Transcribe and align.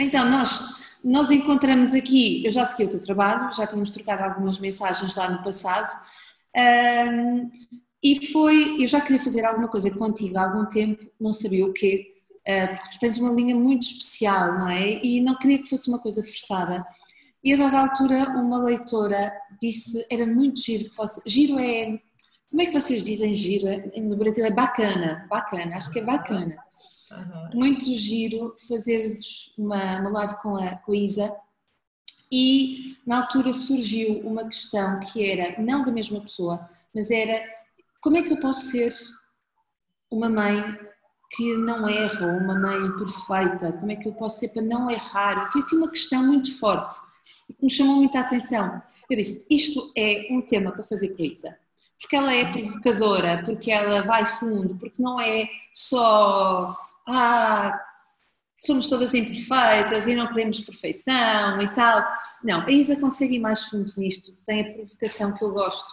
Então, 0.00 0.30
nós, 0.30 0.78
nós 1.02 1.30
encontramos 1.30 1.92
aqui, 1.92 2.44
eu 2.44 2.50
já 2.50 2.64
segui 2.64 2.84
o 2.84 2.90
teu 2.90 3.02
trabalho, 3.02 3.52
já 3.52 3.66
tínhamos 3.66 3.90
trocado 3.90 4.22
algumas 4.22 4.58
mensagens 4.58 5.14
lá 5.16 5.28
no 5.28 5.42
passado, 5.42 5.90
um, 6.56 7.50
e 8.02 8.26
foi, 8.28 8.82
eu 8.82 8.86
já 8.86 9.00
queria 9.00 9.22
fazer 9.22 9.44
alguma 9.44 9.68
coisa 9.68 9.90
contigo 9.90 10.38
há 10.38 10.44
algum 10.44 10.66
tempo, 10.66 11.04
não 11.20 11.32
sabia 11.32 11.66
o 11.66 11.72
quê, 11.72 12.14
uh, 12.46 12.76
porque 12.76 12.90
tu 12.92 12.98
tens 13.00 13.18
uma 13.18 13.32
linha 13.32 13.56
muito 13.56 13.82
especial, 13.82 14.54
não 14.58 14.68
é? 14.68 15.04
E 15.04 15.20
não 15.20 15.36
queria 15.36 15.58
que 15.58 15.68
fosse 15.68 15.88
uma 15.88 15.98
coisa 15.98 16.22
forçada. 16.22 16.86
E 17.42 17.52
a 17.52 17.56
dada 17.56 17.80
altura, 17.80 18.30
uma 18.30 18.62
leitora 18.62 19.32
disse, 19.60 20.06
era 20.10 20.26
muito 20.26 20.60
giro 20.60 20.84
que 20.84 20.94
fosse, 20.94 21.20
giro 21.26 21.58
é, 21.58 21.98
como 22.50 22.62
é 22.62 22.66
que 22.66 22.72
vocês 22.72 23.02
dizem 23.02 23.34
giro? 23.34 23.66
No 23.96 24.16
Brasil 24.16 24.44
é 24.44 24.50
bacana, 24.50 25.26
bacana, 25.28 25.76
acho 25.76 25.90
que 25.92 25.98
é 25.98 26.04
bacana. 26.04 26.56
Uhum. 27.12 27.50
Muito 27.54 27.84
giro 27.96 28.54
fazer 28.66 29.16
uma, 29.56 30.00
uma 30.00 30.10
live 30.10 30.36
com 30.42 30.56
a, 30.56 30.76
com 30.76 30.92
a 30.92 30.96
Isa 30.96 31.34
e 32.30 32.96
na 33.06 33.22
altura 33.22 33.52
surgiu 33.52 34.20
uma 34.20 34.46
questão 34.46 35.00
que 35.00 35.30
era, 35.30 35.60
não 35.60 35.84
da 35.84 35.92
mesma 35.92 36.20
pessoa, 36.20 36.68
mas 36.94 37.10
era 37.10 37.42
como 38.00 38.16
é 38.16 38.22
que 38.22 38.32
eu 38.32 38.40
posso 38.40 38.66
ser 38.70 38.94
uma 40.10 40.28
mãe 40.28 40.78
que 41.30 41.56
não 41.58 41.88
erra, 41.88 42.26
uma 42.26 42.58
mãe 42.58 42.90
perfeita, 42.92 43.72
como 43.72 43.92
é 43.92 43.96
que 43.96 44.08
eu 44.08 44.14
posso 44.14 44.40
ser 44.40 44.48
para 44.50 44.62
não 44.62 44.90
errar? 44.90 45.50
Foi 45.50 45.60
assim 45.60 45.76
uma 45.76 45.90
questão 45.90 46.26
muito 46.26 46.58
forte 46.58 46.96
e 47.48 47.54
que 47.54 47.64
me 47.64 47.70
chamou 47.70 47.96
muita 47.96 48.20
atenção. 48.20 48.82
Eu 49.10 49.16
disse, 49.16 49.52
isto 49.54 49.92
é 49.96 50.28
um 50.30 50.42
tema 50.42 50.72
para 50.72 50.84
fazer 50.84 51.16
com 51.16 51.22
a 51.22 51.26
Isa 51.26 51.58
porque 52.00 52.14
ela 52.14 52.32
é 52.32 52.44
provocadora, 52.52 53.42
porque 53.44 53.70
ela 53.70 54.02
vai 54.02 54.24
fundo, 54.24 54.76
porque 54.76 55.02
não 55.02 55.20
é 55.20 55.48
só 55.72 56.76
ah, 57.08 57.78
somos 58.64 58.88
todas 58.88 59.14
imperfeitas 59.14 60.06
e 60.06 60.14
não 60.14 60.26
queremos 60.28 60.60
perfeição 60.60 61.60
e 61.60 61.68
tal. 61.68 62.04
Não, 62.42 62.62
a 62.62 62.70
Isa 62.70 63.00
consegue 63.00 63.36
ir 63.36 63.40
mais 63.40 63.64
fundo 63.64 63.92
nisto, 63.96 64.32
tem 64.46 64.60
a 64.60 64.72
provocação 64.74 65.32
que 65.32 65.44
eu 65.44 65.52
gosto. 65.52 65.92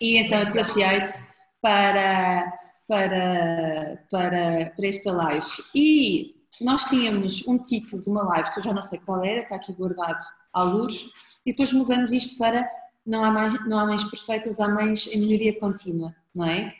E 0.00 0.18
então 0.18 0.40
eu 0.40 0.46
desafiei-te 0.46 1.12
para, 1.60 2.52
para, 2.88 3.98
para, 4.10 4.72
para 4.76 4.86
esta 4.86 5.12
live. 5.12 5.46
E 5.74 6.34
nós 6.60 6.84
tínhamos 6.84 7.46
um 7.46 7.58
título 7.58 8.02
de 8.02 8.10
uma 8.10 8.22
live 8.24 8.52
que 8.52 8.58
eu 8.58 8.62
já 8.62 8.72
não 8.72 8.82
sei 8.82 8.98
qual 9.00 9.24
era, 9.24 9.42
está 9.42 9.56
aqui 9.56 9.72
guardado 9.72 10.20
à 10.52 10.62
luz, 10.62 11.06
e 11.44 11.50
depois 11.52 11.72
mudamos 11.72 12.12
isto 12.12 12.38
para 12.38 12.68
não 13.06 13.24
há, 13.24 13.30
mais, 13.30 13.66
não 13.66 13.78
há 13.78 13.86
mães 13.86 14.04
perfeitas, 14.04 14.60
há 14.60 14.68
mães 14.68 15.06
em 15.08 15.18
melhoria 15.18 15.58
contínua, 15.58 16.14
não 16.34 16.46
é? 16.46 16.74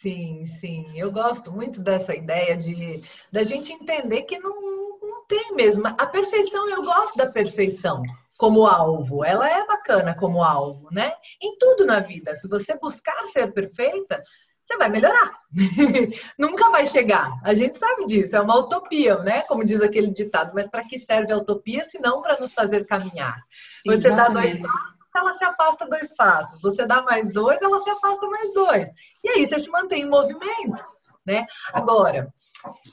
Sim, 0.00 0.46
sim. 0.46 0.86
Eu 0.98 1.12
gosto 1.12 1.52
muito 1.52 1.80
dessa 1.80 2.14
ideia 2.14 2.56
de 2.56 3.02
da 3.30 3.44
gente 3.44 3.70
entender 3.72 4.22
que 4.22 4.38
não, 4.38 4.98
não 5.02 5.26
tem 5.26 5.54
mesmo. 5.54 5.86
A 5.86 6.06
perfeição, 6.06 6.68
eu 6.70 6.82
gosto 6.82 7.16
da 7.18 7.30
perfeição 7.30 8.02
como 8.38 8.66
alvo. 8.66 9.22
Ela 9.22 9.50
é 9.50 9.66
bacana 9.66 10.14
como 10.14 10.42
alvo, 10.42 10.88
né? 10.90 11.12
Em 11.42 11.58
tudo 11.58 11.84
na 11.84 12.00
vida. 12.00 12.34
Se 12.36 12.48
você 12.48 12.78
buscar 12.78 13.26
ser 13.26 13.52
perfeita, 13.52 14.22
você 14.64 14.78
vai 14.78 14.88
melhorar. 14.88 15.38
Nunca 16.38 16.70
vai 16.70 16.86
chegar. 16.86 17.34
A 17.44 17.52
gente 17.52 17.78
sabe 17.78 18.06
disso, 18.06 18.34
é 18.34 18.40
uma 18.40 18.58
utopia, 18.58 19.18
né? 19.18 19.42
Como 19.42 19.62
diz 19.62 19.82
aquele 19.82 20.10
ditado. 20.10 20.52
Mas 20.54 20.70
para 20.70 20.82
que 20.82 20.98
serve 20.98 21.30
a 21.30 21.36
utopia 21.36 21.84
se 21.90 22.00
não 22.00 22.22
para 22.22 22.40
nos 22.40 22.54
fazer 22.54 22.86
caminhar? 22.86 23.44
Você 23.84 24.08
Exatamente. 24.08 24.16
dá 24.16 24.28
dois 24.40 24.58
passos 24.62 24.99
ela 25.18 25.32
se 25.32 25.44
afasta 25.44 25.86
dois 25.86 26.14
passos. 26.14 26.60
Você 26.60 26.86
dá 26.86 27.02
mais 27.02 27.32
dois, 27.32 27.60
ela 27.60 27.82
se 27.82 27.90
afasta 27.90 28.26
mais 28.26 28.54
dois. 28.54 28.90
E 29.24 29.30
aí 29.30 29.46
você 29.46 29.58
se 29.58 29.70
mantém 29.70 30.02
em 30.02 30.08
movimento. 30.08 31.00
Né? 31.26 31.46
Agora, 31.72 32.32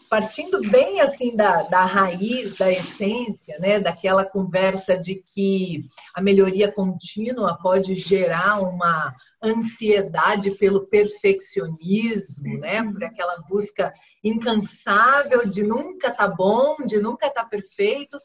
partindo 0.09 0.59
bem 0.69 0.99
assim 0.99 1.35
da, 1.35 1.63
da 1.63 1.85
raiz, 1.85 2.55
da 2.57 2.69
essência, 2.69 3.57
né? 3.59 3.79
daquela 3.79 4.25
conversa 4.25 4.97
de 4.97 5.15
que 5.15 5.85
a 6.13 6.21
melhoria 6.21 6.71
contínua 6.71 7.57
pode 7.61 7.95
gerar 7.95 8.59
uma 8.59 9.15
ansiedade 9.41 10.51
pelo 10.51 10.87
perfeccionismo, 10.87 12.59
né? 12.59 12.83
por 12.83 13.03
aquela 13.03 13.37
busca 13.47 13.93
incansável 14.23 15.47
de 15.47 15.63
nunca 15.63 16.11
tá 16.11 16.27
bom, 16.27 16.77
de 16.85 16.99
nunca 16.99 17.29
tá 17.29 17.45
perfeito. 17.45 18.17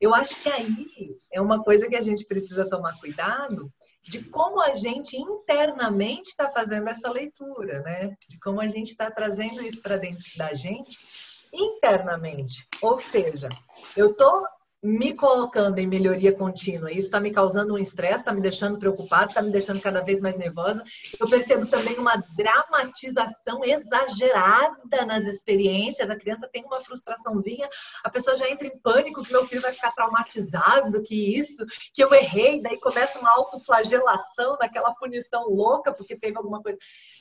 Eu 0.00 0.14
acho 0.14 0.40
que 0.40 0.48
aí 0.48 0.86
é 1.32 1.40
uma 1.40 1.62
coisa 1.62 1.88
que 1.88 1.96
a 1.96 2.00
gente 2.00 2.24
precisa 2.24 2.68
tomar 2.68 2.98
cuidado 2.98 3.72
de 4.02 4.22
como 4.24 4.62
a 4.62 4.74
gente 4.74 5.16
internamente 5.16 6.30
está 6.30 6.48
fazendo 6.48 6.88
essa 6.88 7.10
leitura, 7.10 7.80
né? 7.82 8.16
De 8.28 8.38
como 8.38 8.60
a 8.60 8.68
gente 8.68 8.88
está 8.88 9.10
trazendo 9.10 9.60
isso 9.62 9.82
para 9.82 9.96
dentro 9.96 10.24
da 10.36 10.54
gente 10.54 10.98
internamente. 11.52 12.66
Ou 12.80 12.98
seja, 12.98 13.48
eu 13.96 14.12
estou 14.12 14.46
me 14.82 15.12
colocando 15.12 15.78
em 15.78 15.86
melhoria 15.88 16.32
contínua. 16.32 16.90
Isso 16.90 17.06
está 17.06 17.18
me 17.18 17.32
causando 17.32 17.74
um 17.74 17.78
estresse, 17.78 18.16
está 18.16 18.32
me 18.32 18.40
deixando 18.40 18.78
preocupado, 18.78 19.30
está 19.30 19.42
me 19.42 19.50
deixando 19.50 19.80
cada 19.80 20.00
vez 20.00 20.20
mais 20.20 20.36
nervosa. 20.36 20.84
Eu 21.18 21.28
percebo 21.28 21.66
também 21.66 21.98
uma 21.98 22.16
dramatização 22.36 23.64
exagerada 23.64 25.04
nas 25.04 25.24
experiências. 25.24 26.08
A 26.08 26.16
criança 26.16 26.48
tem 26.52 26.64
uma 26.64 26.80
frustraçãozinha, 26.80 27.68
a 28.04 28.10
pessoa 28.10 28.36
já 28.36 28.48
entra 28.48 28.68
em 28.68 28.78
pânico 28.78 29.24
que 29.24 29.32
meu 29.32 29.46
filho 29.48 29.62
vai 29.62 29.72
ficar 29.72 29.90
traumatizado, 29.92 31.02
que 31.02 31.36
isso, 31.36 31.66
que 31.92 32.02
eu 32.02 32.14
errei, 32.14 32.62
daí 32.62 32.78
começa 32.78 33.18
uma 33.18 33.32
autoflagelação, 33.32 34.56
daquela 34.58 34.94
punição 34.94 35.48
louca 35.48 35.92
porque 35.92 36.16
teve 36.16 36.36
alguma 36.36 36.62
coisa. 36.62 36.78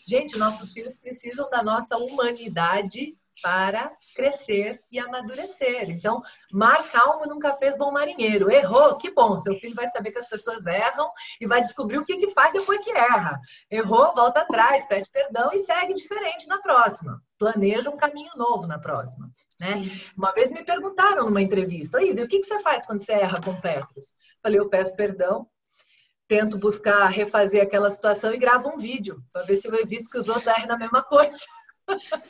Gente, 0.07 0.37
nossos 0.37 0.73
filhos 0.73 0.97
precisam 0.97 1.49
da 1.49 1.63
nossa 1.63 1.97
humanidade 1.97 3.15
para 3.41 3.91
crescer 4.15 4.81
e 4.91 4.99
amadurecer. 4.99 5.89
Então, 5.89 6.21
mar 6.51 6.83
calmo 6.89 7.25
nunca 7.25 7.53
fez 7.55 7.77
bom 7.77 7.91
marinheiro. 7.91 8.49
Errou, 8.51 8.97
que 8.97 9.11
bom. 9.11 9.37
Seu 9.37 9.57
filho 9.59 9.75
vai 9.75 9.89
saber 9.89 10.11
que 10.11 10.19
as 10.19 10.29
pessoas 10.29 10.65
erram 10.65 11.09
e 11.39 11.47
vai 11.47 11.61
descobrir 11.61 11.97
o 11.97 12.05
que, 12.05 12.17
que 12.17 12.31
faz 12.31 12.51
depois 12.53 12.83
que 12.83 12.91
erra. 12.91 13.39
Errou, 13.69 14.13
volta 14.15 14.41
atrás, 14.41 14.85
pede 14.87 15.09
perdão 15.11 15.51
e 15.53 15.59
segue 15.59 15.93
diferente 15.93 16.47
na 16.47 16.59
próxima. 16.59 17.21
Planeja 17.37 17.89
um 17.89 17.97
caminho 17.97 18.31
novo 18.35 18.65
na 18.65 18.79
próxima. 18.79 19.29
Né? 19.59 19.83
Uma 20.17 20.31
vez 20.33 20.51
me 20.51 20.63
perguntaram 20.63 21.25
numa 21.25 21.41
entrevista, 21.41 22.01
Isa, 22.01 22.23
o 22.23 22.27
que, 22.27 22.39
que 22.39 22.45
você 22.45 22.59
faz 22.59 22.85
quando 22.85 23.03
você 23.03 23.13
erra 23.13 23.41
com 23.41 23.59
Petros? 23.59 24.15
Falei, 24.41 24.59
eu 24.59 24.69
peço 24.69 24.95
perdão, 24.95 25.47
tento 26.27 26.57
buscar 26.57 27.07
refazer 27.07 27.61
aquela 27.61 27.89
situação 27.89 28.33
e 28.33 28.37
gravo 28.37 28.69
um 28.69 28.77
vídeo 28.77 29.23
para 29.31 29.43
ver 29.43 29.57
se 29.57 29.67
eu 29.67 29.75
evito 29.75 30.09
que 30.09 30.17
os 30.17 30.27
outros 30.27 30.47
errem 30.47 30.67
na 30.67 30.77
mesma 30.77 31.01
coisa. 31.01 31.39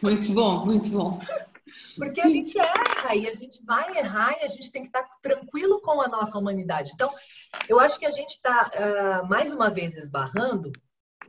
Muito 0.01 0.31
bom, 0.33 0.65
muito 0.65 0.89
bom. 0.89 1.19
Porque 1.97 2.21
Sim. 2.21 2.27
a 2.27 2.31
gente 2.31 2.59
erra 2.59 3.15
e 3.15 3.27
a 3.27 3.33
gente 3.33 3.63
vai 3.65 3.97
errar 3.97 4.35
e 4.39 4.45
a 4.45 4.47
gente 4.47 4.71
tem 4.71 4.83
que 4.83 4.89
estar 4.89 5.03
tranquilo 5.21 5.81
com 5.81 6.01
a 6.01 6.07
nossa 6.07 6.37
humanidade. 6.37 6.91
Então, 6.93 7.13
eu 7.67 7.79
acho 7.79 7.99
que 7.99 8.05
a 8.05 8.11
gente 8.11 8.31
está, 8.31 8.69
uh, 8.73 9.21
ah, 9.21 9.23
mais 9.27 9.51
uma 9.51 9.69
vez, 9.69 9.97
esbarrando 9.97 10.71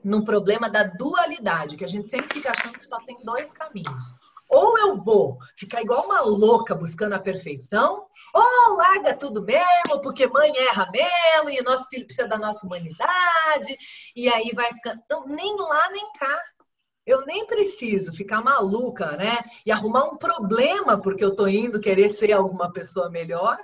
num 0.04 0.22
problema 0.22 0.70
da 0.70 0.84
dualidade, 0.84 1.76
que 1.76 1.84
a 1.84 1.88
gente 1.88 2.08
sempre 2.08 2.32
fica 2.32 2.52
achando 2.52 2.78
que 2.78 2.86
só 2.86 3.00
tem 3.00 3.18
dois 3.24 3.52
caminhos. 3.52 4.04
Ou 4.48 4.78
eu 4.78 4.96
vou 4.96 5.38
ficar 5.56 5.82
igual 5.82 6.06
uma 6.06 6.22
louca 6.22 6.74
buscando 6.74 7.12
a 7.12 7.18
perfeição, 7.18 8.06
ou 8.32 8.76
larga 8.76 9.14
tudo 9.14 9.42
mesmo, 9.42 10.00
porque 10.02 10.26
mãe 10.26 10.50
erra 10.56 10.90
mesmo, 10.90 11.50
e 11.50 11.62
nosso 11.62 11.88
filho 11.88 12.06
precisa 12.06 12.26
da 12.26 12.38
nossa 12.38 12.66
humanidade, 12.66 13.76
e 14.16 14.28
aí 14.28 14.52
vai 14.54 14.72
ficando. 14.72 15.00
Então, 15.04 15.26
nem 15.26 15.54
lá 15.56 15.90
nem 15.90 16.12
cá. 16.12 16.42
Eu 17.08 17.24
nem 17.24 17.46
preciso 17.46 18.12
ficar 18.12 18.44
maluca, 18.44 19.16
né? 19.16 19.38
E 19.64 19.72
arrumar 19.72 20.04
um 20.04 20.18
problema 20.18 21.00
porque 21.00 21.24
eu 21.24 21.34
tô 21.34 21.48
indo 21.48 21.80
querer 21.80 22.10
ser 22.10 22.32
alguma 22.32 22.70
pessoa 22.70 23.08
melhor, 23.08 23.56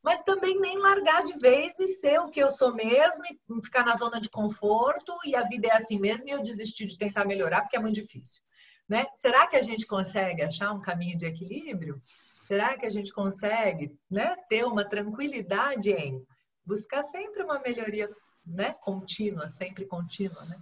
mas 0.00 0.22
também 0.22 0.60
nem 0.60 0.78
largar 0.78 1.24
de 1.24 1.36
vez 1.36 1.76
e 1.80 1.88
ser 1.88 2.20
o 2.20 2.28
que 2.30 2.38
eu 2.38 2.48
sou 2.48 2.72
mesmo 2.72 3.24
e 3.26 3.60
ficar 3.60 3.84
na 3.84 3.96
zona 3.96 4.20
de 4.20 4.30
conforto 4.30 5.12
e 5.24 5.34
a 5.34 5.42
vida 5.42 5.66
é 5.66 5.72
assim 5.72 5.98
mesmo 5.98 6.28
e 6.28 6.30
eu 6.30 6.40
desistir 6.40 6.86
de 6.86 6.96
tentar 6.96 7.24
melhorar 7.24 7.62
porque 7.62 7.76
é 7.76 7.80
muito 7.80 7.96
difícil, 7.96 8.40
né? 8.88 9.04
Será 9.16 9.48
que 9.48 9.56
a 9.56 9.62
gente 9.62 9.84
consegue 9.84 10.42
achar 10.42 10.72
um 10.72 10.80
caminho 10.80 11.16
de 11.16 11.26
equilíbrio? 11.26 12.00
Será 12.42 12.78
que 12.78 12.86
a 12.86 12.90
gente 12.90 13.12
consegue, 13.12 13.98
né, 14.08 14.36
ter 14.48 14.64
uma 14.64 14.88
tranquilidade 14.88 15.90
em 15.90 16.24
buscar 16.64 17.02
sempre 17.02 17.42
uma 17.42 17.58
melhoria, 17.58 18.08
né, 18.46 18.74
contínua, 18.74 19.48
sempre 19.48 19.86
contínua, 19.86 20.44
né? 20.44 20.56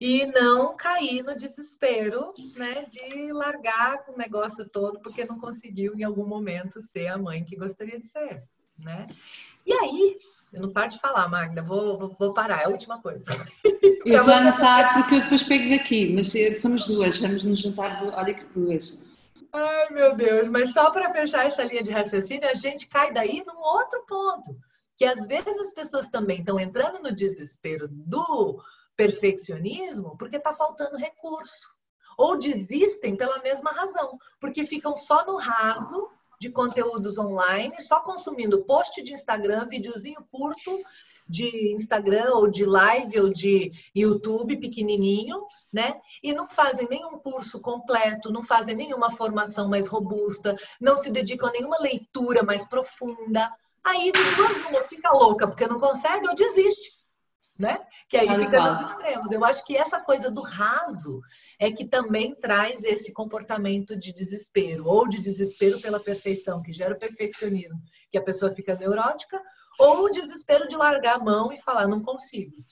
E 0.00 0.26
não 0.26 0.76
cair 0.76 1.22
no 1.22 1.36
desespero, 1.36 2.32
né, 2.56 2.84
de 2.88 3.32
largar 3.32 4.04
o 4.08 4.16
negócio 4.16 4.68
todo 4.68 5.00
porque 5.00 5.24
não 5.24 5.38
conseguiu 5.38 5.94
em 5.94 6.02
algum 6.02 6.26
momento 6.26 6.80
ser 6.80 7.06
a 7.06 7.18
mãe 7.18 7.44
que 7.44 7.56
gostaria 7.56 7.98
de 7.98 8.08
ser, 8.08 8.42
né? 8.78 9.06
E 9.64 9.72
aí, 9.72 10.16
eu 10.52 10.62
não 10.62 10.70
paro 10.70 10.90
de 10.90 11.00
falar, 11.00 11.28
Magda, 11.28 11.62
vou, 11.62 11.98
vou, 11.98 12.16
vou 12.18 12.34
parar, 12.34 12.62
é 12.62 12.64
a 12.66 12.68
última 12.68 13.00
coisa. 13.00 13.24
Eu 14.04 14.20
estou 14.20 14.34
a 14.34 14.36
anotar 14.36 14.94
porque 15.00 15.14
eu 15.14 15.20
depois 15.20 15.42
pego 15.42 15.70
daqui, 15.70 16.12
mas 16.12 16.34
eh, 16.34 16.54
somos 16.56 16.86
duas, 16.86 17.18
vamos 17.18 17.42
nos 17.42 17.58
juntar, 17.58 18.02
olha 18.14 18.34
que 18.34 18.44
duas. 18.44 19.02
Ai, 19.50 19.88
meu 19.92 20.14
Deus, 20.14 20.46
mas 20.48 20.74
só 20.74 20.90
para 20.90 21.10
fechar 21.10 21.46
essa 21.46 21.64
linha 21.64 21.82
de 21.82 21.90
raciocínio, 21.90 22.46
a 22.46 22.52
gente 22.52 22.86
cai 22.86 23.14
daí 23.14 23.42
num 23.46 23.58
outro 23.58 24.04
ponto, 24.06 24.58
que 24.94 25.06
às 25.06 25.26
vezes 25.26 25.58
as 25.58 25.72
pessoas 25.72 26.06
também 26.08 26.40
estão 26.40 26.60
entrando 26.60 27.02
no 27.02 27.14
desespero 27.14 27.88
do 27.88 28.62
perfeccionismo 28.96 30.16
porque 30.16 30.36
está 30.36 30.54
faltando 30.54 30.96
recurso. 30.96 31.72
Ou 32.16 32.38
desistem 32.38 33.16
pela 33.16 33.42
mesma 33.42 33.72
razão, 33.72 34.18
porque 34.40 34.64
ficam 34.64 34.94
só 34.94 35.26
no 35.26 35.36
raso 35.36 36.08
de 36.40 36.50
conteúdos 36.50 37.18
online, 37.18 37.80
só 37.80 38.00
consumindo 38.00 38.64
post 38.64 39.02
de 39.02 39.12
Instagram, 39.12 39.66
videozinho 39.68 40.24
curto 40.30 40.70
de 41.26 41.72
Instagram 41.72 42.34
ou 42.34 42.48
de 42.48 42.64
live 42.64 43.20
ou 43.20 43.28
de 43.30 43.72
YouTube 43.94 44.58
pequenininho, 44.58 45.46
né? 45.72 46.00
E 46.22 46.32
não 46.32 46.46
fazem 46.46 46.86
nenhum 46.88 47.18
curso 47.18 47.60
completo, 47.60 48.30
não 48.30 48.42
fazem 48.42 48.76
nenhuma 48.76 49.10
formação 49.10 49.68
mais 49.68 49.86
robusta, 49.86 50.54
não 50.80 50.96
se 50.96 51.10
dedicam 51.10 51.48
a 51.48 51.52
nenhuma 51.52 51.78
leitura 51.78 52.42
mais 52.42 52.66
profunda. 52.66 53.50
Aí 53.82 54.12
de 54.12 54.36
duas 54.36 54.66
uma 54.66 54.84
fica 54.84 55.10
louca 55.10 55.46
porque 55.46 55.66
não 55.66 55.80
consegue 55.80 56.28
ou 56.28 56.34
desiste, 56.34 56.92
né? 57.58 57.80
Que 58.08 58.16
aí 58.16 58.28
fica 58.28 58.60
nos 58.60 58.90
extremos. 58.90 59.30
Eu 59.30 59.44
acho 59.44 59.64
que 59.64 59.76
essa 59.76 60.00
coisa 60.00 60.30
do 60.30 60.42
raso 60.42 61.20
é 61.58 61.70
que 61.70 61.84
também 61.84 62.34
traz 62.34 62.82
esse 62.84 63.12
comportamento 63.12 63.96
de 63.96 64.12
desespero 64.12 64.86
ou 64.86 65.08
de 65.08 65.20
desespero 65.20 65.80
pela 65.80 66.00
perfeição, 66.00 66.62
que 66.62 66.72
gera 66.72 66.94
o 66.94 66.98
perfeccionismo, 66.98 67.80
que 68.10 68.18
a 68.18 68.22
pessoa 68.22 68.52
fica 68.52 68.74
neurótica, 68.74 69.40
ou 69.78 70.04
o 70.04 70.10
desespero 70.10 70.66
de 70.66 70.76
largar 70.76 71.16
a 71.16 71.24
mão 71.24 71.52
e 71.52 71.60
falar, 71.60 71.86
não 71.86 72.02
consigo. 72.02 72.64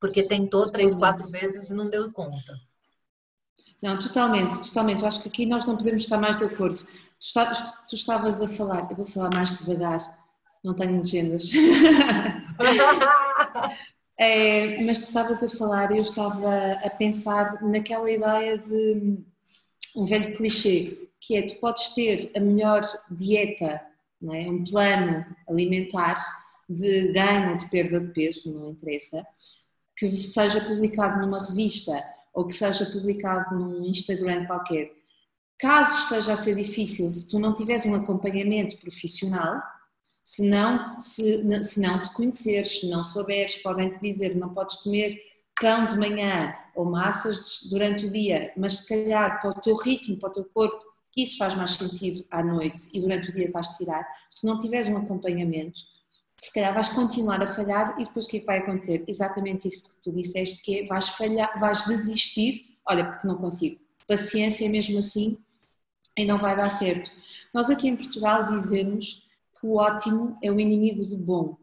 Porque 0.00 0.22
tentou 0.22 0.70
três, 0.70 0.94
quatro 0.94 1.28
vezes 1.30 1.70
e 1.70 1.74
não 1.74 1.88
deu 1.88 2.12
conta. 2.12 2.54
Não, 3.80 3.98
totalmente, 3.98 4.68
totalmente. 4.68 5.02
Eu 5.02 5.08
acho 5.08 5.22
que 5.22 5.28
aqui 5.28 5.46
nós 5.46 5.64
não 5.64 5.76
podemos 5.76 6.02
estar 6.02 6.18
mais 6.18 6.36
de 6.36 6.44
acordo. 6.44 6.76
Tu, 6.76 6.86
estavas, 7.20 7.72
tu 7.88 7.94
estavas 7.94 8.42
a 8.42 8.48
falar, 8.48 8.88
eu 8.90 8.96
vou 8.96 9.06
falar 9.06 9.30
mais 9.32 9.56
devagar, 9.56 10.18
não 10.64 10.74
tenho 10.74 10.96
legendas. 10.96 11.48
é, 14.18 14.82
mas 14.82 14.98
tu 14.98 15.04
estavas 15.04 15.42
a 15.42 15.48
falar 15.48 15.94
eu 15.94 16.02
estava 16.02 16.72
a 16.72 16.90
pensar 16.90 17.62
naquela 17.62 18.10
ideia 18.10 18.58
de 18.58 19.18
um 19.94 20.04
velho 20.04 20.36
clichê, 20.36 21.08
que 21.20 21.36
é 21.36 21.42
tu 21.42 21.56
podes 21.60 21.94
ter 21.94 22.30
a 22.36 22.40
melhor 22.40 22.82
dieta 23.10 23.80
não 24.20 24.34
é? 24.34 24.48
um 24.48 24.64
plano 24.64 25.24
alimentar 25.48 26.16
de 26.68 27.12
ganho 27.12 27.50
ou 27.50 27.56
de 27.56 27.66
perda 27.70 28.00
de 28.00 28.12
peso, 28.12 28.52
não 28.52 28.70
interessa, 28.70 29.24
que 29.96 30.10
seja 30.22 30.60
publicado 30.60 31.20
numa 31.20 31.44
revista 31.46 31.92
ou 32.34 32.46
que 32.46 32.52
seja 32.52 32.86
publicado 32.86 33.54
num 33.54 33.84
Instagram 33.84 34.46
qualquer. 34.46 34.92
Caso 35.58 36.04
esteja 36.04 36.34
a 36.34 36.36
ser 36.36 36.54
difícil, 36.54 37.12
se 37.12 37.28
tu 37.28 37.38
não 37.38 37.54
tiveres 37.54 37.84
um 37.86 37.94
acompanhamento 37.94 38.76
profissional, 38.78 39.60
se 40.28 40.46
não, 40.46 41.00
se, 41.00 41.64
se 41.64 41.80
não 41.80 42.02
te 42.02 42.12
conheceres, 42.12 42.80
se 42.80 42.90
não 42.90 43.02
souberes, 43.02 43.62
podem 43.62 43.88
te 43.88 43.98
dizer 43.98 44.36
não 44.36 44.52
podes 44.52 44.76
comer 44.82 45.18
pão 45.58 45.86
de 45.86 45.96
manhã 45.96 46.54
ou 46.74 46.84
massas 46.84 47.60
durante 47.70 48.04
o 48.04 48.10
dia, 48.12 48.52
mas 48.54 48.80
se 48.80 48.88
calhar 48.88 49.40
para 49.40 49.52
o 49.52 49.54
teu 49.54 49.74
ritmo, 49.74 50.18
para 50.18 50.28
o 50.28 50.32
teu 50.32 50.44
corpo, 50.44 50.84
isso 51.16 51.38
faz 51.38 51.54
mais 51.56 51.70
sentido 51.70 52.26
à 52.30 52.42
noite 52.42 52.90
e 52.92 53.00
durante 53.00 53.30
o 53.30 53.32
dia 53.32 53.50
vais 53.50 53.68
tirar. 53.68 54.06
Se 54.30 54.46
não 54.46 54.58
tiveres 54.58 54.86
um 54.88 54.98
acompanhamento, 54.98 55.80
se 56.36 56.52
calhar 56.52 56.74
vais 56.74 56.90
continuar 56.90 57.42
a 57.42 57.46
falhar 57.46 57.98
e 57.98 58.04
depois 58.04 58.26
o 58.26 58.28
que 58.28 58.36
é 58.36 58.44
vai 58.44 58.58
acontecer? 58.58 59.04
Exatamente 59.08 59.66
isso 59.66 59.88
que 59.88 60.02
tu 60.02 60.12
disseste, 60.12 60.60
que 60.60 60.80
é 60.80 60.86
vais 60.86 61.08
falhar, 61.08 61.58
vais 61.58 61.84
desistir, 61.86 62.76
olha, 62.84 63.10
porque 63.10 63.26
não 63.26 63.38
consigo. 63.38 63.80
Paciência 64.06 64.68
mesmo 64.68 64.98
assim 64.98 65.38
e 66.18 66.26
não 66.26 66.36
vai 66.36 66.54
dar 66.54 66.68
certo. 66.68 67.10
Nós 67.54 67.70
aqui 67.70 67.88
em 67.88 67.96
Portugal 67.96 68.44
dizemos 68.44 69.26
que 69.60 69.66
o 69.66 69.76
ótimo 69.76 70.38
é 70.42 70.50
o 70.50 70.60
inimigo 70.60 71.04
do 71.04 71.16
bom. 71.16 71.58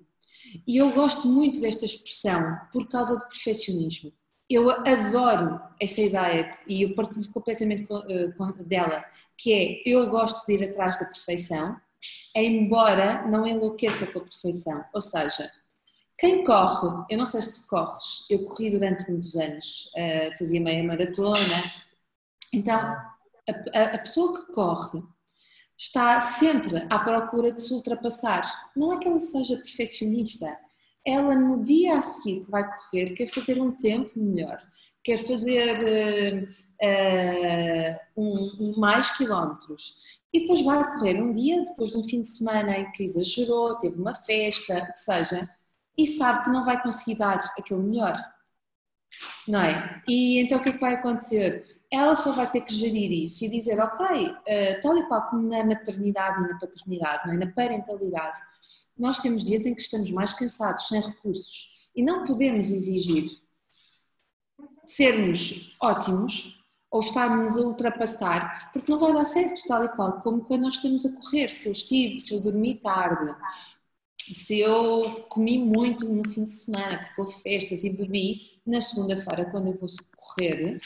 E 0.66 0.78
eu 0.78 0.92
gosto 0.92 1.28
muito 1.28 1.60
desta 1.60 1.86
expressão 1.86 2.58
por 2.72 2.88
causa 2.88 3.16
do 3.16 3.30
perfeccionismo 3.30 4.12
eu 4.50 4.70
adoro 4.70 5.60
essa 5.82 6.02
ideia 6.02 6.52
e 6.68 6.84
eu 6.84 6.94
partilho 6.94 7.30
completamente 7.32 7.88
eh, 8.10 8.64
dela, 8.64 9.04
que 9.38 9.54
é 9.54 9.82
eu 9.86 10.10
gosto 10.10 10.46
de 10.46 10.54
ir 10.54 10.70
atrás 10.70 11.00
da 11.00 11.06
perfeição, 11.06 11.76
embora 12.36 13.28
não 13.28 13.48
enlouqueça 13.48 14.06
com 14.08 14.20
a 14.20 14.24
perfeição. 14.24 14.86
Ou 14.94 15.02
seja, 15.02 15.52
quem 16.18 16.44
corre, 16.44 17.06
eu 17.10 17.18
não 17.18 17.26
sei 17.26 17.42
se 17.42 17.64
tu 17.64 17.70
corres, 17.70 18.30
eu 18.30 18.46
corri 18.46 18.70
durante 18.70 19.10
muitos 19.10 19.36
anos, 19.36 19.90
eh, 19.96 20.36
fazia 20.38 20.62
meia 20.62 20.84
maratona, 20.84 21.64
então 22.54 22.78
a, 22.78 23.82
a 23.96 23.98
pessoa 23.98 24.46
que 24.46 24.54
corre 24.54 25.02
está 25.78 26.20
sempre 26.20 26.86
à 26.90 27.00
procura 27.00 27.52
de 27.52 27.62
se 27.62 27.74
ultrapassar. 27.74 28.72
Não 28.76 28.94
é 28.94 28.98
que 28.98 29.08
ela 29.08 29.20
seja 29.20 29.58
perfeccionista, 29.58 30.58
ela 31.06 31.36
no 31.36 31.64
dia 31.64 31.98
a 31.98 32.02
seguir 32.02 32.46
que 32.46 32.52
vai 32.52 32.64
correr 32.64 33.14
quer 33.14 33.28
fazer 33.28 33.62
um 33.62 33.72
tempo 33.72 34.12
melhor, 34.16 34.58
quer 35.04 35.18
fazer 35.18 36.50
uh, 36.82 38.22
um, 38.22 38.52
um 38.60 38.80
mais 38.80 39.16
quilómetros 39.16 40.02
e 40.34 40.42
depois 40.42 40.62
vai 40.64 40.84
correr 40.94 41.22
um 41.22 41.32
dia, 41.32 41.64
depois 41.64 41.92
de 41.92 41.98
um 41.98 42.04
fim 42.04 42.22
de 42.22 42.28
semana 42.28 42.78
em 42.78 42.92
que 42.92 43.04
exagerou, 43.04 43.78
teve 43.78 43.96
uma 43.98 44.16
festa, 44.16 44.80
o 44.80 44.94
que 44.94 45.00
seja, 45.00 45.50
e 45.98 46.06
sabe 46.06 46.44
que 46.44 46.50
não 46.50 46.66
vai 46.66 46.82
conseguir 46.82 47.18
dar 47.18 47.38
aquele 47.58 47.82
melhor. 47.82 48.22
Não 49.48 49.62
é? 49.62 50.02
E 50.08 50.40
então 50.40 50.58
o 50.58 50.64
que 50.64 50.70
é 50.70 50.74
que 50.74 50.80
vai 50.80 50.96
acontecer? 50.96 51.66
Ela 51.92 52.16
só 52.16 52.32
vai 52.32 52.50
ter 52.50 52.62
que 52.62 52.74
gerir 52.74 53.12
isso 53.12 53.46
e 53.46 53.50
dizer, 53.50 53.80
ok, 53.80 54.28
uh, 54.28 54.82
tal 54.82 54.98
e 54.98 55.08
qual 55.08 55.30
como 55.30 55.48
na 55.48 55.64
maternidade 55.64 56.44
e 56.44 56.48
na 56.48 56.60
paternidade, 56.60 57.30
é? 57.30 57.38
na 57.38 57.52
parentalidade, 57.52 58.38
nós 58.98 59.20
temos 59.20 59.44
dias 59.44 59.66
em 59.66 59.76
que 59.76 59.82
estamos 59.82 60.10
mais 60.12 60.34
cansados, 60.34 60.88
sem 60.88 61.02
recursos, 61.02 61.90
e 61.96 62.04
não 62.04 62.24
podemos 62.26 62.70
exigir 62.70 63.30
sermos 64.86 65.76
ótimos 65.82 66.56
ou 66.92 67.00
estarmos 67.02 67.58
a 67.58 67.62
ultrapassar, 67.62 68.72
porque 68.72 68.92
não 68.92 69.00
vai 69.00 69.14
dar 69.14 69.26
certo, 69.26 69.62
tal 69.68 69.84
e 69.84 69.90
qual 69.90 70.22
como 70.22 70.46
quando 70.46 70.62
nós 70.62 70.76
estamos 70.76 71.06
a 71.06 71.14
correr. 71.14 71.50
Se 71.50 71.68
eu 71.68 71.74
estive, 71.74 72.20
se 72.22 72.34
eu 72.34 72.42
dormi 72.42 72.76
tarde, 72.76 73.36
se 74.34 74.60
eu 74.60 75.26
comi 75.30 75.58
muito 75.58 76.08
no 76.08 76.28
fim 76.30 76.46
de 76.46 76.52
semana, 76.52 76.98
porque 76.98 77.22
houve 77.22 77.34
festas 77.42 77.84
e 77.84 77.96
bebi, 77.96 78.60
na 78.66 78.82
segunda-feira, 78.82 79.46
quando 79.52 79.68
eu 79.68 79.78
vou 79.78 79.90
correr, 80.18 80.80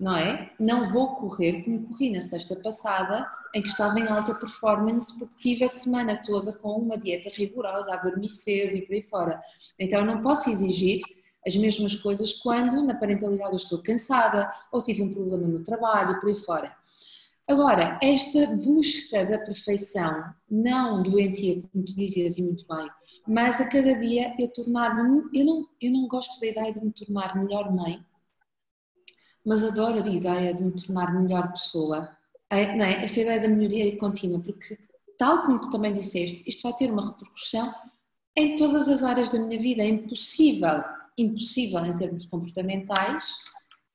não 0.00 0.16
é? 0.16 0.52
Não 0.58 0.92
vou 0.92 1.14
correr 1.16 1.62
como 1.62 1.86
corri 1.88 2.10
na 2.10 2.20
sexta 2.20 2.56
passada, 2.56 3.26
em 3.54 3.62
que 3.62 3.68
estava 3.68 4.00
em 4.00 4.08
alta 4.08 4.34
performance, 4.34 5.18
porque 5.18 5.36
tive 5.36 5.64
a 5.64 5.68
semana 5.68 6.20
toda 6.24 6.52
com 6.52 6.70
uma 6.70 6.98
dieta 6.98 7.30
rigorosa, 7.30 7.92
a 7.92 7.96
dormir 7.96 8.30
cedo 8.30 8.76
e 8.76 8.82
por 8.82 8.94
aí 8.94 9.02
fora. 9.02 9.40
Então 9.78 10.04
não 10.04 10.20
posso 10.20 10.50
exigir 10.50 11.00
as 11.46 11.54
mesmas 11.56 11.94
coisas 11.96 12.34
quando 12.34 12.82
na 12.84 12.94
parentalidade 12.94 13.52
eu 13.52 13.56
estou 13.56 13.82
cansada 13.82 14.50
ou 14.72 14.82
tive 14.82 15.02
um 15.02 15.12
problema 15.12 15.46
no 15.46 15.62
trabalho 15.62 16.16
e 16.16 16.20
por 16.20 16.28
aí 16.28 16.36
fora. 16.36 16.74
Agora, 17.48 17.98
esta 18.02 18.46
busca 18.46 19.26
da 19.26 19.38
perfeição, 19.38 20.32
não 20.50 21.02
doentia, 21.02 21.62
como 21.72 21.84
tu 21.84 21.94
dizias 21.94 22.38
e 22.38 22.42
muito 22.42 22.64
bem, 22.68 22.88
mas 23.26 23.60
a 23.60 23.68
cada 23.68 23.94
dia 23.94 24.34
eu 24.38 24.48
tornar-me, 24.48 25.28
eu 25.38 25.44
não, 25.44 25.68
eu 25.80 25.92
não 25.92 26.08
gosto 26.08 26.40
da 26.40 26.46
ideia 26.46 26.72
de 26.72 26.84
me 26.84 26.92
tornar 26.92 27.36
melhor 27.36 27.72
mãe, 27.72 28.04
mas 29.44 29.62
adoro 29.62 30.02
a 30.02 30.08
ideia 30.08 30.54
de 30.54 30.62
me 30.62 30.72
tornar 30.72 31.12
melhor 31.14 31.50
pessoa. 31.50 32.16
Não 32.50 32.84
é? 32.84 33.04
Esta 33.04 33.20
ideia 33.20 33.40
da 33.40 33.48
melhoria 33.48 33.98
contínua, 33.98 34.40
porque, 34.40 34.78
tal 35.18 35.40
como 35.40 35.60
tu 35.60 35.70
também 35.70 35.92
disseste, 35.92 36.44
isto 36.46 36.62
vai 36.62 36.74
ter 36.74 36.90
uma 36.90 37.10
repercussão 37.10 37.72
em 38.36 38.56
todas 38.56 38.88
as 38.88 39.02
áreas 39.02 39.30
da 39.30 39.38
minha 39.38 39.60
vida. 39.60 39.82
É 39.82 39.88
impossível, 39.88 40.82
impossível 41.16 41.84
em 41.84 41.96
termos 41.96 42.26
comportamentais, 42.26 43.26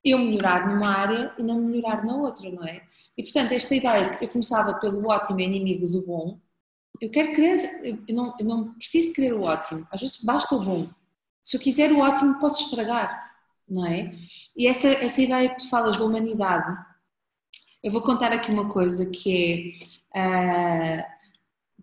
eu 0.03 0.19
melhorar 0.19 0.67
numa 0.67 0.87
área 0.87 1.33
e 1.37 1.43
não 1.43 1.59
melhorar 1.59 2.05
na 2.05 2.15
outra, 2.15 2.49
não 2.49 2.65
é? 2.65 2.83
E 3.17 3.23
portanto, 3.23 3.51
esta 3.51 3.75
ideia, 3.75 4.17
eu 4.21 4.27
começava 4.29 4.79
pelo 4.79 5.07
ótimo 5.07 5.39
inimigo 5.39 5.87
do 5.87 6.05
bom, 6.05 6.39
eu 6.99 7.11
quero 7.11 7.35
querer, 7.35 8.03
eu 8.07 8.15
não, 8.15 8.35
eu 8.39 8.45
não 8.45 8.73
preciso 8.73 9.13
querer 9.13 9.33
o 9.33 9.41
ótimo, 9.41 9.87
às 9.91 10.01
vezes 10.01 10.23
basta 10.23 10.55
o 10.55 10.63
bom. 10.63 10.89
Se 11.43 11.57
eu 11.57 11.61
quiser 11.61 11.91
o 11.91 11.99
ótimo, 11.99 12.39
posso 12.39 12.63
estragar 12.63 13.27
não 13.67 13.85
é? 13.85 14.15
E 14.55 14.67
essa, 14.67 14.87
essa 14.87 15.21
ideia 15.21 15.49
que 15.49 15.57
tu 15.57 15.69
falas 15.69 15.97
da 15.97 16.05
humanidade, 16.05 16.77
eu 17.83 17.91
vou 17.91 18.01
contar 18.01 18.31
aqui 18.31 18.51
uma 18.51 18.69
coisa 18.69 19.05
que 19.05 19.79
é, 20.15 20.99
uh, 20.99 21.03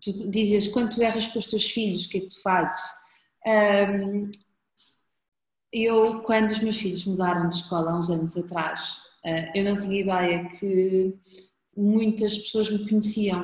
tu 0.01 0.31
dizes, 0.31 0.67
quando 0.69 0.95
tu 0.95 1.01
erras 1.01 1.27
com 1.27 1.39
os 1.39 1.45
teus 1.45 1.69
filhos, 1.69 2.05
o 2.05 2.09
que 2.09 2.17
é 2.17 2.21
que 2.21 2.29
tu 2.29 2.41
fazes? 2.41 2.81
Um, 3.45 4.31
eu, 5.75 6.21
quando 6.21 6.51
os 6.51 6.61
meus 6.61 6.77
filhos 6.77 7.05
mudaram 7.05 7.49
de 7.49 7.55
escola 7.55 7.91
há 7.91 7.99
uns 7.99 8.09
anos 8.09 8.37
atrás, 8.37 9.01
uh, 9.25 9.51
eu 9.53 9.65
não 9.65 9.77
tinha 9.77 9.99
ideia 9.99 10.49
que 10.49 11.13
muitas 11.75 12.37
pessoas 12.37 12.69
me 12.69 12.87
conheciam 12.87 13.41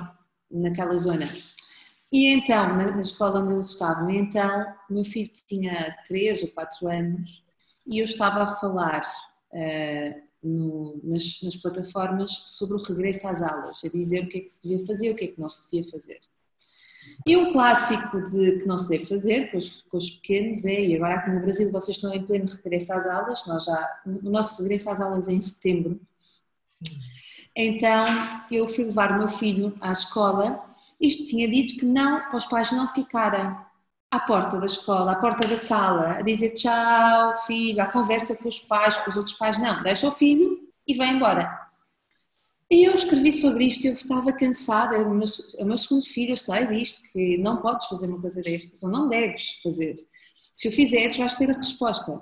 naquela 0.50 0.96
zona. 0.96 1.28
E 2.10 2.28
então, 2.28 2.76
na, 2.76 3.02
escola 3.02 3.42
onde 3.42 3.54
eles 3.54 3.70
estavam, 3.72 4.10
então, 4.10 4.66
meu 4.90 5.04
filho 5.04 5.30
tinha 5.48 5.96
3 6.08 6.44
ou 6.44 6.50
4 6.50 6.88
anos 6.88 7.44
e 7.86 8.00
eu 8.00 8.06
estava 8.06 8.44
a 8.44 8.56
falar 8.56 9.02
uh, 9.52 10.22
no, 10.42 11.00
nas, 11.04 11.42
nas, 11.44 11.56
plataformas 11.58 12.32
sobre 12.32 12.78
o 12.78 12.84
regresso 12.84 13.28
às 13.28 13.42
aulas, 13.42 13.82
a 13.84 13.90
dizer 13.90 14.24
o 14.24 14.30
que 14.30 14.38
é 14.38 14.42
que 14.42 14.50
se 14.50 14.68
devia 14.68 14.86
fazer 14.86 15.12
o 15.12 15.16
que 15.16 15.26
é 15.26 15.28
que 15.28 15.40
não 15.40 15.50
se 15.50 15.70
devia 15.70 15.92
fazer. 15.92 16.20
E 17.26 17.38
um 17.38 17.52
clássico 17.52 18.22
de 18.30 18.60
que 18.60 18.68
não 18.68 18.78
se 18.78 18.90
deve 18.90 19.06
fazer 19.06 19.52
com 19.52 19.58
os, 19.58 19.82
com 19.84 19.98
os 19.98 20.10
pequenos 20.10 20.66
é, 20.66 20.82
e 20.82 20.96
agora 20.96 21.16
aqui 21.16 21.30
no 21.30 21.42
Brasil 21.42 21.72
vocês 21.72 21.98
estão 21.98 22.14
em 22.14 22.24
pleno 22.24 22.46
regresso 22.46 22.94
às 22.94 23.06
aulas, 23.06 23.46
nós 23.46 23.66
já, 23.66 24.02
o 24.06 24.30
nosso 24.30 24.62
regresso 24.62 24.90
às 24.90 25.02
aulas 25.02 25.28
é 25.28 25.34
em 25.34 25.40
setembro. 25.40 26.00
Sim. 26.66 26.84
Então 27.56 28.06
eu 28.50 28.68
fui 28.68 28.86
levar 28.86 29.12
o 29.12 29.20
meu 29.20 29.28
filho 29.28 29.74
à 29.82 29.92
escola 29.92 30.72
isto 31.02 31.26
tinha 31.26 31.50
dito 31.50 31.80
que 31.80 31.86
não, 31.86 32.22
para 32.22 32.38
os 32.38 32.46
pais 32.46 32.72
não 32.72 32.88
ficarem 32.88 33.58
à 34.12 34.20
porta 34.20 34.60
da 34.60 34.68
escola, 34.68 35.14
à 35.14 35.16
porta 35.16 35.48
da 35.48 35.58
sala, 35.58 36.18
a 36.20 36.22
dizer 36.22 36.52
tchau, 36.52 37.36
filho, 37.48 37.82
à 37.82 37.88
conversa 37.88 38.36
com 38.36 38.48
os 38.48 38.60
pais, 38.60 38.96
com 38.98 39.10
os 39.10 39.18
outros 39.18 39.36
pais, 39.36 39.58
não, 39.58 39.82
deixa 39.82 40.08
o 40.08 40.12
filho 40.12 40.60
e 40.88 40.94
vai 40.94 41.08
embora. 41.08 41.66
E 42.72 42.86
eu 42.86 42.92
escrevi 42.94 43.34
sobre 43.34 43.66
isto, 43.66 43.86
eu 43.86 43.92
estava 43.92 44.32
cansada, 44.32 44.96
é 44.96 45.00
o, 45.00 45.14
meu, 45.14 45.28
é 45.58 45.64
o 45.64 45.68
meu 45.68 45.78
segundo 45.78 46.06
filho, 46.06 46.32
eu 46.32 46.38
sei 46.38 46.66
disto, 46.68 47.02
que 47.12 47.38
não 47.38 47.62
podes 47.62 47.86
fazer 47.88 48.08
uma 48.08 48.22
coisa 48.22 48.42
destas, 48.42 48.82
ou 48.82 48.90
não 48.90 49.10
deves 49.10 49.60
fazer. 49.62 49.94
Se 50.54 50.70
o 50.70 50.72
fizeres, 50.72 51.18
vais 51.18 51.34
ter 51.34 51.52
a 51.52 51.58
resposta. 51.58 52.22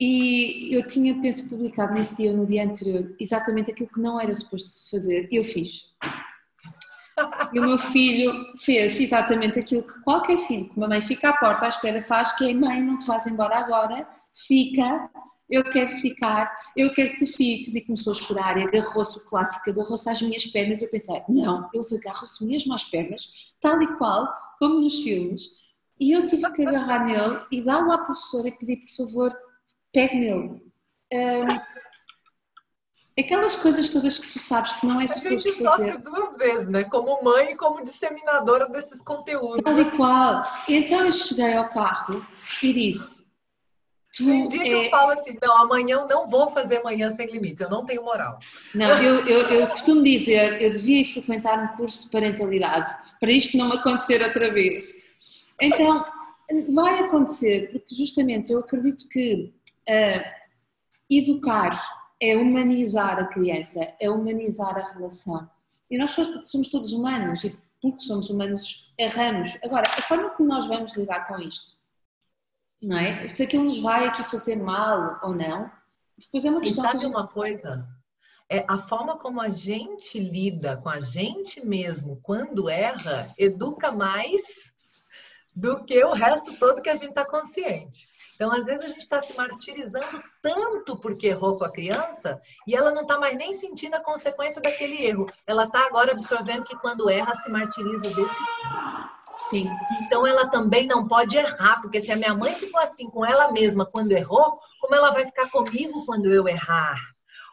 E 0.00 0.74
eu 0.74 0.86
tinha, 0.86 1.20
penso, 1.20 1.50
publicado 1.50 1.92
nesse 1.92 2.16
dia 2.16 2.32
no 2.32 2.46
dia 2.46 2.64
anterior 2.64 3.14
exatamente 3.20 3.70
aquilo 3.70 3.90
que 3.90 4.00
não 4.00 4.18
era 4.18 4.34
suposto 4.34 4.90
fazer, 4.90 5.28
eu 5.30 5.44
fiz. 5.44 5.82
E 7.52 7.60
o 7.60 7.66
meu 7.66 7.78
filho 7.78 8.32
fez 8.58 8.98
exatamente 8.98 9.58
aquilo 9.58 9.82
que 9.82 10.00
qualquer 10.00 10.38
filho, 10.46 10.70
que 10.70 10.76
uma 10.78 10.88
mãe 10.88 11.02
fica 11.02 11.28
à 11.28 11.36
porta 11.36 11.66
à 11.66 11.68
espera 11.68 12.02
faz, 12.02 12.32
que 12.36 12.48
é 12.48 12.54
mãe, 12.54 12.82
não 12.82 12.96
te 12.96 13.06
vais 13.06 13.26
embora 13.26 13.58
agora, 13.58 14.08
fica, 14.34 15.10
eu 15.48 15.62
quero 15.70 15.88
ficar, 15.98 16.52
eu 16.76 16.92
quero 16.92 17.10
que 17.10 17.24
tu 17.24 17.32
fiques. 17.32 17.74
E 17.74 17.84
começou 17.84 18.12
a 18.12 18.16
chorar 18.16 18.58
e 18.58 18.64
agarrou-se, 18.64 19.18
o 19.18 19.24
clássico, 19.24 19.70
agarrou-se 19.70 20.08
às 20.08 20.20
minhas 20.20 20.46
pernas. 20.46 20.82
Eu 20.82 20.90
pensei, 20.90 21.22
não, 21.28 21.68
eles 21.72 21.92
agarram-se 21.92 22.44
mesmo 22.44 22.74
às 22.74 22.84
pernas, 22.84 23.30
tal 23.60 23.80
e 23.80 23.96
qual, 23.96 24.28
como 24.58 24.80
nos 24.80 25.02
filmes. 25.02 25.66
E 25.98 26.12
eu 26.12 26.26
tive 26.26 26.50
que 26.52 26.66
agarrar 26.66 27.04
nele 27.04 27.40
e 27.50 27.62
dar-o 27.62 27.90
à 27.92 27.98
professora 27.98 28.48
e 28.48 28.52
pedir, 28.52 28.78
por 28.78 29.06
favor, 29.06 29.36
pegue 29.92 30.16
nele. 30.16 30.62
Um, 31.12 31.46
aquelas 33.18 33.56
coisas 33.56 33.88
todas 33.88 34.18
que 34.18 34.32
tu 34.32 34.38
sabes 34.38 34.72
que 34.72 34.86
não 34.86 35.00
é 35.00 35.06
suposto 35.06 35.56
fazer. 35.62 35.90
A 35.90 35.92
gente 35.94 36.02
duas 36.02 36.36
vezes, 36.36 36.68
né? 36.68 36.84
Como 36.84 37.22
mãe 37.22 37.52
e 37.52 37.56
como 37.56 37.82
disseminadora 37.82 38.68
desses 38.68 39.00
conteúdos. 39.00 39.62
Tal 39.62 39.78
e 39.78 39.90
qual. 39.92 40.42
Então 40.68 41.06
eu 41.06 41.12
cheguei 41.12 41.54
ao 41.54 41.68
carro 41.70 42.26
e 42.62 42.72
disse... 42.72 43.25
Tem 44.18 44.46
dia 44.46 44.62
que 44.62 44.68
é... 44.68 44.86
eu 44.86 44.90
falo 44.90 45.12
assim, 45.12 45.36
não, 45.42 45.56
amanhã 45.58 45.96
eu 45.96 46.06
não 46.06 46.26
vou 46.26 46.50
fazer 46.50 46.82
manhã 46.82 47.10
sem 47.10 47.26
limites, 47.26 47.60
eu 47.60 47.70
não 47.70 47.84
tenho 47.84 48.04
moral. 48.04 48.38
Não, 48.74 48.88
eu, 49.02 49.26
eu, 49.26 49.40
eu 49.48 49.66
costumo 49.68 50.02
dizer, 50.02 50.60
eu 50.60 50.72
devia 50.72 51.04
frequentar 51.04 51.58
um 51.62 51.76
curso 51.76 52.04
de 52.04 52.10
parentalidade 52.10 52.96
para 53.20 53.30
isto 53.30 53.56
não 53.56 53.72
acontecer 53.72 54.22
outra 54.22 54.52
vez. 54.52 54.92
Então, 55.60 56.04
vai 56.74 57.00
acontecer, 57.00 57.70
porque 57.72 57.94
justamente 57.94 58.52
eu 58.52 58.60
acredito 58.60 59.08
que 59.08 59.52
uh, 59.88 60.24
educar 61.10 61.80
é 62.20 62.36
humanizar 62.36 63.18
a 63.18 63.26
criança, 63.26 63.94
é 64.00 64.10
humanizar 64.10 64.76
a 64.76 64.92
relação. 64.92 65.48
E 65.90 65.98
nós 65.98 66.12
somos 66.44 66.68
todos 66.68 66.92
humanos 66.92 67.44
e 67.44 67.56
porque 67.80 68.00
somos 68.00 68.30
humanos 68.30 68.92
erramos. 68.98 69.56
Agora, 69.62 69.88
a 69.88 70.02
forma 70.02 70.30
como 70.30 70.48
nós 70.48 70.66
vamos 70.66 70.96
lidar 70.96 71.28
com 71.28 71.38
isto, 71.38 71.76
não 72.82 72.98
é? 72.98 73.28
Se 73.28 73.42
aquilo 73.42 73.64
nos 73.64 73.80
vai 73.80 74.06
aqui 74.06 74.22
fazer 74.24 74.56
mal 74.56 75.18
ou 75.22 75.34
não, 75.34 75.70
depois 76.18 76.44
é 76.44 76.50
uma 76.50 76.60
questão. 76.60 76.84
E 76.84 76.86
sabe 76.86 76.98
gente... 77.00 77.10
uma 77.10 77.26
coisa? 77.26 77.88
É 78.48 78.64
a 78.68 78.78
forma 78.78 79.18
como 79.18 79.40
a 79.40 79.48
gente 79.48 80.18
lida 80.18 80.76
com 80.76 80.88
a 80.88 81.00
gente 81.00 81.64
mesmo 81.64 82.20
quando 82.22 82.70
erra 82.70 83.34
educa 83.36 83.90
mais 83.90 84.42
do 85.54 85.84
que 85.84 86.04
o 86.04 86.12
resto 86.12 86.56
todo 86.58 86.82
que 86.82 86.90
a 86.90 86.94
gente 86.94 87.08
está 87.08 87.24
consciente. 87.24 88.08
Então, 88.36 88.52
às 88.52 88.66
vezes, 88.66 88.84
a 88.84 88.88
gente 88.88 89.00
está 89.00 89.22
se 89.22 89.34
martirizando 89.34 90.22
tanto 90.42 90.94
porque 90.98 91.28
errou 91.28 91.58
com 91.58 91.64
a 91.64 91.72
criança 91.72 92.38
e 92.66 92.76
ela 92.76 92.90
não 92.90 93.02
está 93.02 93.18
mais 93.18 93.34
nem 93.34 93.54
sentindo 93.54 93.94
a 93.94 94.00
consequência 94.00 94.60
daquele 94.60 95.06
erro. 95.06 95.24
Ela 95.46 95.64
está 95.64 95.86
agora 95.86 96.12
absorvendo 96.12 96.64
que 96.64 96.76
quando 96.76 97.08
erra, 97.08 97.34
se 97.34 97.50
martiriza 97.50 98.14
desse 98.14 98.38
Sim. 99.38 99.68
Então, 100.02 100.26
ela 100.26 100.48
também 100.48 100.86
não 100.86 101.06
pode 101.06 101.36
errar, 101.36 101.80
porque 101.80 102.00
se 102.00 102.10
a 102.10 102.16
minha 102.16 102.34
mãe 102.34 102.54
ficou 102.54 102.80
assim 102.80 103.08
com 103.10 103.24
ela 103.24 103.52
mesma 103.52 103.86
quando 103.86 104.12
errou, 104.12 104.58
como 104.80 104.94
ela 104.94 105.10
vai 105.10 105.26
ficar 105.26 105.50
comigo 105.50 106.04
quando 106.06 106.26
eu 106.26 106.48
errar? 106.48 106.98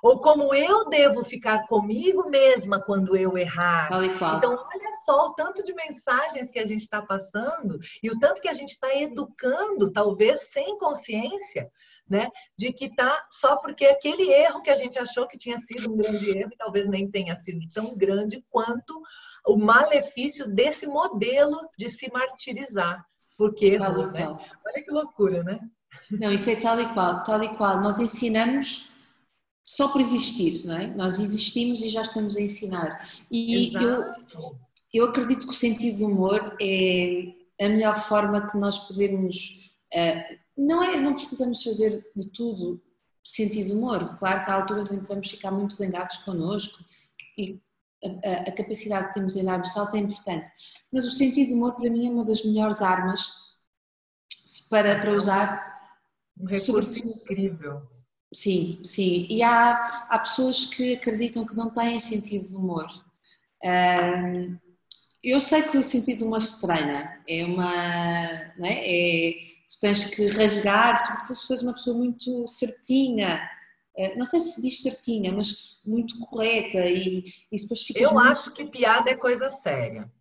Ou 0.01 0.19
como 0.19 0.53
eu 0.53 0.89
devo 0.89 1.23
ficar 1.23 1.65
comigo 1.67 2.29
mesma 2.29 2.81
quando 2.81 3.15
eu 3.15 3.37
errar. 3.37 3.89
Então, 4.37 4.51
olha 4.51 4.91
só 5.05 5.27
o 5.27 5.33
tanto 5.33 5.63
de 5.63 5.73
mensagens 5.73 6.51
que 6.51 6.59
a 6.59 6.65
gente 6.65 6.81
está 6.81 7.01
passando 7.01 7.79
e 8.01 8.11
o 8.11 8.19
tanto 8.19 8.41
que 8.41 8.49
a 8.49 8.53
gente 8.53 8.71
está 8.71 8.93
educando, 8.95 9.91
talvez 9.91 10.51
sem 10.51 10.77
consciência, 10.77 11.71
né? 12.09 12.29
De 12.57 12.73
que 12.73 12.93
tá 12.93 13.25
só 13.31 13.55
porque 13.57 13.85
aquele 13.85 14.29
erro 14.29 14.61
que 14.61 14.69
a 14.69 14.75
gente 14.75 14.99
achou 14.99 15.25
que 15.25 15.37
tinha 15.37 15.57
sido 15.57 15.91
um 15.91 15.95
grande 15.95 16.37
erro, 16.37 16.51
e 16.51 16.57
talvez 16.57 16.87
nem 16.89 17.09
tenha 17.09 17.37
sido 17.37 17.61
tão 17.73 17.95
grande 17.95 18.43
quanto 18.49 19.01
o 19.45 19.57
malefício 19.57 20.47
desse 20.47 20.87
modelo 20.87 21.69
de 21.77 21.89
se 21.89 22.11
martirizar. 22.11 23.05
Porque 23.37 23.65
errou, 23.65 24.11
né? 24.11 24.27
Olha 24.27 24.83
que 24.83 24.91
loucura, 24.91 25.43
né? 25.43 25.59
Não, 26.11 26.31
isso 26.31 26.49
é 26.49 26.55
tal 26.55 26.79
e 26.79 26.93
qual, 26.93 27.23
tal 27.23 27.43
e 27.43 27.55
qual. 27.55 27.81
Nós 27.81 27.99
ensinamos 27.99 29.01
só 29.63 29.87
por 29.87 30.01
existir, 30.01 30.65
não 30.65 30.77
é? 30.77 30.87
Nós 30.87 31.19
existimos 31.19 31.81
e 31.81 31.89
já 31.89 32.01
estamos 32.01 32.35
a 32.35 32.41
ensinar. 32.41 33.09
E 33.31 33.73
eu, 33.75 34.03
eu 34.93 35.05
acredito 35.05 35.47
que 35.47 35.53
o 35.53 35.57
sentido 35.57 35.99
do 35.99 36.07
humor 36.07 36.55
é 36.61 37.33
a 37.61 37.69
melhor 37.69 38.01
forma 38.03 38.47
que 38.47 38.57
nós 38.57 38.87
podemos. 38.87 39.71
Uh, 39.93 40.37
não, 40.57 40.83
é, 40.83 40.99
não 40.99 41.15
precisamos 41.15 41.63
fazer 41.63 42.05
de 42.15 42.31
tudo 42.31 42.81
sentido 43.23 43.73
humor. 43.73 44.17
Claro 44.19 44.43
que 44.43 44.51
há 44.51 44.55
alturas 44.55 44.91
em 44.91 44.99
que 44.99 45.07
vamos 45.07 45.29
ficar 45.29 45.51
muito 45.51 45.75
zangados 45.75 46.17
connosco 46.17 46.83
e 47.37 47.59
a, 48.23 48.49
a, 48.49 48.51
capacidade 48.51 49.07
que 49.07 49.13
temos 49.15 49.35
em 49.35 49.43
dar 49.43 49.61
o 49.61 49.65
salto 49.65 49.95
é 49.95 49.99
importante. 49.99 50.49
Mas 50.91 51.05
o 51.05 51.11
sentido 51.11 51.47
de 51.47 51.53
humor, 51.53 51.73
para 51.73 51.89
mim, 51.89 52.07
é 52.07 52.11
uma 52.11 52.25
das 52.25 52.43
melhores 52.43 52.81
armas 52.81 53.27
para, 54.69 54.99
para 54.99 55.11
usar. 55.11 55.73
Um 56.39 56.47
recurso 56.47 56.97
incrível 56.97 57.93
Sim, 58.33 58.81
sim. 58.83 59.27
E 59.29 59.43
há, 59.43 60.07
há 60.09 60.19
pessoas 60.19 60.65
que 60.65 60.93
acreditam 60.93 61.45
que 61.45 61.55
não 61.55 61.69
têm 61.69 61.99
sentido 61.99 62.47
de 62.47 62.55
humor. 62.55 62.87
Um, 63.63 64.57
eu 65.23 65.39
sei 65.39 65.61
que 65.61 65.77
o 65.77 65.83
sentido 65.83 66.19
de 66.19 66.23
humor 66.23 66.41
se 66.41 66.59
treina. 66.59 67.21
É 67.29 67.45
uma. 67.45 67.71
Não 68.57 68.65
é? 68.65 68.81
é 68.83 69.33
tu 69.69 69.79
tens 69.79 70.05
que 70.05 70.27
rasgar, 70.27 70.97
sobretudo 71.05 71.35
se 71.35 71.47
fores 71.47 71.63
uma 71.63 71.73
pessoa 71.73 71.97
muito 71.97 72.47
certinha. 72.47 73.47
Uh, 73.97 74.17
não 74.17 74.25
sei 74.25 74.39
se 74.39 74.61
diz 74.61 74.81
certinha, 74.81 75.31
mas 75.31 75.79
muito 75.85 76.17
correta 76.19 76.79
e, 76.85 77.25
e 77.51 77.61
depois 77.61 77.83
ficas. 77.83 78.01
Eu 78.01 78.13
muito... 78.13 78.27
acho 78.27 78.51
que 78.51 78.65
piada 78.65 79.09
é 79.09 79.15
coisa 79.15 79.49
séria. 79.49 80.11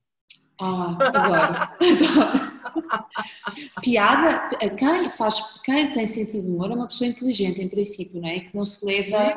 Ah, 0.61 0.97
adoro. 1.01 1.55
adoro. 1.81 2.53
Piada, 3.83 4.51
quem 4.77 5.09
faz, 5.09 5.61
quem 5.65 5.91
tem 5.91 6.07
sentido 6.07 6.43
de 6.43 6.49
humor 6.49 6.71
é 6.71 6.75
uma 6.75 6.87
pessoa 6.87 7.09
inteligente 7.09 7.61
em 7.61 7.69
princípio, 7.69 8.21
não 8.21 8.29
é? 8.29 8.41
Que 8.41 8.55
não 8.55 8.65
se 8.65 8.85
leva, 8.85 9.37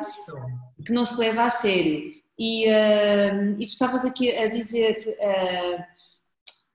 que 0.84 0.92
não 0.92 1.04
se 1.04 1.18
leva 1.18 1.44
a 1.44 1.50
sério. 1.50 2.12
E, 2.38 2.66
uh, 2.66 3.52
e 3.58 3.66
tu 3.66 3.70
estavas 3.70 4.04
aqui 4.04 4.30
a 4.36 4.48
dizer, 4.48 4.94
uh, 5.18 5.80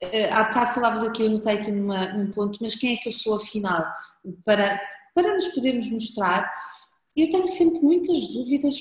uh, 0.05 0.33
há 0.33 0.43
bocado 0.45 0.73
falavas 0.73 1.03
aqui, 1.03 1.23
eu 1.23 1.29
notei 1.29 1.53
aqui 1.53 1.71
numa, 1.71 2.13
num 2.13 2.31
ponto, 2.31 2.57
mas 2.61 2.75
quem 2.75 2.95
é 2.95 2.97
que 2.97 3.09
eu 3.09 3.13
sou 3.13 3.35
afinal? 3.35 3.85
Para, 4.43 4.81
para 5.13 5.35
nos 5.35 5.47
podermos 5.49 5.89
mostrar, 5.89 6.51
eu 7.15 7.29
tenho 7.29 7.47
sempre 7.47 7.79
muitas 7.81 8.27
dúvidas 8.29 8.79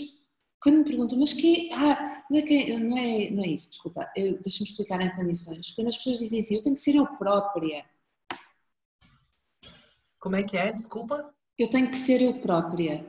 quando 0.60 0.78
me 0.78 0.84
perguntam, 0.84 1.18
mas 1.18 1.32
que 1.32 1.72
ah, 1.72 2.24
não 2.30 2.38
é, 2.38 2.42
que, 2.42 2.78
não 2.78 2.96
é, 2.96 3.30
não 3.30 3.44
é 3.44 3.48
isso, 3.48 3.70
desculpa, 3.70 4.10
deixa-me 4.14 4.68
explicar 4.68 5.00
em 5.00 5.14
condições. 5.16 5.72
Quando 5.72 5.88
as 5.88 5.96
pessoas 5.96 6.18
dizem 6.18 6.40
assim, 6.40 6.54
eu 6.54 6.62
tenho 6.62 6.74
que 6.74 6.82
ser 6.82 6.96
eu 6.96 7.06
própria. 7.16 7.84
Como 10.18 10.36
é 10.36 10.42
que 10.42 10.56
é? 10.56 10.70
Desculpa. 10.70 11.34
Eu 11.58 11.68
tenho 11.68 11.88
que 11.90 11.96
ser 11.96 12.20
eu 12.20 12.34
própria. 12.40 13.06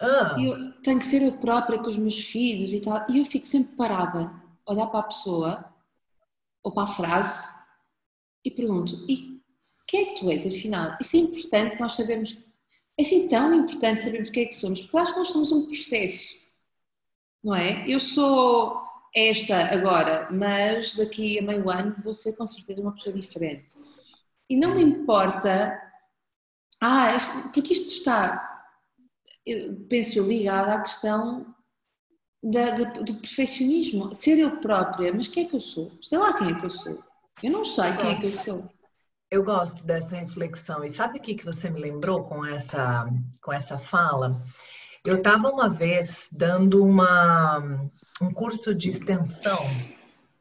Ah. 0.00 0.34
Eu 0.40 0.80
tenho 0.80 0.98
que 0.98 1.04
ser 1.04 1.22
eu 1.22 1.32
própria 1.32 1.78
com 1.78 1.88
os 1.88 1.98
meus 1.98 2.18
filhos 2.18 2.72
e 2.72 2.80
tal. 2.80 3.04
E 3.10 3.18
eu 3.18 3.24
fico 3.26 3.46
sempre 3.46 3.76
parada, 3.76 4.32
olhar 4.66 4.86
para 4.86 5.00
a 5.00 5.04
pessoa 5.04 5.74
ou 6.62 6.72
para 6.72 6.84
a 6.84 6.94
frase 6.94 7.46
e 8.42 8.50
pergunto: 8.50 9.04
e 9.06 9.42
quem 9.86 10.00
é 10.00 10.04
que 10.06 10.20
tu 10.20 10.30
és, 10.30 10.46
afinal? 10.46 10.96
Isso 11.00 11.16
é 11.16 11.20
importante 11.20 11.78
nós 11.78 11.94
sabermos. 11.94 12.49
É 13.00 13.02
assim 13.02 13.28
tão 13.28 13.54
importante 13.54 14.02
sabermos 14.02 14.28
o 14.28 14.32
que 14.32 14.40
é 14.40 14.44
que 14.44 14.54
somos, 14.54 14.82
porque 14.82 14.94
eu 14.94 15.00
acho 15.00 15.12
que 15.12 15.18
nós 15.18 15.28
somos 15.28 15.52
um 15.52 15.66
processo 15.66 16.40
não 17.42 17.54
é? 17.54 17.88
Eu 17.88 17.98
sou 17.98 18.82
esta 19.14 19.72
agora, 19.72 20.28
mas 20.30 20.94
daqui 20.94 21.38
a 21.38 21.42
meio 21.42 21.68
ano 21.70 21.96
vou 22.02 22.12
ser 22.12 22.36
com 22.36 22.46
certeza 22.46 22.82
uma 22.82 22.92
pessoa 22.92 23.14
diferente. 23.14 23.72
E 24.48 24.56
não 24.56 24.74
me 24.74 24.82
importa, 24.82 25.80
ah, 26.80 27.16
porque 27.52 27.72
isto 27.72 27.90
está, 27.90 28.66
eu 29.46 29.74
penso 29.88 30.22
ligado 30.22 30.68
à 30.68 30.80
questão 30.80 31.54
da, 32.42 32.70
da, 32.70 32.84
do 33.00 33.14
perfeccionismo, 33.16 34.14
ser 34.14 34.38
eu 34.38 34.58
própria, 34.60 35.12
mas 35.12 35.28
quem 35.28 35.46
é 35.46 35.48
que 35.48 35.56
eu 35.56 35.60
sou? 35.60 35.92
Sei 36.02 36.18
lá 36.18 36.32
quem 36.34 36.50
é 36.50 36.54
que 36.58 36.66
eu 36.66 36.70
sou. 36.70 37.02
Eu 37.42 37.52
não 37.52 37.64
sei 37.64 37.96
quem 37.96 38.10
é 38.10 38.14
que 38.16 38.26
eu 38.26 38.32
sou. 38.32 38.70
Eu 39.30 39.44
gosto 39.44 39.86
dessa 39.86 40.16
reflexão. 40.16 40.84
E 40.84 40.90
sabe 40.90 41.18
o 41.18 41.22
que, 41.22 41.36
que 41.36 41.44
você 41.44 41.70
me 41.70 41.80
lembrou 41.80 42.24
com 42.24 42.44
essa, 42.44 43.08
com 43.40 43.52
essa 43.52 43.78
fala? 43.78 44.40
Eu 45.06 45.18
estava 45.18 45.48
uma 45.48 45.70
vez 45.70 46.28
dando 46.32 46.84
uma, 46.84 47.88
um 48.20 48.32
curso 48.32 48.74
de 48.74 48.88
extensão 48.88 49.58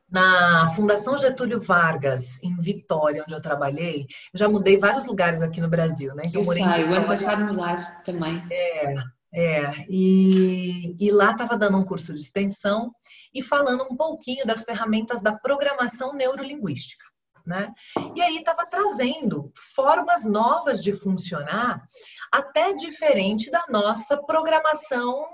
na 0.09 0.69
Fundação 0.69 1.15
Getúlio 1.15 1.61
Vargas, 1.61 2.41
em 2.41 2.55
Vitória, 2.59 3.21
onde 3.23 3.33
eu 3.33 3.41
trabalhei. 3.41 4.07
Eu 4.33 4.39
já 4.39 4.49
mudei 4.49 4.77
vários 4.79 5.05
lugares 5.05 5.43
aqui 5.43 5.61
no 5.61 5.69
Brasil, 5.69 6.15
né? 6.15 6.23
Então, 6.25 6.41
eu 6.41 6.45
morei 6.45 6.63
sei, 6.63 6.83
o 6.83 6.93
ano 6.93 7.05
passado 7.05 7.45
mudaste 7.45 8.03
também. 8.05 8.43
É, 8.51 8.95
é. 9.31 9.85
E, 9.87 10.95
e 10.99 11.11
lá 11.11 11.31
estava 11.31 11.55
dando 11.55 11.77
um 11.77 11.85
curso 11.85 12.11
de 12.11 12.19
extensão 12.21 12.91
e 13.31 13.41
falando 13.43 13.83
um 13.83 13.95
pouquinho 13.95 14.47
das 14.47 14.63
ferramentas 14.63 15.21
da 15.21 15.37
programação 15.37 16.13
neurolinguística. 16.15 17.08
Né? 17.49 17.73
E 18.15 18.21
aí 18.21 18.37
estava 18.37 18.63
trazendo 18.63 19.51
formas 19.75 20.23
novas 20.23 20.83
de 20.83 20.93
funcionar 20.93 21.81
até 22.31 22.73
diferente 22.73 23.49
da 23.49 23.63
nossa 23.69 24.17
programação 24.17 25.27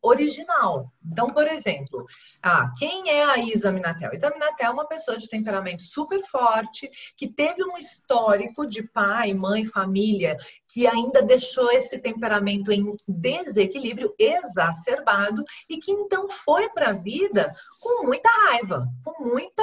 original. 0.00 0.86
Então, 1.04 1.30
por 1.30 1.46
exemplo, 1.46 2.06
ah, 2.42 2.72
quem 2.78 3.10
é 3.10 3.24
a 3.24 3.38
Isa 3.38 3.70
Minatel? 3.70 4.12
Isa 4.14 4.30
Minatel 4.30 4.70
é 4.70 4.72
uma 4.72 4.86
pessoa 4.86 5.16
de 5.16 5.28
temperamento 5.28 5.82
super 5.82 6.24
forte, 6.24 6.90
que 7.16 7.28
teve 7.28 7.62
um 7.64 7.76
histórico 7.76 8.66
de 8.66 8.82
pai, 8.82 9.34
mãe, 9.34 9.64
família, 9.64 10.36
que 10.66 10.86
ainda 10.86 11.22
deixou 11.22 11.70
esse 11.72 11.98
temperamento 11.98 12.72
em 12.72 12.96
desequilíbrio 13.06 14.14
exacerbado 14.18 15.44
e 15.68 15.78
que 15.78 15.92
então 15.92 16.28
foi 16.28 16.68
para 16.70 16.90
a 16.90 16.94
vida 16.94 17.54
com 17.80 18.06
muita 18.06 18.28
raiva, 18.30 18.86
com 19.04 19.24
muita 19.24 19.62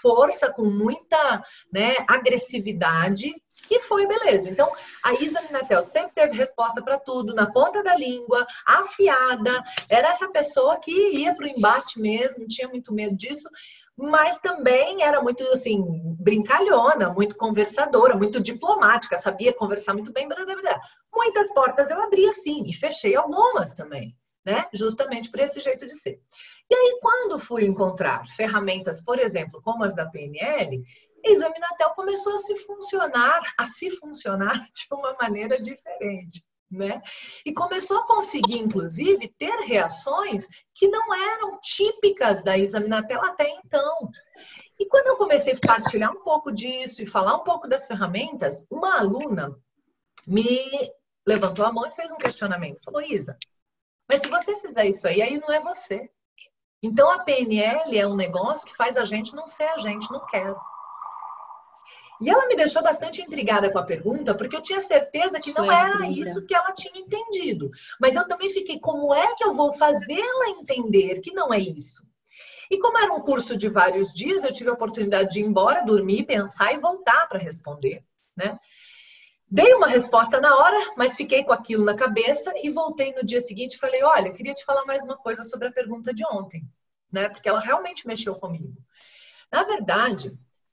força, 0.00 0.52
com 0.52 0.64
muita 0.64 1.42
né, 1.72 1.94
agressividade 2.08 3.34
e 3.70 3.80
foi, 3.80 4.06
beleza. 4.06 4.48
Então, 4.48 4.72
a 5.02 5.14
Isa 5.14 5.40
Minatel 5.42 5.82
sempre 5.82 6.12
teve 6.14 6.36
resposta 6.36 6.82
para 6.82 6.98
tudo, 6.98 7.34
na 7.34 7.50
ponta 7.50 7.82
da 7.82 7.96
língua, 7.96 8.46
afiada. 8.66 9.62
Era 9.88 10.08
essa 10.08 10.28
pessoa 10.30 10.78
que 10.78 10.90
ia 10.90 11.34
para 11.34 11.46
o 11.46 11.48
embate 11.48 12.00
mesmo, 12.00 12.46
tinha 12.46 12.68
muito 12.68 12.92
medo 12.92 13.16
disso, 13.16 13.48
mas 13.96 14.38
também 14.38 15.02
era 15.02 15.22
muito, 15.22 15.42
assim, 15.48 15.82
brincalhona, 16.18 17.10
muito 17.10 17.36
conversadora, 17.36 18.16
muito 18.16 18.40
diplomática, 18.40 19.18
sabia 19.18 19.52
conversar 19.52 19.94
muito 19.94 20.12
bem. 20.12 20.26
Blá, 20.26 20.44
blá, 20.44 20.56
blá. 20.56 20.80
Muitas 21.14 21.52
portas 21.52 21.90
eu 21.90 22.00
abri 22.00 22.32
sim, 22.34 22.64
e 22.66 22.72
fechei 22.72 23.14
algumas 23.14 23.74
também, 23.74 24.16
né? 24.44 24.66
Justamente 24.72 25.30
por 25.30 25.40
esse 25.40 25.60
jeito 25.60 25.86
de 25.86 25.94
ser. 25.94 26.20
E 26.70 26.74
aí, 26.74 26.98
quando 27.02 27.38
fui 27.38 27.66
encontrar 27.66 28.26
ferramentas, 28.28 29.02
por 29.02 29.18
exemplo, 29.18 29.60
como 29.62 29.84
as 29.84 29.94
da 29.94 30.06
PNL, 30.06 30.82
Examinatel 31.24 31.90
começou 31.90 32.34
a 32.34 32.38
se 32.38 32.56
funcionar, 32.60 33.40
a 33.58 33.66
se 33.66 33.90
funcionar 33.90 34.68
de 34.72 34.86
uma 34.90 35.14
maneira 35.20 35.60
diferente. 35.60 36.44
Né? 36.70 37.02
E 37.44 37.52
começou 37.52 37.98
a 37.98 38.06
conseguir, 38.06 38.58
inclusive, 38.58 39.28
ter 39.36 39.54
reações 39.60 40.46
que 40.74 40.88
não 40.88 41.14
eram 41.14 41.60
típicas 41.60 42.42
da 42.42 42.56
Examinatel 42.56 43.22
até 43.22 43.46
então. 43.50 44.10
E 44.80 44.86
quando 44.86 45.08
eu 45.08 45.16
comecei 45.18 45.52
a 45.52 45.66
partilhar 45.66 46.10
um 46.10 46.22
pouco 46.22 46.50
disso 46.50 47.02
e 47.02 47.06
falar 47.06 47.36
um 47.36 47.44
pouco 47.44 47.68
das 47.68 47.86
ferramentas, 47.86 48.64
uma 48.70 48.98
aluna 48.98 49.54
me 50.26 50.64
levantou 51.26 51.66
a 51.66 51.72
mão 51.72 51.86
e 51.86 51.92
fez 51.92 52.10
um 52.10 52.16
questionamento. 52.16 52.82
Falou, 52.82 53.02
Isa, 53.02 53.36
mas 54.10 54.22
se 54.22 54.28
você 54.28 54.56
fizer 54.60 54.86
isso 54.86 55.06
aí, 55.06 55.22
aí 55.22 55.38
não 55.38 55.52
é 55.52 55.60
você. 55.60 56.10
Então 56.82 57.10
a 57.10 57.20
PNL 57.20 57.96
é 57.96 58.06
um 58.06 58.16
negócio 58.16 58.66
que 58.66 58.76
faz 58.76 58.96
a 58.96 59.04
gente 59.04 59.34
não 59.34 59.46
ser 59.46 59.68
a 59.68 59.78
gente, 59.78 60.10
não 60.10 60.26
quero. 60.26 60.58
E 62.22 62.30
ela 62.30 62.46
me 62.46 62.54
deixou 62.54 62.82
bastante 62.82 63.20
intrigada 63.20 63.70
com 63.72 63.78
a 63.78 63.84
pergunta, 63.84 64.32
porque 64.32 64.54
eu 64.54 64.62
tinha 64.62 64.80
certeza 64.80 65.40
que 65.40 65.52
não 65.52 65.70
era 65.70 66.06
isso 66.06 66.46
que 66.46 66.54
ela 66.54 66.72
tinha 66.72 67.02
entendido. 67.02 67.68
Mas 68.00 68.14
eu 68.14 68.26
também 68.28 68.48
fiquei, 68.48 68.78
como 68.78 69.12
é 69.12 69.34
que 69.34 69.42
eu 69.42 69.52
vou 69.52 69.72
fazê-la 69.72 70.50
entender 70.50 71.20
que 71.20 71.32
não 71.32 71.52
é 71.52 71.58
isso? 71.58 72.06
E 72.70 72.78
como 72.78 72.96
era 72.96 73.12
um 73.12 73.20
curso 73.20 73.56
de 73.56 73.68
vários 73.68 74.12
dias, 74.14 74.44
eu 74.44 74.52
tive 74.52 74.70
a 74.70 74.72
oportunidade 74.72 75.30
de 75.30 75.40
ir 75.40 75.44
embora, 75.44 75.84
dormir, 75.84 76.24
pensar 76.24 76.72
e 76.72 76.78
voltar 76.78 77.26
para 77.26 77.40
responder, 77.40 78.04
né? 78.36 78.56
Dei 79.50 79.74
uma 79.74 79.88
resposta 79.88 80.40
na 80.40 80.56
hora, 80.56 80.94
mas 80.96 81.16
fiquei 81.16 81.42
com 81.44 81.52
aquilo 81.52 81.84
na 81.84 81.96
cabeça 81.96 82.54
e 82.62 82.70
voltei 82.70 83.12
no 83.12 83.26
dia 83.26 83.40
seguinte 83.40 83.74
e 83.74 83.78
falei: 83.78 84.02
Olha, 84.02 84.32
queria 84.32 84.54
te 84.54 84.64
falar 84.64 84.86
mais 84.86 85.02
uma 85.02 85.16
coisa 85.16 85.42
sobre 85.42 85.68
a 85.68 85.72
pergunta 85.72 86.14
de 86.14 86.24
ontem, 86.24 86.64
né? 87.10 87.28
Porque 87.28 87.48
ela 87.48 87.60
realmente 87.60 88.06
mexeu 88.06 88.36
comigo. 88.36 88.72
Na 89.52 89.64
verdade, 89.64 90.32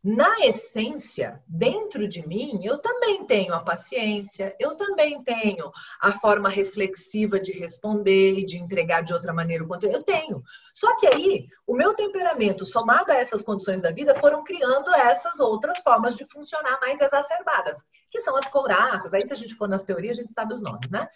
na 0.09 0.39
essência, 0.39 1.39
dentro 1.47 2.07
de 2.07 2.27
mim, 2.27 2.59
eu 2.63 2.79
também 2.79 3.23
tenho 3.25 3.53
a 3.53 3.59
paciência, 3.59 4.55
eu 4.59 4.75
também 4.75 5.21
tenho 5.21 5.71
a 6.01 6.11
forma 6.13 6.49
reflexiva 6.49 7.39
de 7.39 7.51
responder 7.51 8.33
e 8.39 8.43
de 8.43 8.57
entregar 8.57 9.01
de 9.01 9.13
outra 9.13 9.31
maneira 9.31 9.63
o 9.63 9.67
conteúdo. 9.67 9.95
Eu 9.95 10.03
tenho. 10.03 10.41
Só 10.73 10.97
que 10.97 11.05
aí, 11.05 11.47
o 11.67 11.75
meu 11.75 11.93
temperamento, 11.93 12.65
somado 12.65 13.11
a 13.11 13.17
essas 13.17 13.43
condições 13.43 13.83
da 13.83 13.91
vida, 13.91 14.15
foram 14.15 14.43
criando 14.43 14.89
essas 14.95 15.39
outras 15.39 15.77
formas 15.83 16.15
de 16.15 16.25
funcionar 16.25 16.79
mais 16.81 16.99
exacerbadas, 16.99 17.85
que 18.09 18.19
são 18.21 18.35
as 18.35 18.47
couraças. 18.47 19.13
Aí, 19.13 19.23
se 19.23 19.33
a 19.33 19.35
gente 19.35 19.53
for 19.53 19.69
nas 19.69 19.83
teorias, 19.83 20.17
a 20.17 20.21
gente 20.23 20.33
sabe 20.33 20.55
os 20.55 20.61
nomes, 20.61 20.89
né? 20.89 21.07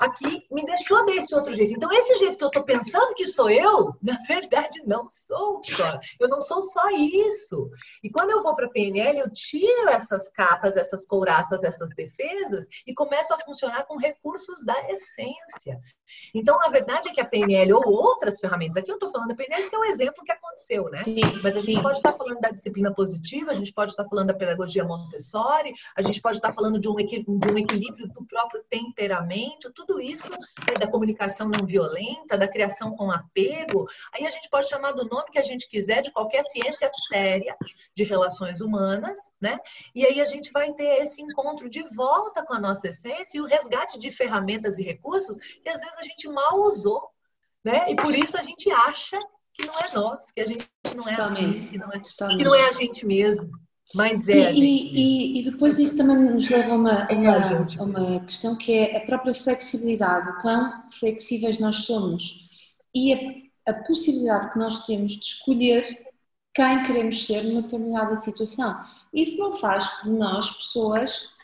Aqui 0.00 0.48
me 0.50 0.66
deixou 0.66 1.06
desse 1.06 1.32
outro 1.32 1.54
jeito. 1.54 1.74
Então, 1.74 1.92
esse 1.92 2.16
jeito 2.16 2.38
que 2.38 2.44
eu 2.44 2.50
tô 2.50 2.64
pensando 2.64 3.14
que 3.14 3.24
sou 3.28 3.48
eu, 3.48 3.94
na 4.02 4.18
verdade, 4.26 4.82
não 4.84 5.08
sou. 5.08 5.60
Eu 6.18 6.28
não 6.28 6.40
sou 6.40 6.60
só 6.60 6.90
isso. 6.90 7.70
E 8.02 8.10
quando 8.10 8.31
eu 8.32 8.42
vou 8.42 8.54
para 8.54 8.66
a 8.66 8.70
PNL, 8.70 9.18
eu 9.18 9.30
tiro 9.30 9.88
essas 9.88 10.30
capas, 10.30 10.76
essas 10.76 11.06
couraças, 11.06 11.62
essas 11.62 11.90
defesas 11.90 12.66
e 12.86 12.94
começo 12.94 13.32
a 13.32 13.38
funcionar 13.38 13.84
com 13.84 13.96
recursos 13.96 14.64
da 14.64 14.74
essência. 14.90 15.80
Então, 16.34 16.60
a 16.62 16.68
verdade 16.68 17.08
é 17.08 17.12
que 17.12 17.20
a 17.20 17.24
PNL 17.24 17.72
ou 17.74 17.82
outras 17.86 18.38
ferramentas, 18.38 18.76
aqui 18.76 18.90
eu 18.90 18.96
estou 18.96 19.10
falando 19.10 19.28
da 19.28 19.34
PNL 19.34 19.68
que 19.68 19.74
é 19.74 19.78
um 19.78 19.84
exemplo 19.84 20.24
que 20.24 20.32
aconteceu, 20.32 20.90
né? 20.90 21.02
Sim, 21.04 21.20
Mas 21.42 21.56
a 21.56 21.60
gente 21.60 21.76
sim. 21.76 21.82
pode 21.82 21.98
estar 21.98 22.12
falando 22.12 22.40
da 22.40 22.50
disciplina 22.50 22.92
positiva, 22.92 23.50
a 23.50 23.54
gente 23.54 23.72
pode 23.72 23.92
estar 23.92 24.04
falando 24.08 24.28
da 24.28 24.34
pedagogia 24.34 24.84
Montessori, 24.84 25.72
a 25.96 26.02
gente 26.02 26.20
pode 26.20 26.38
estar 26.38 26.52
falando 26.52 26.78
de 26.78 26.88
um, 26.88 26.94
de 26.94 27.52
um 27.52 27.58
equilíbrio 27.58 28.08
do 28.08 28.24
próprio 28.26 28.62
temperamento, 28.68 29.72
tudo 29.74 30.00
isso 30.00 30.30
né, 30.30 30.78
da 30.78 30.86
comunicação 30.86 31.48
não 31.48 31.66
violenta, 31.66 32.38
da 32.38 32.48
criação 32.48 32.96
com 32.96 33.10
apego. 33.10 33.86
Aí 34.14 34.26
a 34.26 34.30
gente 34.30 34.48
pode 34.48 34.68
chamar 34.68 34.92
do 34.92 35.08
nome 35.08 35.30
que 35.30 35.38
a 35.38 35.42
gente 35.42 35.68
quiser 35.68 36.02
de 36.02 36.12
qualquer 36.12 36.42
ciência 36.44 36.90
séria 37.10 37.56
de 37.94 38.04
relações 38.12 38.60
humanas, 38.60 39.18
né? 39.40 39.58
E 39.94 40.06
aí 40.06 40.20
a 40.20 40.26
gente 40.26 40.52
vai 40.52 40.72
ter 40.72 41.02
esse 41.02 41.22
encontro 41.22 41.68
de 41.68 41.82
volta 41.94 42.44
com 42.44 42.52
a 42.52 42.60
nossa 42.60 42.88
essência 42.88 43.38
e 43.38 43.40
o 43.40 43.46
resgate 43.46 43.98
de 43.98 44.10
ferramentas 44.10 44.78
e 44.78 44.84
recursos 44.84 45.36
que 45.62 45.68
às 45.68 45.80
vezes 45.80 45.98
a 45.98 46.04
gente 46.04 46.28
mal 46.28 46.60
usou, 46.60 47.08
né? 47.64 47.90
E 47.90 47.96
por 47.96 48.14
isso 48.14 48.36
a 48.36 48.42
gente 48.42 48.70
acha 48.70 49.18
que 49.54 49.66
não 49.66 49.74
é 49.74 49.94
nós, 49.94 50.30
que 50.30 50.40
a 50.40 50.46
gente 50.46 50.68
não 50.94 51.08
é 51.08 51.14
a 51.14 51.32
gente, 51.32 51.68
que 51.70 51.78
não 51.78 51.90
é, 51.90 52.00
que 52.00 52.44
não 52.44 52.54
é 52.54 52.68
a 52.68 52.72
gente 52.72 53.06
mesmo. 53.06 53.50
Mas 53.94 54.26
é. 54.28 54.52
Sim, 54.52 54.62
e, 54.62 55.36
e, 55.36 55.40
e, 55.40 55.50
depois 55.50 55.78
isso 55.78 55.96
também 55.96 56.16
nos 56.16 56.48
leva 56.48 56.72
a 56.72 56.76
uma, 56.76 57.06
é 57.10 57.14
uma, 57.14 57.36
a 57.36 57.82
uma 57.82 58.20
questão 58.20 58.56
que 58.56 58.72
é 58.72 58.96
a 58.96 59.06
própria 59.06 59.34
flexibilidade, 59.34 60.30
o 60.30 60.40
quão 60.40 60.84
flexíveis 60.98 61.58
nós 61.58 61.76
somos 61.76 62.48
e 62.94 63.12
a, 63.66 63.70
a 63.72 63.74
possibilidade 63.84 64.50
que 64.50 64.58
nós 64.58 64.86
temos 64.86 65.12
de 65.12 65.24
escolher 65.24 66.11
quem 66.54 66.84
queremos 66.84 67.26
ser 67.26 67.42
numa 67.44 67.62
determinada 67.62 68.14
situação. 68.16 68.84
Isso 69.12 69.38
não 69.38 69.56
faz 69.56 69.88
de 70.04 70.10
nós 70.10 70.50
pessoas 70.50 71.36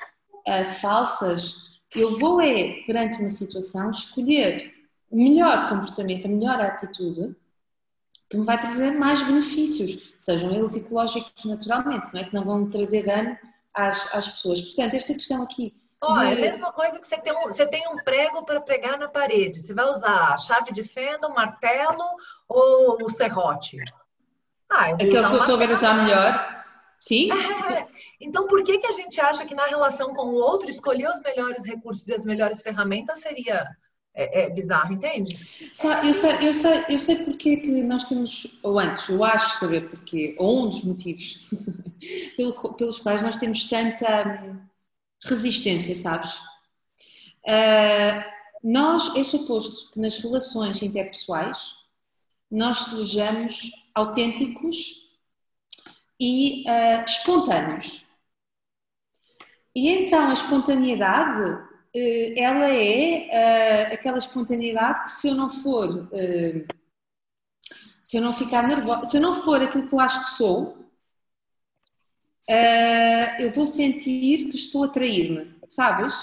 uh, 0.47 0.65
falsas. 0.81 1.69
Eu 1.95 2.19
vou 2.19 2.41
é, 2.41 2.83
perante 2.87 3.19
uma 3.21 3.31
situação, 3.31 3.91
escolher 3.91 4.75
o 5.11 5.17
melhor 5.17 5.69
comportamento, 5.69 6.27
a 6.27 6.29
melhor 6.29 6.61
atitude 6.61 7.35
que 8.29 8.37
me 8.37 8.45
vai 8.45 8.61
trazer 8.61 8.91
mais 8.91 9.23
benefícios, 9.27 10.15
sejam 10.19 10.53
eles 10.53 10.77
ecológicos 10.77 11.45
naturalmente, 11.47 12.13
não 12.13 12.21
é? 12.21 12.25
Que 12.25 12.35
não 12.35 12.45
vão 12.45 12.69
trazer 12.69 13.07
dano 13.07 13.39
às, 13.73 14.15
às 14.15 14.29
pessoas. 14.29 14.61
Portanto, 14.61 14.95
esta 14.95 15.15
questão 15.15 15.43
aqui 15.43 15.75
Oh, 16.01 16.13
de... 16.13 16.27
É 16.27 16.33
a 16.33 16.37
mesma 16.37 16.73
coisa 16.73 17.01
que 17.01 17.07
você 17.07 17.19
tem 17.19 17.37
um, 17.37 17.47
você 17.47 17.67
tem 17.67 17.89
um 17.89 17.97
prego 17.97 18.45
para 18.45 18.61
pregar 18.61 18.99
na 18.99 19.09
parede. 19.09 19.59
Você 19.59 19.75
vai 19.75 19.85
usar 19.87 20.33
a 20.33 20.39
chave 20.39 20.71
de 20.71 20.85
fenda, 20.85 21.27
o 21.27 21.35
martelo 21.35 22.05
ou 22.49 22.99
o 23.03 23.11
serrote? 23.11 23.79
Ah, 24.71 24.87
Aquele 24.87 25.11
que 25.11 25.17
eu 25.17 25.41
souber 25.41 25.71
usar 25.73 26.05
melhor. 26.05 26.65
Sim. 27.01 27.31
É. 27.33 27.89
Então, 28.21 28.49
por 28.49 28.65
que, 28.65 28.79
que 28.79 28.87
a 28.89 28.93
gente 28.93 29.21
acha 29.21 29.47
que 29.47 29.55
na 29.55 29.67
relação 29.67 30.13
com 30.13 30.27
o 30.27 30.35
outro, 30.35 30.69
escolher 30.69 31.09
os 31.09 31.21
melhores 31.21 31.65
recursos 31.65 32.07
e 32.09 32.13
as 32.13 32.25
melhores 32.25 32.61
ferramentas 32.61 33.21
seria 33.21 33.65
é, 34.13 34.43
é 34.43 34.51
bizarro, 34.51 34.93
entende? 34.93 35.37
eu, 36.05 36.15
sei, 36.15 36.49
eu, 36.49 36.53
sei, 36.53 36.85
eu 36.89 36.99
sei 36.99 37.25
porque 37.25 37.59
que 37.59 37.83
nós 37.85 38.05
temos, 38.05 38.59
ou 38.65 38.77
antes, 38.77 39.09
eu 39.09 39.23
acho 39.23 39.61
saber 39.61 39.89
porque, 39.89 40.35
ou 40.37 40.65
um 40.65 40.71
dos 40.71 40.83
motivos 40.83 41.49
pelos 42.77 42.99
quais 42.99 43.23
nós 43.23 43.37
temos 43.37 43.69
tanta 43.69 44.43
hum, 44.43 44.59
resistência, 45.25 45.95
sabes? 45.95 46.37
Uh, 47.47 48.25
nós, 48.65 49.15
é 49.15 49.23
suposto 49.23 49.93
que 49.93 50.01
nas 50.01 50.19
relações 50.19 50.83
interpessoais 50.83 51.78
nós 52.51 52.79
sejamos 52.87 53.71
autênticos 53.95 55.19
e 56.21 56.65
uh, 56.67 57.05
espontâneos. 57.05 58.07
E 59.75 59.89
então 59.89 60.31
a 60.31 60.33
espontaneidade, 60.33 61.43
uh, 61.43 62.35
ela 62.37 62.69
é 62.69 63.91
uh, 63.91 63.95
aquela 63.95 64.19
espontaneidade 64.19 65.05
que 65.05 65.13
se 65.13 65.29
eu 65.29 65.35
não 65.35 65.51
for 65.51 66.09
se 68.03 68.17
eu 68.17 68.23
não 68.23 68.33
ficar 68.33 68.67
nervosa, 68.67 69.05
se 69.05 69.19
eu 69.19 69.21
não 69.21 69.43
for 69.43 69.61
aquilo 69.61 69.87
que 69.87 69.95
eu 69.95 70.01
acho 70.01 70.25
que 70.25 70.31
sou, 70.31 70.79
eu 73.39 73.51
vou 73.51 73.67
sentir 73.67 74.49
que 74.49 74.57
estou 74.57 74.85
a 74.85 74.89
trair-me, 74.89 75.55
sabes? 75.69 76.15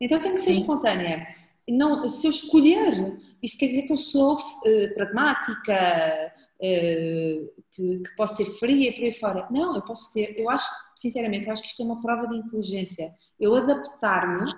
Então 0.00 0.18
eu 0.18 0.22
tenho 0.22 0.34
que 0.34 0.40
ser 0.40 0.54
Sim. 0.54 0.62
espontânea. 0.62 1.28
Não, 1.68 2.08
se 2.08 2.26
eu 2.26 2.32
escolher, 2.32 3.20
isso 3.42 3.58
quer 3.58 3.66
dizer 3.66 3.82
que 3.82 3.92
eu 3.92 3.96
sou 3.96 4.36
uh, 4.36 4.94
pragmática, 4.94 6.32
uh, 6.56 7.62
que, 7.72 8.02
que, 8.02 8.16
posso 8.16 8.36
ser 8.36 8.46
fria 8.58 8.92
por 8.92 9.04
aí 9.04 9.12
fora. 9.12 9.48
Não, 9.50 9.74
eu 9.74 9.82
posso 9.82 10.12
ser, 10.12 10.38
eu 10.38 10.48
acho, 10.50 10.68
sinceramente, 10.96 11.46
eu 11.46 11.52
acho 11.52 11.62
que 11.62 11.68
isto 11.68 11.82
é 11.82 11.84
uma 11.84 12.00
prova 12.00 12.26
de 12.26 12.36
inteligência. 12.36 13.10
Eu 13.38 13.54
adaptar-me 13.54 14.50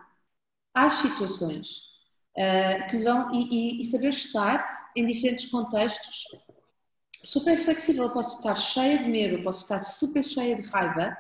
às 0.75 0.95
situações 0.95 1.69
uh, 2.37 2.91
que 2.91 2.99
vão 2.99 3.35
e, 3.35 3.79
e, 3.79 3.81
e 3.81 3.85
saber 3.85 4.11
estar 4.11 4.91
em 4.97 5.05
diferentes 5.05 5.51
contextos 5.51 6.25
super 7.25 7.57
flexível. 7.59 8.05
Eu 8.05 8.13
posso 8.13 8.39
estar 8.39 8.55
cheia 8.57 8.99
de 8.99 9.09
medo, 9.09 9.43
posso 9.43 9.63
estar 9.63 9.79
super 9.81 10.25
cheia 10.25 10.61
de 10.61 10.69
raiva 10.69 11.17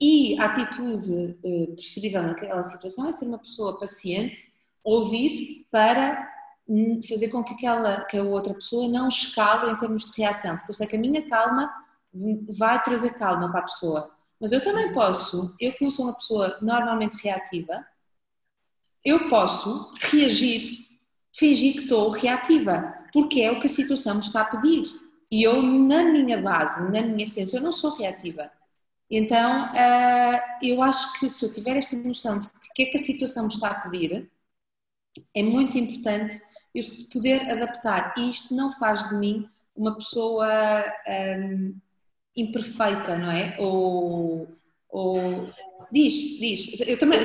e 0.00 0.36
a 0.40 0.46
atitude 0.46 1.38
preferível 1.76 2.22
naquela 2.24 2.62
situação 2.64 3.08
é 3.08 3.12
ser 3.12 3.26
uma 3.26 3.38
pessoa 3.38 3.78
paciente, 3.78 4.40
ouvir 4.82 5.64
para 5.70 6.28
fazer 7.08 7.28
com 7.28 7.42
que, 7.42 7.54
aquela, 7.54 8.04
que 8.04 8.16
a 8.16 8.22
outra 8.22 8.54
pessoa 8.54 8.88
não 8.88 9.08
escale 9.08 9.70
em 9.70 9.76
termos 9.76 10.10
de 10.10 10.16
reação, 10.16 10.56
porque 10.56 10.70
eu 10.70 10.74
sei 10.74 10.86
que 10.86 10.96
a 10.96 11.00
minha 11.00 11.28
calma 11.28 11.72
vai 12.48 12.82
trazer 12.82 13.14
calma 13.14 13.50
para 13.50 13.60
a 13.60 13.64
pessoa. 13.64 14.10
Mas 14.40 14.52
eu 14.52 14.62
também 14.62 14.92
posso, 14.92 15.54
eu 15.60 15.72
que 15.72 15.84
não 15.84 15.90
sou 15.90 16.06
uma 16.06 16.14
pessoa 16.14 16.58
normalmente 16.60 17.14
reativa, 17.22 17.84
eu 19.04 19.28
posso 19.28 19.92
reagir, 20.00 20.86
fingir 21.32 21.74
que 21.74 21.82
estou 21.82 22.10
reativa, 22.10 22.94
porque 23.12 23.40
é 23.40 23.50
o 23.50 23.60
que 23.60 23.66
a 23.66 23.70
situação 23.70 24.16
me 24.16 24.20
está 24.20 24.42
a 24.42 24.44
pedir. 24.44 24.84
E 25.30 25.42
eu, 25.42 25.62
na 25.62 26.04
minha 26.04 26.40
base, 26.40 26.92
na 26.92 27.02
minha 27.02 27.24
essência, 27.24 27.56
eu 27.56 27.62
não 27.62 27.72
sou 27.72 27.96
reativa. 27.96 28.50
Então, 29.10 29.66
uh, 29.72 30.40
eu 30.62 30.82
acho 30.82 31.18
que 31.18 31.28
se 31.28 31.44
eu 31.44 31.52
tiver 31.52 31.76
esta 31.76 31.96
noção 31.96 32.40
de 32.40 32.48
que 32.74 32.82
é 32.82 32.86
que 32.86 32.96
a 32.96 33.00
situação 33.00 33.44
me 33.44 33.52
está 33.52 33.68
a 33.68 33.80
pedir, 33.80 34.30
é 35.34 35.42
muito 35.42 35.76
importante 35.76 36.40
eu 36.74 36.84
poder 37.12 37.50
adaptar. 37.50 38.14
E 38.16 38.30
isto 38.30 38.54
não 38.54 38.72
faz 38.72 39.08
de 39.08 39.16
mim 39.16 39.48
uma 39.76 39.94
pessoa 39.94 40.48
um, 41.08 41.74
imperfeita, 42.36 43.16
não 43.16 43.30
é? 43.30 43.56
Ou, 43.58 44.48
ou... 44.88 45.50
Diz, 45.90 46.14
diz. 46.38 46.80
Eu 46.80 46.98
também, 46.98 47.20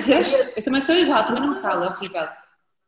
eu 0.55 0.63
também 0.63 0.81
sou 0.81 0.95
igual, 0.95 1.25
também 1.25 1.41
não 1.41 1.55
me 1.55 1.61
falo, 1.61 1.85
é 1.85 1.87
horrível. 1.87 2.27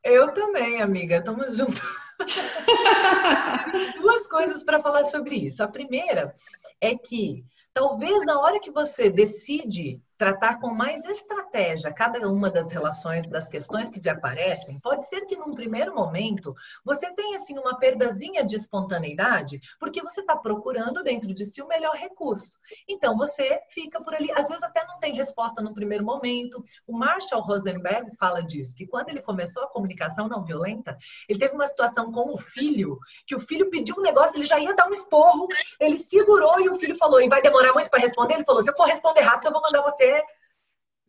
Eu 0.03 0.33
também, 0.33 0.81
amiga, 0.81 1.17
estamos 1.17 1.55
juntos. 1.55 1.81
Duas 4.01 4.27
coisas 4.27 4.63
para 4.63 4.81
falar 4.81 5.05
sobre 5.05 5.35
isso. 5.35 5.63
A 5.63 5.67
primeira 5.67 6.33
é 6.81 6.95
que 6.95 7.45
talvez 7.73 8.25
na 8.25 8.39
hora 8.39 8.59
que 8.59 8.71
você 8.71 9.09
decide 9.09 10.01
tratar 10.19 10.59
com 10.59 10.67
mais 10.67 11.05
estratégia 11.05 11.93
cada 11.93 12.29
uma 12.29 12.51
das 12.51 12.73
relações, 12.73 13.29
das 13.29 13.47
questões 13.47 13.89
que 13.89 14.01
lhe 14.01 14.09
aparecem, 14.09 14.77
pode 14.77 15.07
ser 15.07 15.21
que 15.21 15.37
num 15.37 15.55
primeiro 15.55 15.95
momento 15.95 16.53
você 16.83 17.09
tenha 17.13 17.37
assim 17.37 17.57
uma 17.57 17.79
perdazinha 17.79 18.43
de 18.43 18.57
espontaneidade, 18.57 19.61
porque 19.79 20.01
você 20.01 20.19
está 20.19 20.35
procurando 20.35 21.01
dentro 21.03 21.33
de 21.33 21.45
si 21.45 21.61
o 21.61 21.67
melhor 21.67 21.95
recurso. 21.95 22.57
Então 22.87 23.17
você 23.17 23.61
fica 23.69 24.03
por 24.03 24.13
ali, 24.13 24.29
às 24.33 24.49
vezes 24.49 24.61
até 24.61 24.85
não 24.85 24.99
tem 24.99 25.13
resposta 25.13 25.61
no 25.61 25.73
primeiro 25.73 26.03
momento. 26.03 26.61
O 26.85 26.97
Marshall 26.97 27.41
Rosenberg 27.41 28.11
fala 28.19 28.43
disso, 28.43 28.75
que 28.75 28.85
quando 28.85 29.07
ele 29.07 29.21
começou 29.21 29.63
a 29.63 29.69
comunicação 29.69 30.27
não 30.27 30.43
violenta, 30.43 30.97
ele 31.29 31.39
teve 31.39 31.55
uma 31.55 31.67
situação 31.67 32.11
com 32.11 32.33
o 32.33 32.37
filho, 32.37 32.99
que 33.25 33.37
o 33.37 33.39
filho 33.39 33.69
pediu 33.69 33.95
um 33.97 34.01
negócio, 34.01 34.35
ele 34.35 34.45
já 34.45 34.59
ia 34.59 34.75
dar 34.75 34.89
um 34.89 34.93
esporro, 34.93 35.47
ele 35.79 35.97
segurou 35.97 36.59
e 36.59 36.67
o 36.67 36.75
filho 36.75 36.97
falou: 36.97 37.21
"E 37.21 37.29
vai 37.29 37.41
demorar 37.41 37.71
muito 37.71 37.89
para 37.89 38.01
responder?" 38.01 38.33
Ele 38.33 38.45
falou: 38.45 38.61
"Se 38.61 38.69
eu 38.69 38.75
for 38.75 38.85
responder 38.85 39.21
rápido, 39.21 39.47
eu 39.47 39.53
vou 39.53 39.61
mandar 39.61 39.81
você 39.81 40.08
there 40.09 40.38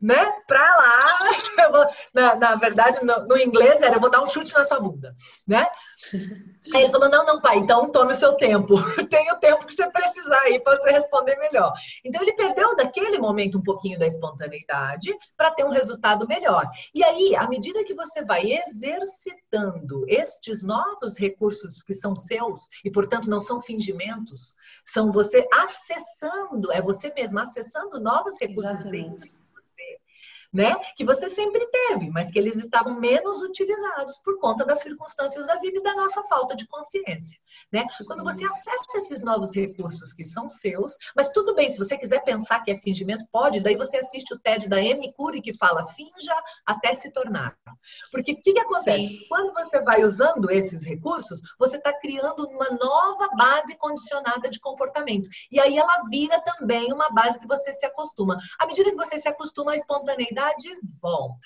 né, 0.01 0.33
pra 0.47 0.77
lá. 0.77 1.19
Vou, 1.71 1.87
na, 2.13 2.35
na, 2.35 2.55
verdade, 2.57 3.05
no, 3.05 3.27
no, 3.27 3.39
inglês 3.39 3.81
era 3.83 3.97
eu 3.97 4.01
vou 4.01 4.11
dar 4.11 4.23
um 4.23 4.27
chute 4.27 4.55
na 4.55 4.65
sua 4.65 4.81
bunda, 4.81 5.15
né? 5.47 5.67
Aí 6.75 6.83
ele 6.83 6.91
falou: 6.91 7.09
não, 7.09 7.25
não, 7.25 7.41
pai, 7.41 7.59
então 7.59 7.91
tome 7.91 8.13
o 8.13 8.17
seu 8.17 8.35
tempo. 8.35 8.75
Tem 9.09 9.31
o 9.33 9.37
tempo 9.37 9.67
que 9.67 9.75
você 9.75 9.91
precisar 9.91 10.41
aí 10.43 10.61
para 10.61 10.77
você 10.77 10.91
responder 10.91 11.37
melhor. 11.37 11.73
Então 12.05 12.23
ele 12.23 12.33
perdeu 12.35 12.77
daquele 12.77 13.19
momento 13.19 13.59
um 13.59 13.63
pouquinho 13.63 13.99
da 13.99 14.07
espontaneidade 14.07 15.13
para 15.37 15.51
ter 15.51 15.65
um 15.65 15.71
resultado 15.71 16.29
melhor. 16.29 16.69
E 16.95 17.03
aí, 17.03 17.35
à 17.35 17.49
medida 17.49 17.85
que 17.85 17.95
você 17.95 18.23
vai 18.25 18.53
exercitando 18.53 20.05
estes 20.07 20.63
novos 20.63 21.19
recursos 21.19 21.83
que 21.83 21.95
são 21.95 22.15
seus 22.15 22.69
e, 22.85 22.91
portanto, 22.91 23.29
não 23.29 23.41
são 23.41 23.61
fingimentos, 23.61 24.55
são 24.85 25.11
você 25.11 25.47
acessando, 25.53 26.71
é 26.71 26.81
você 26.81 27.13
mesmo 27.15 27.41
acessando 27.41 27.99
novos 27.99 28.39
recursos 28.39 28.73
Exatamente. 28.73 29.21
dentro 29.21 29.40
né? 30.53 30.75
Que 30.97 31.05
você 31.05 31.29
sempre 31.29 31.65
teve, 31.67 32.11
mas 32.11 32.31
que 32.31 32.39
eles 32.39 32.57
estavam 32.57 32.99
menos 32.99 33.43
utilizados 33.43 34.19
por 34.19 34.39
conta 34.39 34.65
das 34.65 34.81
circunstâncias 34.81 35.47
da 35.47 35.57
vida 35.57 35.79
e 35.79 35.83
da 35.83 35.95
nossa 35.95 36.23
falta 36.25 36.57
de 36.57 36.67
consciência, 36.67 37.39
né? 37.73 37.87
Quando 38.07 38.25
você 38.25 38.45
acessa 38.45 38.99
esses 38.99 39.23
novos 39.23 39.55
recursos 39.55 40.13
que 40.13 40.25
são 40.25 40.49
seus, 40.49 40.97
mas 41.15 41.29
tudo 41.29 41.55
bem, 41.55 41.71
se 41.71 41.79
você 41.79 41.97
quiser 41.97 42.25
pensar 42.25 42.61
que 42.61 42.71
é 42.71 42.77
fingimento, 42.77 43.25
pode, 43.31 43.61
daí 43.61 43.77
você 43.77 43.99
assiste 43.99 44.35
o 44.35 44.39
TED 44.39 44.69
da 44.69 44.77
Amy 44.77 45.13
Curi 45.13 45.41
que 45.41 45.57
fala 45.57 45.87
finja 45.89 46.35
até 46.67 46.95
se 46.95 47.13
tornar. 47.13 47.57
Porque 48.11 48.33
o 48.33 48.43
que, 48.43 48.53
que 48.53 48.61
acontece? 48.61 49.07
Sim. 49.07 49.27
Quando 49.29 49.53
você 49.55 49.81
vai 49.83 50.03
usando 50.03 50.51
esses 50.51 50.85
recursos, 50.85 51.41
você 51.59 51.77
está 51.77 51.93
criando 51.93 52.49
uma 52.49 52.71
nova 52.71 53.29
base 53.37 53.77
condicionada 53.77 54.49
de 54.49 54.59
comportamento. 54.59 55.29
E 55.51 55.61
aí 55.61 55.79
ela 55.79 56.05
vira 56.09 56.41
também 56.41 56.93
uma 56.93 57.09
base 57.11 57.39
que 57.39 57.47
você 57.47 57.73
se 57.75 57.87
acostuma. 57.87 58.37
À 58.59 58.67
medida 58.67 58.91
que 58.91 58.97
você 58.97 59.19
se 59.19 59.29
acostuma 59.29 59.73
à 59.73 59.77
espontaneidade, 59.77 60.40
espontaneidade 60.41 60.79
volta. 61.01 61.39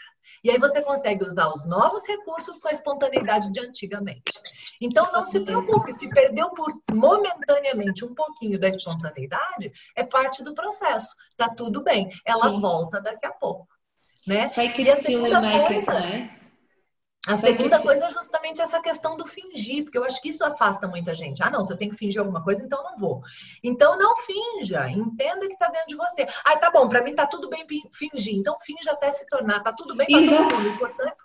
E 0.42 0.50
aí 0.50 0.59
você 0.59 0.80
consegue 0.80 1.24
usar 1.24 1.48
os 1.48 1.66
novos 1.66 2.07
recursos 2.07 2.59
com 2.59 2.68
a 2.68 2.72
espontaneidade 2.72 3.50
de 3.52 3.61
antigamente. 3.61 4.33
Então 4.80 5.11
não 5.12 5.24
se 5.24 5.40
preocupe, 5.40 5.92
se 5.92 6.09
perdeu 6.11 6.50
por 6.50 6.72
momentaneamente 6.94 8.04
um 8.04 8.14
pouquinho 8.14 8.59
da 8.59 8.68
espontaneidade, 8.68 9.70
é 9.94 10.04
parte 10.04 10.42
do 10.42 10.54
processo. 10.54 11.14
Tá 11.37 11.54
tudo 11.54 11.83
bem. 11.83 12.09
Ela 12.24 12.50
Sim. 12.50 12.61
volta 12.61 13.00
daqui 13.00 13.26
a 13.26 13.33
pouco. 13.33 13.68
Né? 14.26 14.48
Fake 14.48 14.88
it 14.88 15.04
till 15.04 15.26
you 15.26 15.40
make 15.40 15.74
it, 15.74 15.87
né? 15.87 16.35
A 17.26 17.37
segunda 17.37 17.80
coisa 17.80 18.06
é 18.06 18.10
justamente 18.10 18.60
essa 18.60 18.80
questão 18.80 19.16
do 19.16 19.26
fingir, 19.26 19.84
porque 19.84 19.96
eu 19.96 20.04
acho 20.04 20.20
que 20.20 20.28
isso 20.28 20.44
afasta 20.44 20.87
muita 20.87 21.14
gente. 21.14 21.42
Ah, 21.42 21.50
não, 21.50 21.64
se 21.64 21.72
eu 21.72 21.76
tenho 21.76 21.90
que 21.90 21.96
fingir 21.96 22.20
alguma 22.20 22.42
coisa, 22.42 22.62
então 22.62 22.82
não 22.82 22.98
vou. 22.98 23.22
Então 23.62 23.96
não 23.98 24.16
finja, 24.18 24.88
entenda 24.90 25.46
que 25.46 25.54
está 25.54 25.68
dentro 25.68 25.88
de 25.88 25.96
você. 25.96 26.26
Ah, 26.44 26.56
tá 26.56 26.70
bom, 26.70 26.88
para 26.88 27.02
mim 27.02 27.14
tá 27.14 27.26
tudo 27.26 27.48
bem 27.48 27.66
fingir, 27.92 28.37
então 28.37 28.58
finja 28.60 28.92
até 28.92 29.10
se 29.10 29.26
tornar, 29.26 29.62
tá 29.62 29.72
tudo 29.72 29.96
bem 29.96 30.06
para 30.06 30.20
todo 30.20 30.56
mundo. 30.56 30.68
Importante 30.68 31.24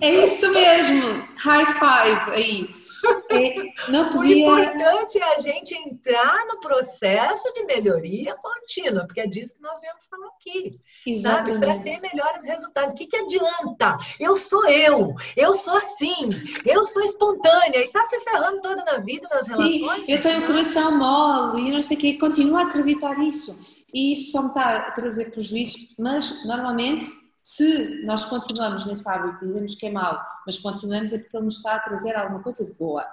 é 0.00 0.24
isso 0.24 0.50
mesmo. 0.52 1.28
High 1.36 1.66
five 1.66 2.30
aí. 2.32 2.81
É, 3.30 3.54
não 3.90 4.10
podia... 4.10 4.46
O 4.46 4.58
importante 4.58 5.18
é 5.18 5.34
a 5.34 5.38
gente 5.38 5.74
entrar 5.74 6.46
no 6.46 6.60
processo 6.60 7.52
de 7.52 7.64
melhoria 7.64 8.36
contínua, 8.36 9.04
porque 9.06 9.20
é 9.20 9.26
disso 9.26 9.54
que 9.56 9.62
nós 9.62 9.80
viemos 9.80 10.04
falar 10.06 10.28
aqui. 10.28 10.80
Exatamente. 11.06 11.60
Para 11.60 11.78
ter 11.80 12.00
melhores 12.00 12.44
resultados. 12.44 12.92
O 12.92 12.96
que, 12.96 13.06
que 13.06 13.16
adianta? 13.16 13.98
Eu 14.20 14.36
sou 14.36 14.66
eu, 14.68 15.14
eu 15.36 15.54
sou 15.54 15.76
assim, 15.76 16.30
eu 16.64 16.84
sou 16.86 17.02
espontânea 17.02 17.78
e 17.78 17.86
está 17.86 18.04
se 18.04 18.20
ferrando 18.20 18.60
toda 18.60 18.84
na 18.84 18.98
vida, 18.98 19.28
nas 19.30 19.46
Sim, 19.46 19.80
relações. 19.80 20.08
Eu 20.08 20.20
tenho 20.20 20.42
o 20.42 20.46
coração 20.46 20.98
mole 20.98 21.68
e 21.68 21.72
não 21.72 21.82
sei 21.82 21.96
o 21.96 22.00
que, 22.00 22.18
continuo 22.18 22.58
a 22.58 22.62
acreditar 22.64 23.18
nisso. 23.18 23.58
E 23.92 24.14
isso 24.14 24.32
só 24.32 24.42
me 24.42 24.48
está 24.48 24.76
a 24.78 24.90
trazer 24.92 25.30
prejuízos, 25.30 25.94
mas 25.98 26.44
normalmente 26.46 27.06
se 27.42 28.04
nós 28.04 28.24
continuamos 28.26 28.86
nesse 28.86 29.08
hábito 29.08 29.44
e 29.44 29.48
dizemos 29.48 29.74
que 29.74 29.86
é 29.86 29.90
mau, 29.90 30.20
mas 30.46 30.58
continuamos 30.58 31.12
é 31.12 31.18
porque 31.18 31.36
ele 31.36 31.44
nos 31.46 31.56
está 31.56 31.74
a 31.74 31.80
trazer 31.80 32.14
alguma 32.14 32.42
coisa 32.42 32.74
boa, 32.78 33.04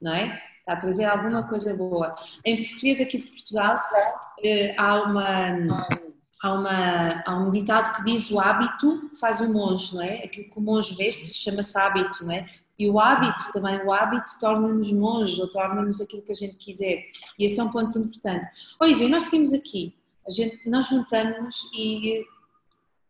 não 0.00 0.12
é? 0.12 0.40
Está 0.60 0.74
a 0.74 0.76
trazer 0.76 1.04
alguma 1.04 1.42
coisa 1.48 1.76
boa. 1.76 2.14
Em 2.44 2.64
português 2.64 3.00
aqui 3.00 3.18
de 3.18 3.26
Portugal 3.26 3.80
eh, 4.44 4.76
há, 4.78 5.02
uma, 5.02 5.66
há, 6.40 6.52
uma, 6.52 7.22
há 7.26 7.36
um 7.36 7.50
ditado 7.50 7.96
que 7.96 8.04
diz 8.04 8.30
o 8.30 8.38
hábito 8.38 9.10
faz 9.20 9.40
o 9.40 9.52
monge, 9.52 9.92
não 9.92 10.02
é? 10.02 10.24
Aquilo 10.24 10.48
que 10.48 10.58
o 10.58 10.62
monge 10.62 10.94
veste 10.94 11.26
chama-se 11.26 11.76
hábito, 11.76 12.24
não 12.24 12.32
é? 12.32 12.46
E 12.78 12.88
o 12.88 13.00
hábito 13.00 13.52
também, 13.52 13.84
o 13.84 13.92
hábito 13.92 14.38
torna-nos 14.38 14.92
monges 14.92 15.38
ou 15.40 15.48
torna-nos 15.48 16.00
aquilo 16.00 16.22
que 16.22 16.32
a 16.32 16.36
gente 16.36 16.56
quiser. 16.56 17.02
E 17.38 17.44
esse 17.44 17.58
é 17.58 17.64
um 17.64 17.72
ponto 17.72 17.98
importante. 17.98 18.46
Olha, 18.80 19.08
nós 19.08 19.24
tínhamos 19.24 19.52
aqui, 19.52 19.96
a 20.26 20.30
gente, 20.30 20.68
nós 20.68 20.88
juntamos 20.88 21.70
e 21.74 22.24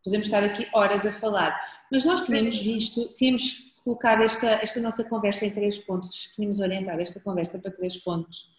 podemos 0.05 0.27
estar 0.27 0.43
aqui 0.43 0.69
horas 0.73 1.07
a 1.07 1.12
falar, 1.12 1.59
mas 1.91 2.05
nós 2.05 2.27
tínhamos 2.27 2.59
visto, 2.59 3.12
tínhamos 3.15 3.73
colocado 3.85 4.23
esta, 4.23 4.51
esta 4.62 4.81
nossa 4.81 5.05
conversa 5.05 5.45
em 5.45 5.51
três 5.51 5.79
pontos, 5.79 6.31
tínhamos 6.35 6.61
orientado 6.61 7.01
esta 7.01 7.21
conversa 7.21 7.59
para 7.59 7.71
três 7.71 7.97
pontos. 7.97 8.51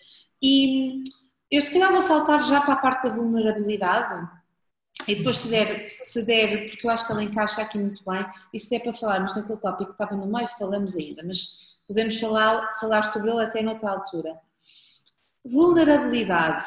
E 0.41 1.03
eu 1.49 1.61
se 1.61 1.71
calhar 1.71 1.91
vou 1.91 2.01
saltar 2.01 2.43
já 2.43 2.61
para 2.61 2.73
a 2.73 2.77
parte 2.77 3.03
da 3.03 3.15
vulnerabilidade, 3.15 4.27
e 5.07 5.15
depois 5.15 5.37
se 5.37 5.47
der, 5.49 5.89
se 5.89 6.23
der, 6.23 6.69
porque 6.69 6.85
eu 6.85 6.91
acho 6.91 7.05
que 7.05 7.11
ela 7.11 7.23
encaixa 7.23 7.61
aqui 7.61 7.77
muito 7.77 8.03
bem, 8.05 8.25
e 8.53 8.59
se 8.59 8.69
der 8.69 8.83
para 8.83 8.93
falarmos 8.93 9.35
naquele 9.35 9.59
tópico 9.59 9.93
que 9.93 10.01
estava 10.03 10.15
no 10.15 10.31
meio, 10.31 10.47
falamos 10.47 10.95
ainda, 10.95 11.23
mas 11.23 11.77
podemos 11.87 12.19
falar, 12.19 12.73
falar 12.79 13.03
sobre 13.03 13.31
ele 13.31 13.43
até 13.43 13.61
noutra 13.61 13.91
altura. 13.91 14.39
Vulnerabilidade. 15.45 16.63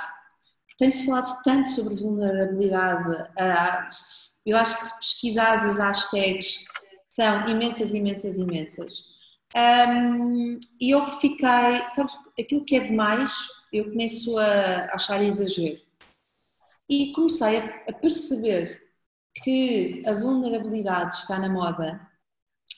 Tem-se 0.79 1.07
falado 1.07 1.43
tanto 1.43 1.69
sobre 1.71 1.95
vulnerabilidade, 1.95 3.31
ah, 3.39 3.89
eu 4.51 4.57
acho 4.57 4.79
que 4.79 4.85
se 4.85 4.99
pesquisares 5.01 5.63
as 5.63 5.79
hashtags, 5.79 6.65
são 7.09 7.49
imensas, 7.49 7.93
imensas, 7.93 8.37
imensas. 8.37 9.05
Um, 9.57 10.59
e 10.81 10.91
eu 10.91 11.07
fiquei, 11.19 11.89
sabes, 11.89 12.15
aquilo 12.39 12.65
que 12.65 12.77
é 12.77 12.81
demais, 12.81 13.33
eu 13.73 13.91
começo 13.91 14.39
a 14.39 14.95
achar 14.95 15.23
exagero. 15.23 15.81
E 16.89 17.13
comecei 17.13 17.59
a 17.59 17.93
perceber 17.93 18.81
que 19.43 20.03
a 20.07 20.15
vulnerabilidade 20.15 21.15
está 21.15 21.39
na 21.39 21.49
moda, 21.49 22.01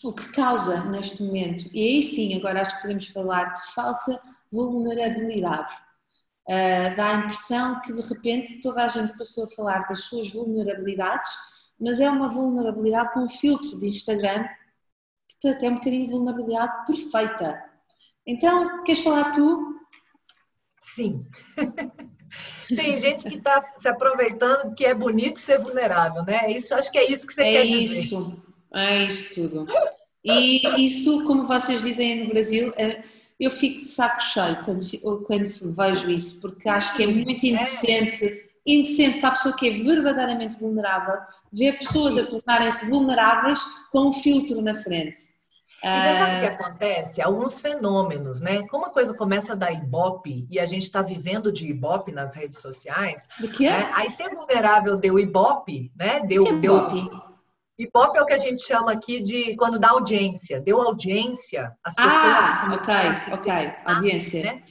o 0.05 0.13
que 0.13 0.29
causa 0.33 0.85
neste 0.85 1.23
momento, 1.23 1.69
e 1.73 1.81
aí 1.81 2.03
sim, 2.03 2.37
agora 2.37 2.61
acho 2.61 2.77
que 2.77 2.83
podemos 2.83 3.09
falar 3.09 3.53
de 3.55 3.75
falsa 3.75 4.21
vulnerabilidade. 4.51 5.73
Uh, 6.49 6.97
dá 6.97 7.09
a 7.09 7.19
impressão 7.25 7.81
que 7.83 7.93
de 7.93 8.01
repente 8.01 8.61
toda 8.63 8.85
a 8.85 8.89
gente 8.89 9.17
passou 9.19 9.45
a 9.45 9.51
falar 9.51 9.87
das 9.87 10.05
suas 10.05 10.33
vulnerabilidades, 10.33 11.29
mas 11.81 12.01
é 12.01 12.11
uma 12.11 12.29
vulnerabilidade 12.29 13.13
com 13.13 13.21
um 13.21 13.29
filtro 13.29 13.79
de 13.79 13.89
Instagram 13.89 14.47
que 15.41 15.49
até 15.49 15.67
é 15.67 15.71
um 15.71 15.75
bocadinho 15.75 16.07
de 16.07 16.13
vulnerabilidade 16.13 16.87
perfeita. 16.87 17.63
Então, 18.27 18.83
queres 18.85 19.03
falar 19.03 19.31
tu? 19.31 19.77
Sim. 20.95 21.25
Tem 22.69 22.99
gente 22.99 23.29
que 23.29 23.37
está 23.37 23.75
se 23.77 23.89
aproveitando 23.89 24.75
que 24.75 24.85
é 24.85 24.93
bonito 24.93 25.39
ser 25.39 25.59
vulnerável, 25.59 26.23
né? 26.25 26.51
Isso, 26.53 26.75
acho 26.75 26.91
que 26.91 26.99
é 26.99 27.11
isso 27.11 27.27
que 27.27 27.33
você 27.33 27.43
é 27.43 27.53
quer 27.53 27.65
isso, 27.65 28.19
dizer. 28.19 28.43
É 28.75 29.05
isso 29.05 29.35
tudo. 29.35 29.67
E 30.23 30.85
isso, 30.85 31.25
como 31.25 31.47
vocês 31.47 31.83
dizem 31.83 32.25
no 32.25 32.31
Brasil, 32.31 32.73
é, 32.77 33.03
eu 33.41 33.51
fico 33.51 33.79
de 33.79 33.87
saco 33.87 34.21
cheio 34.23 34.65
quando, 34.65 35.25
quando 35.25 35.73
vejo 35.73 36.11
isso, 36.11 36.41
porque 36.43 36.69
acho 36.69 36.95
que 36.97 37.05
é 37.05 37.07
muito 37.07 37.47
é. 37.47 37.49
indecente, 37.49 38.48
indecente 38.69 39.21
para 39.21 39.31
a 39.31 39.33
pessoa 39.33 39.57
que 39.57 39.69
é 39.69 39.83
verdadeiramente 39.83 40.57
vulnerável, 40.57 41.17
ver 41.53 41.79
pessoas 41.79 42.19
a 42.19 42.27
tornarem-se 42.27 42.89
vulneráveis 42.91 43.61
com 43.91 44.09
um 44.09 44.13
filtro 44.13 44.61
na 44.61 44.75
frente. 44.75 45.39
E 45.83 45.87
você 45.87 46.19
sabe 46.19 46.37
o 46.37 46.41
que 46.41 46.47
ah. 46.47 46.55
acontece? 46.55 47.23
Alguns 47.23 47.61
fenômenos, 47.61 48.41
né? 48.41 48.67
Como 48.67 48.87
a 48.87 48.91
coisa 48.91 49.15
começa 49.15 49.53
a 49.53 49.57
dar 49.57 49.73
ibope 49.73 50.47
e 50.51 50.59
a 50.59 50.67
gente 50.67 50.83
está 50.83 51.03
vivendo 51.03 51.53
de 51.53 51.67
ibope 51.69 52.11
nas 52.11 52.35
redes 52.35 52.59
sociais, 52.59 53.29
do 53.39 53.49
que? 53.49 53.69
Né? 53.69 53.91
aí 53.95 54.11
ser 54.11 54.29
vulnerável 54.29 54.97
deu 54.97 55.19
ibope, 55.19 55.93
né? 55.97 56.21
Deu, 56.21 56.45
que 56.45 56.53
deu 56.55 56.77
ibope? 56.77 57.29
Ibope 57.79 58.19
é 58.19 58.23
o 58.23 58.27
que 58.27 58.33
a 58.33 58.39
gente 58.39 58.61
chama 58.61 58.91
aqui 58.91 59.21
de 59.21 59.55
quando 59.55 59.79
dá 59.79 59.91
audiência, 59.91 60.61
deu 60.61 60.83
audiência 60.83 61.73
às 61.85 61.95
pessoas. 61.95 62.15
Ah, 62.17 62.71
ok, 62.75 63.35
ok, 63.35 63.73
audiência. 63.85 64.43
Né? 64.43 64.63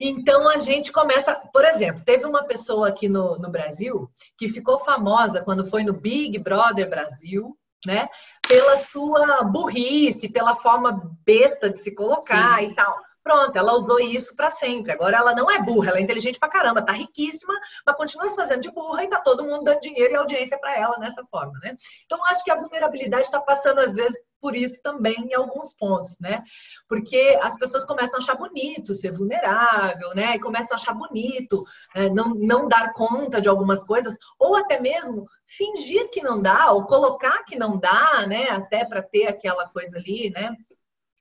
Então 0.00 0.48
a 0.48 0.56
gente 0.56 0.90
começa, 0.90 1.34
por 1.52 1.64
exemplo, 1.64 2.02
teve 2.04 2.24
uma 2.24 2.44
pessoa 2.44 2.88
aqui 2.88 3.08
no, 3.08 3.36
no 3.38 3.50
Brasil 3.50 4.10
que 4.38 4.48
ficou 4.48 4.78
famosa 4.78 5.42
quando 5.42 5.66
foi 5.66 5.84
no 5.84 5.92
Big 5.92 6.38
Brother 6.38 6.88
Brasil, 6.88 7.54
né? 7.86 8.08
Pela 8.48 8.78
sua 8.78 9.42
burrice, 9.42 10.30
pela 10.30 10.56
forma 10.56 11.16
besta 11.24 11.68
de 11.68 11.82
se 11.82 11.94
colocar 11.94 12.58
Sim. 12.58 12.70
e 12.70 12.74
tal. 12.74 12.96
Pronto, 13.22 13.56
ela 13.56 13.74
usou 13.74 14.00
isso 14.00 14.34
para 14.34 14.50
sempre. 14.50 14.92
Agora 14.92 15.18
ela 15.18 15.34
não 15.34 15.50
é 15.50 15.60
burra, 15.62 15.90
ela 15.90 15.98
é 15.98 16.02
inteligente 16.02 16.38
pra 16.38 16.48
caramba, 16.48 16.82
tá 16.82 16.92
riquíssima, 16.92 17.54
mas 17.86 17.96
continua 17.96 18.28
se 18.28 18.36
fazendo 18.36 18.62
de 18.62 18.70
burra 18.70 19.04
e 19.04 19.08
tá 19.08 19.20
todo 19.20 19.44
mundo 19.44 19.64
dando 19.64 19.80
dinheiro 19.80 20.12
e 20.12 20.16
audiência 20.16 20.58
para 20.58 20.76
ela 20.78 20.98
nessa 20.98 21.24
forma, 21.26 21.58
né? 21.62 21.76
Então 22.06 22.24
acho 22.26 22.42
que 22.42 22.50
a 22.50 22.56
vulnerabilidade 22.56 23.24
está 23.24 23.40
passando 23.40 23.78
às 23.80 23.92
vezes 23.92 24.18
por 24.40 24.56
isso 24.56 24.80
também 24.82 25.16
em 25.30 25.34
alguns 25.34 25.74
pontos, 25.74 26.18
né? 26.18 26.42
Porque 26.88 27.38
as 27.42 27.58
pessoas 27.58 27.84
começam 27.84 28.18
a 28.18 28.22
achar 28.22 28.36
bonito 28.36 28.94
ser 28.94 29.12
vulnerável, 29.12 30.14
né? 30.14 30.36
E 30.36 30.40
começam 30.40 30.74
a 30.74 30.80
achar 30.80 30.94
bonito 30.94 31.62
né? 31.94 32.08
não, 32.08 32.34
não 32.34 32.66
dar 32.66 32.94
conta 32.94 33.40
de 33.40 33.48
algumas 33.48 33.84
coisas, 33.84 34.16
ou 34.38 34.56
até 34.56 34.80
mesmo 34.80 35.28
fingir 35.46 36.10
que 36.10 36.22
não 36.22 36.40
dá, 36.40 36.72
ou 36.72 36.86
colocar 36.86 37.44
que 37.44 37.56
não 37.56 37.78
dá, 37.78 38.26
né? 38.26 38.48
Até 38.50 38.84
para 38.84 39.02
ter 39.02 39.26
aquela 39.26 39.68
coisa 39.68 39.98
ali, 39.98 40.30
né? 40.30 40.56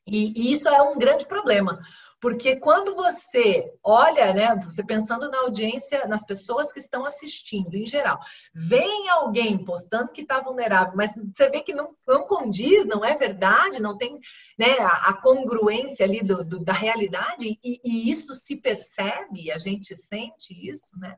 E, 0.09 0.51
isso 0.51 0.67
é 0.67 0.81
um 0.81 0.97
grande 0.97 1.25
problema, 1.25 1.79
porque 2.21 2.57
quando 2.57 2.95
você 2.95 3.71
olha, 3.81 4.33
né, 4.33 4.55
você 4.63 4.83
pensando 4.83 5.29
na 5.29 5.39
audiência, 5.39 6.05
nas 6.07 6.25
pessoas 6.25 6.71
que 6.71 6.79
estão 6.79 7.05
assistindo 7.05 7.75
em 7.75 7.85
geral, 7.85 8.19
vem 8.53 9.07
alguém 9.09 9.57
postando 9.63 10.11
que 10.11 10.21
está 10.21 10.41
vulnerável, 10.41 10.93
mas 10.95 11.11
você 11.13 11.49
vê 11.49 11.61
que 11.61 11.73
não, 11.73 11.95
não 12.05 12.25
condiz, 12.25 12.85
não 12.85 13.05
é 13.05 13.15
verdade, 13.15 13.81
não 13.81 13.97
tem 13.97 14.19
né, 14.57 14.79
a, 14.79 15.09
a 15.09 15.21
congruência 15.21 16.05
ali 16.05 16.21
do, 16.21 16.43
do, 16.43 16.59
da 16.59 16.73
realidade, 16.73 17.57
e, 17.63 17.79
e 17.85 18.11
isso 18.11 18.35
se 18.35 18.57
percebe, 18.57 19.51
a 19.51 19.57
gente 19.57 19.95
sente 19.95 20.53
isso, 20.53 20.97
né? 20.99 21.15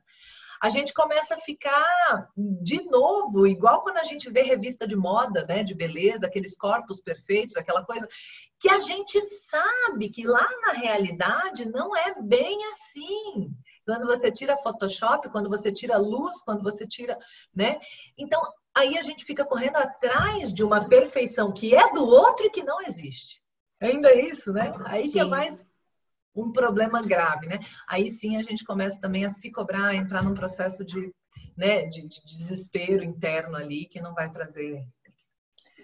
A 0.62 0.68
gente 0.68 0.94
começa 0.94 1.34
a 1.34 1.38
ficar 1.38 2.30
de 2.36 2.84
novo, 2.84 3.48
igual 3.48 3.82
quando 3.82 3.96
a 3.96 4.04
gente 4.04 4.30
vê 4.30 4.42
revista 4.42 4.86
de 4.86 4.94
moda, 4.94 5.44
né, 5.44 5.64
de 5.64 5.74
beleza, 5.74 6.26
aqueles 6.26 6.56
corpos 6.56 7.00
perfeitos, 7.00 7.56
aquela 7.56 7.84
coisa, 7.84 8.08
que 8.60 8.68
a 8.68 8.78
gente 8.78 9.20
sabe 9.20 10.08
que 10.08 10.24
lá 10.24 10.48
na 10.64 10.74
realidade 10.74 11.64
não 11.68 11.96
é 11.96 12.14
bem 12.22 12.60
assim. 12.70 13.52
Quando 13.84 14.06
você 14.06 14.30
tira 14.30 14.56
Photoshop, 14.56 15.28
quando 15.30 15.48
você 15.48 15.72
tira 15.72 15.98
luz, 15.98 16.40
quando 16.42 16.62
você 16.62 16.86
tira, 16.86 17.18
né? 17.52 17.80
Então, 18.16 18.40
aí 18.72 18.96
a 18.96 19.02
gente 19.02 19.24
fica 19.24 19.44
correndo 19.44 19.78
atrás 19.78 20.54
de 20.54 20.62
uma 20.62 20.88
perfeição 20.88 21.52
que 21.52 21.74
é 21.74 21.92
do 21.92 22.06
outro 22.06 22.46
e 22.46 22.50
que 22.50 22.62
não 22.62 22.80
existe. 22.82 23.42
Ainda 23.80 24.10
é 24.10 24.26
isso, 24.30 24.52
né? 24.52 24.72
Aí 24.84 25.06
Sim. 25.06 25.10
que 25.10 25.18
é 25.18 25.24
mais 25.24 25.66
um 26.34 26.50
problema 26.50 27.02
grave, 27.02 27.46
né? 27.46 27.58
Aí 27.88 28.10
sim 28.10 28.36
a 28.36 28.42
gente 28.42 28.64
começa 28.64 28.98
também 29.00 29.24
a 29.24 29.30
se 29.30 29.50
cobrar, 29.50 29.88
a 29.88 29.94
entrar 29.94 30.22
num 30.22 30.34
processo 30.34 30.84
de, 30.84 31.12
né, 31.56 31.86
de, 31.86 32.06
de 32.08 32.20
desespero 32.24 33.04
interno 33.04 33.56
ali 33.56 33.86
que 33.86 34.00
não 34.00 34.14
vai 34.14 34.30
trazer 34.30 34.84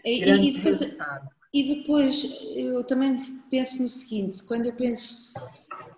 e, 0.05 0.23
e, 0.23 0.53
depois, 0.53 0.81
resultados. 0.81 1.29
E 1.53 1.75
depois 1.75 2.41
eu 2.55 2.85
também 2.85 3.23
penso 3.51 3.83
no 3.83 3.89
seguinte, 3.89 4.43
quando 4.45 4.67
eu 4.67 4.73
penso 4.73 5.33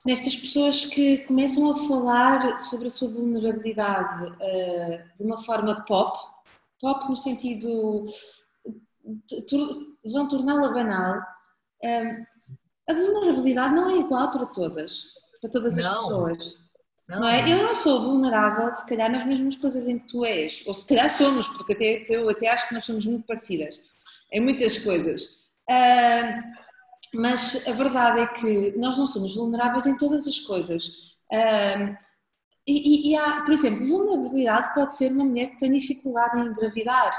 nestas 0.05 0.37
pessoas 0.37 0.85
que 0.87 1.19
começam 1.27 1.71
a 1.71 1.87
falar 1.87 2.59
sobre 2.59 2.87
a 2.87 2.91
sua 2.91 3.09
vulnerabilidade 3.09 4.33
uh, 4.33 5.17
de 5.17 5.25
uma 5.25 5.43
forma 5.43 5.85
pop, 5.85 6.19
pop 6.81 7.09
no 7.09 7.17
sentido 7.17 8.07
vão 10.05 10.29
torná-la 10.29 10.69
banal. 10.73 11.19
Uh, 11.83 12.31
a 12.91 12.95
vulnerabilidade 12.95 13.75
não 13.75 13.89
é 13.89 13.99
igual 13.99 14.31
para 14.31 14.47
todas, 14.47 15.05
para 15.41 15.51
todas 15.51 15.79
as 15.79 15.85
não. 15.85 15.95
pessoas. 15.95 16.57
Não. 17.09 17.21
não. 17.21 17.29
é? 17.29 17.51
Eu 17.51 17.63
não 17.63 17.75
sou 17.75 18.01
vulnerável, 18.01 18.75
se 18.75 18.87
calhar, 18.87 19.11
nas 19.11 19.25
mesmas 19.25 19.57
coisas 19.57 19.87
em 19.87 19.99
que 19.99 20.09
tu 20.09 20.25
és, 20.25 20.63
ou 20.67 20.75
se 20.75 20.87
calhar 20.89 21.09
somos, 21.09 21.47
porque 21.49 21.73
até, 21.73 22.05
eu 22.09 22.29
até 22.29 22.49
acho 22.49 22.69
que 22.69 22.75
nós 22.75 22.85
somos 22.85 23.07
muito 23.07 23.27
parecidas 23.27 23.91
em 24.33 24.41
muitas 24.41 24.79
coisas. 24.79 25.23
Uh, 25.69 26.43
mas 27.15 27.67
a 27.69 27.73
verdade 27.73 28.21
é 28.21 28.27
que 28.27 28.77
nós 28.77 28.97
não 28.97 29.07
somos 29.07 29.35
vulneráveis 29.35 29.87
em 29.87 29.97
todas 29.97 30.27
as 30.27 30.41
coisas. 30.41 30.87
Uh, 31.33 31.97
e, 32.67 33.11
e, 33.11 33.17
há, 33.17 33.43
por 33.43 33.53
exemplo, 33.53 33.87
vulnerabilidade 33.87 34.75
pode 34.75 34.97
ser 34.97 35.11
uma 35.13 35.25
mulher 35.25 35.51
que 35.51 35.59
tem 35.59 35.73
dificuldade 35.73 36.39
em 36.39 36.47
engravidar 36.47 37.11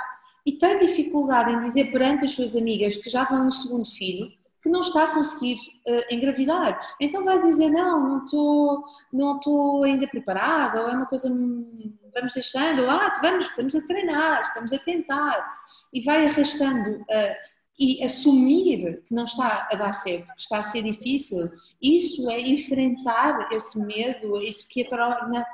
e 0.46 0.54
tem 0.54 0.80
dificuldade 0.80 1.52
em 1.52 1.60
dizer 1.60 1.92
perante 1.92 2.26
as 2.26 2.32
suas 2.32 2.56
amigas 2.56 2.96
que 2.96 3.10
já 3.10 3.26
vão 3.26 3.46
no 3.46 3.52
segundo 3.52 3.86
filho 3.86 4.32
que 4.62 4.70
não 4.70 4.82
está 4.82 5.06
a 5.06 5.14
conseguir 5.14 5.58
uh, 5.88 6.14
engravidar. 6.14 6.80
Então 7.00 7.24
vai 7.24 7.42
dizer, 7.42 7.70
não, 7.70 8.10
não 8.10 8.26
estou 8.26 8.84
não 9.12 9.84
ainda 9.84 10.08
preparada, 10.08 10.82
ou 10.82 10.90
é 10.90 10.94
uma 10.94 11.06
coisa, 11.06 11.30
hum, 11.30 11.98
vamos 12.14 12.34
deixando, 12.34 12.84
ou 12.84 12.90
ah, 12.90 13.20
vamos, 13.22 13.46
estamos 13.46 13.76
a 13.76 13.86
treinar, 13.88 14.42
estamos 14.42 14.74
a 14.74 14.80
tentar, 14.80 15.60
e 15.94 16.02
vai 16.02 16.28
arrastando 16.28 17.02
uh, 17.02 17.52
e 17.80 18.04
assumir 18.04 19.04
que 19.08 19.16
não 19.16 19.26
está 19.26 19.68
a 19.72 19.76
dar 19.76 19.92
certo, 19.94 20.28
que 20.28 20.42
está 20.42 20.60
a 20.60 20.64
ser 20.64 20.84
difícil, 20.84 21.50
isso 21.82 22.30
é 22.30 22.40
enfrentar 22.40 23.52
esse 23.52 23.84
medo, 23.86 24.38
isso 24.38 24.68
que 24.70 24.84
a 24.84 24.90
torna 24.90 25.46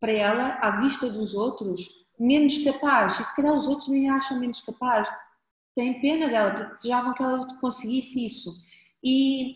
para 0.00 0.12
ela, 0.12 0.58
à 0.60 0.80
vista 0.80 1.10
dos 1.10 1.34
outros, 1.34 2.06
menos 2.18 2.64
capaz, 2.64 3.20
e 3.20 3.24
se 3.24 3.36
calhar 3.36 3.54
os 3.54 3.66
outros 3.66 3.88
nem 3.88 4.08
acham 4.08 4.40
menos 4.40 4.60
capaz, 4.62 5.10
têm 5.76 6.00
pena 6.00 6.26
dela, 6.26 6.50
porque 6.50 6.74
desejavam 6.74 7.14
que 7.14 7.22
ela 7.22 7.46
conseguisse 7.60 8.24
isso. 8.24 8.50
E 9.04 9.54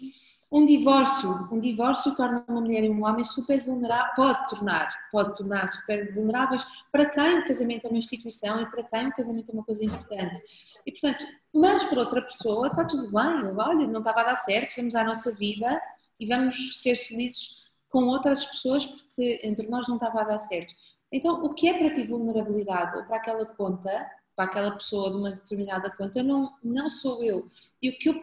um 0.52 0.64
divórcio, 0.66 1.48
um 1.50 1.58
divórcio 1.58 2.14
torna 2.14 2.44
uma 2.46 2.60
mulher 2.60 2.84
e 2.84 2.90
um 2.90 3.04
homem 3.04 3.24
super 3.24 3.60
vulnerável, 3.60 4.12
pode 4.14 4.48
tornar, 4.48 5.08
pode 5.10 5.36
tornar 5.36 5.66
super 5.68 6.12
vulneráveis 6.12 6.64
para 6.92 7.06
quem 7.06 7.38
o 7.38 7.46
casamento 7.46 7.86
é 7.86 7.90
uma 7.90 7.98
instituição 7.98 8.60
e 8.60 8.70
para 8.70 8.82
quem 8.82 9.08
o 9.08 9.12
casamento 9.12 9.48
é 9.48 9.52
uma 9.54 9.64
coisa 9.64 9.84
importante. 9.84 10.38
E 10.84 10.92
portanto, 10.92 11.24
mas 11.54 11.84
para 11.84 12.00
outra 12.00 12.22
pessoa 12.22 12.66
está 12.66 12.84
tudo 12.84 13.10
bem, 13.10 13.56
olha, 13.56 13.86
não 13.86 14.00
estava 14.00 14.20
a 14.20 14.24
dar 14.24 14.36
certo, 14.36 14.76
vamos 14.76 14.94
à 14.94 15.04
nossa 15.04 15.34
vida 15.36 15.80
e 16.18 16.26
vamos 16.26 16.80
ser 16.80 16.96
felizes 16.96 17.70
com 17.88 18.04
outras 18.04 18.44
pessoas 18.44 18.84
porque 18.84 19.40
entre 19.42 19.68
nós 19.68 19.88
não 19.88 19.96
estava 19.96 20.20
a 20.20 20.24
dar 20.24 20.38
certo. 20.38 20.74
Então, 21.12 21.44
o 21.44 21.54
que 21.54 21.68
é 21.68 21.78
para 21.78 21.90
ti 21.90 22.04
vulnerabilidade 22.04 22.96
ou 22.96 23.04
para 23.04 23.16
aquela 23.16 23.46
conta, 23.46 24.06
para 24.34 24.44
aquela 24.44 24.72
pessoa 24.72 25.10
de 25.10 25.16
uma 25.16 25.32
determinada 25.32 25.90
conta, 25.90 26.22
não, 26.22 26.56
não 26.62 26.88
sou 26.88 27.22
eu. 27.22 27.46
E 27.82 27.90
o 27.90 27.98
que, 27.98 28.08
eu, 28.08 28.22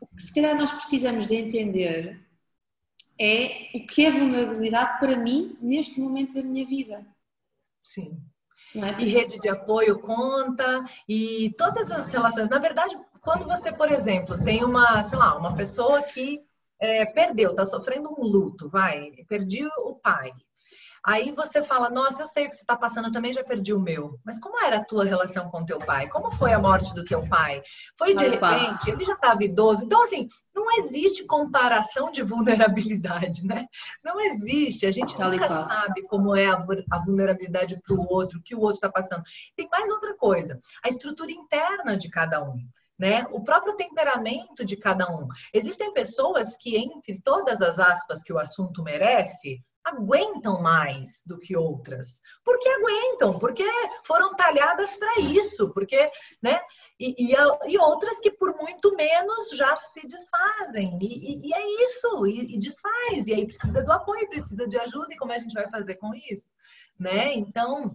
o 0.00 0.06
que 0.06 0.22
se 0.22 0.34
calhar 0.34 0.56
nós 0.56 0.72
precisamos 0.72 1.26
de 1.26 1.34
entender 1.34 2.26
é 3.20 3.70
o 3.74 3.86
que 3.86 4.04
é 4.04 4.10
vulnerabilidade 4.10 4.98
para 4.98 5.16
mim 5.16 5.56
neste 5.60 6.00
momento 6.00 6.34
da 6.34 6.42
minha 6.42 6.66
vida. 6.66 7.06
Sim. 7.82 8.20
É? 8.74 9.02
E 9.02 9.06
rede 9.06 9.38
de 9.38 9.48
apoio 9.48 9.98
conta, 10.00 10.84
e 11.08 11.54
todas 11.56 11.90
as 11.90 12.12
relações. 12.12 12.48
Na 12.48 12.58
verdade, 12.58 12.96
quando 13.22 13.44
você, 13.44 13.72
por 13.72 13.90
exemplo, 13.90 14.42
tem 14.44 14.64
uma, 14.64 15.08
sei 15.08 15.18
lá, 15.18 15.36
uma 15.36 15.56
pessoa 15.56 16.02
que 16.02 16.44
é, 16.78 17.06
perdeu, 17.06 17.50
está 17.50 17.64
sofrendo 17.64 18.10
um 18.10 18.22
luto, 18.22 18.68
vai, 18.68 19.12
perdi 19.28 19.66
o 19.78 19.94
pai. 19.94 20.32
Aí 21.06 21.30
você 21.30 21.62
fala, 21.62 21.88
nossa, 21.88 22.22
eu 22.22 22.26
sei 22.26 22.46
o 22.46 22.48
que 22.48 22.54
você 22.56 22.62
está 22.62 22.74
passando, 22.74 23.06
eu 23.06 23.12
também 23.12 23.32
já 23.32 23.44
perdi 23.44 23.72
o 23.72 23.78
meu. 23.78 24.18
Mas 24.24 24.40
como 24.40 24.60
era 24.60 24.78
a 24.78 24.84
tua 24.84 25.04
relação 25.04 25.48
com 25.48 25.64
teu 25.64 25.78
pai? 25.78 26.08
Como 26.08 26.32
foi 26.32 26.52
a 26.52 26.58
morte 26.58 26.92
do 26.94 27.04
teu 27.04 27.24
pai? 27.28 27.62
Foi 27.96 28.12
de 28.12 28.26
repente? 28.26 28.90
Ele 28.90 29.04
já 29.04 29.12
estava 29.12 29.44
idoso. 29.44 29.84
Então, 29.84 30.02
assim, 30.02 30.26
não 30.52 30.66
existe 30.78 31.24
comparação 31.24 32.10
de 32.10 32.24
vulnerabilidade, 32.24 33.46
né? 33.46 33.68
Não 34.02 34.20
existe. 34.20 34.84
A 34.84 34.90
gente 34.90 35.16
tá 35.16 35.28
nunca 35.28 35.48
sabe 35.48 36.02
como 36.08 36.34
é 36.34 36.48
a 36.48 36.98
vulnerabilidade 36.98 37.80
para 37.86 37.94
o 37.94 38.04
outro, 38.12 38.40
o 38.40 38.42
que 38.42 38.56
o 38.56 38.60
outro 38.60 38.78
está 38.78 38.90
passando. 38.90 39.22
Tem 39.54 39.68
mais 39.70 39.88
outra 39.88 40.12
coisa, 40.16 40.58
a 40.82 40.88
estrutura 40.88 41.30
interna 41.30 41.96
de 41.96 42.10
cada 42.10 42.42
um 42.42 42.58
né? 42.98 43.26
O 43.30 43.44
próprio 43.44 43.76
temperamento 43.76 44.64
de 44.64 44.76
cada 44.76 45.06
um. 45.14 45.28
Existem 45.52 45.92
pessoas 45.92 46.56
que, 46.56 46.76
entre 46.76 47.20
todas 47.20 47.60
as 47.60 47.78
aspas 47.78 48.22
que 48.22 48.32
o 48.32 48.38
assunto 48.38 48.82
merece, 48.82 49.62
aguentam 49.86 50.60
mais 50.60 51.22
do 51.24 51.38
que 51.38 51.56
outras. 51.56 52.20
Porque 52.44 52.68
aguentam, 52.68 53.38
porque 53.38 53.64
foram 54.04 54.34
talhadas 54.34 54.96
para 54.96 55.20
isso, 55.20 55.72
porque, 55.72 56.10
né? 56.42 56.60
E, 56.98 57.32
e, 57.32 57.34
e, 57.68 57.78
outras 57.78 58.18
que 58.18 58.30
por 58.30 58.56
muito 58.56 58.94
menos 58.96 59.50
já 59.50 59.76
se 59.76 60.06
desfazem. 60.06 60.98
E, 61.00 61.48
e 61.48 61.54
é 61.54 61.84
isso, 61.84 62.26
e, 62.26 62.58
desfaz. 62.58 63.28
E 63.28 63.34
aí 63.34 63.46
precisa 63.46 63.82
do 63.82 63.92
apoio, 63.92 64.28
precisa 64.28 64.66
de 64.66 64.78
ajuda, 64.78 65.14
e 65.14 65.16
como 65.16 65.32
a 65.32 65.38
gente 65.38 65.54
vai 65.54 65.70
fazer 65.70 65.94
com 65.96 66.12
isso? 66.14 66.46
Né? 66.98 67.34
Então, 67.34 67.94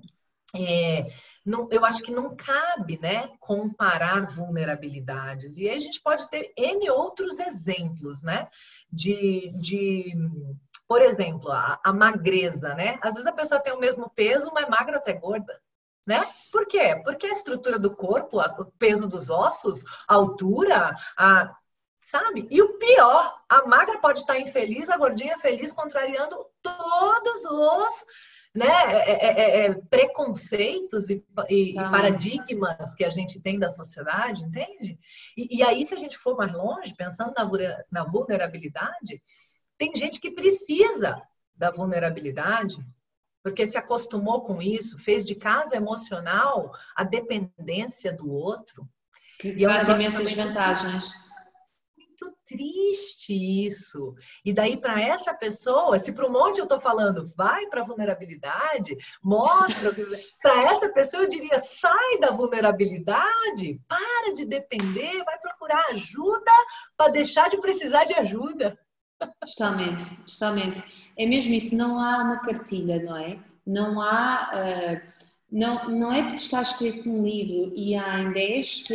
é, 0.56 1.08
não, 1.46 1.68
eu 1.72 1.84
acho 1.84 2.04
que 2.04 2.12
não 2.12 2.36
cabe 2.36 3.00
né, 3.02 3.30
comparar 3.40 4.28
vulnerabilidades. 4.28 5.58
E 5.58 5.68
aí 5.68 5.76
a 5.76 5.80
gente 5.80 6.00
pode 6.02 6.30
ter 6.30 6.54
N 6.56 6.90
outros 6.90 7.40
exemplos, 7.40 8.24
né? 8.24 8.48
De, 8.92 9.52
de 9.60 10.14
por 10.92 11.02
exemplo, 11.02 11.50
a, 11.50 11.80
a 11.82 11.94
magreza, 11.94 12.76
né? 12.76 13.00
Às 13.02 13.14
vezes 13.14 13.26
a 13.26 13.32
pessoa 13.32 13.62
tem 13.62 13.72
o 13.72 13.80
mesmo 13.80 14.12
peso, 14.14 14.52
mas 14.54 14.68
magra 14.68 14.98
até 14.98 15.14
gorda. 15.14 15.58
Né? 16.06 16.22
Por 16.52 16.68
quê? 16.68 17.00
Porque 17.02 17.28
a 17.28 17.32
estrutura 17.32 17.80
do 17.80 17.96
corpo, 17.96 18.42
o 18.42 18.66
peso 18.78 19.08
dos 19.08 19.30
ossos, 19.30 19.86
a 20.06 20.16
altura, 20.16 20.94
a, 21.18 21.56
sabe? 22.02 22.46
E 22.52 22.62
o 22.62 22.78
pior, 22.78 23.42
a 23.48 23.66
magra 23.66 24.00
pode 24.00 24.20
estar 24.20 24.38
infeliz, 24.38 24.90
a 24.90 24.98
gordinha 24.98 25.40
feliz, 25.40 25.72
contrariando 25.72 26.46
todos 26.62 27.46
os 27.46 28.06
né, 28.54 28.68
é, 28.68 29.12
é, 29.12 29.40
é, 29.40 29.66
é, 29.68 29.74
preconceitos 29.74 31.10
e, 31.10 31.24
e 31.50 31.74
paradigmas 31.74 32.94
que 32.96 33.06
a 33.06 33.10
gente 33.10 33.40
tem 33.40 33.58
da 33.58 33.70
sociedade, 33.70 34.44
entende? 34.44 35.00
E, 35.38 35.60
e, 35.60 35.64
aí, 35.64 35.88
se 35.88 35.94
a 35.94 35.98
gente 35.98 36.18
for 36.18 36.36
mais 36.36 36.52
longe, 36.52 36.94
pensando 36.94 37.32
na, 37.34 37.50
na 37.90 38.04
vulnerabilidade, 38.04 39.22
tem 39.82 39.96
gente 39.96 40.20
que 40.20 40.30
precisa 40.30 41.20
da 41.56 41.72
vulnerabilidade 41.72 42.78
porque 43.42 43.66
se 43.66 43.80
acostumou 43.80 44.44
com 44.44 44.62
isso, 44.62 45.00
fez 45.00 45.26
de 45.26 45.34
casa 45.34 45.76
emocional 45.76 46.72
a 46.96 47.04
dependência 47.04 48.14
do 48.14 48.30
outro. 48.30 48.88
Que 49.40 49.56
traz 49.56 49.88
imensas 49.88 50.32
vantagens 50.34 51.12
muito 52.22 52.38
triste 52.46 53.34
isso. 53.66 54.14
E 54.46 54.54
daí, 54.54 54.78
para 54.78 55.02
essa 55.02 55.34
pessoa, 55.34 55.98
se 55.98 56.12
para 56.12 56.28
um 56.28 56.32
monte 56.32 56.60
eu 56.60 56.66
estou 56.66 56.80
falando, 56.80 57.34
vai 57.36 57.66
para 57.68 57.82
a 57.82 57.86
vulnerabilidade, 57.86 58.96
mostra. 59.24 59.92
para 60.42 60.70
essa 60.70 60.94
pessoa, 60.94 61.24
eu 61.24 61.30
diria, 61.30 61.60
sai 61.60 62.20
da 62.20 62.30
vulnerabilidade, 62.30 63.82
para 63.88 64.34
de 64.34 64.46
depender, 64.46 65.24
vai 65.24 65.40
procurar 65.40 65.84
ajuda 65.90 66.52
para 66.96 67.12
deixar 67.12 67.50
de 67.50 67.60
precisar 67.60 68.04
de 68.04 68.14
ajuda. 68.14 68.78
Totalmente, 69.46 70.16
totalmente. 70.26 70.84
É 71.18 71.26
mesmo 71.26 71.54
isso, 71.54 71.76
não 71.76 72.00
há 72.00 72.18
uma 72.18 72.40
cartilha, 72.40 73.02
não 73.04 73.18
é? 73.18 73.40
Não 73.66 74.02
há. 74.02 74.52
Uh, 74.54 75.12
não, 75.52 75.90
não 75.90 76.14
é 76.14 76.24
porque 76.24 76.38
está 76.38 76.62
escrito 76.62 77.08
num 77.08 77.24
livro 77.24 77.74
e 77.76 77.94
há 77.96 78.20
em 78.20 78.32
10 78.32 78.86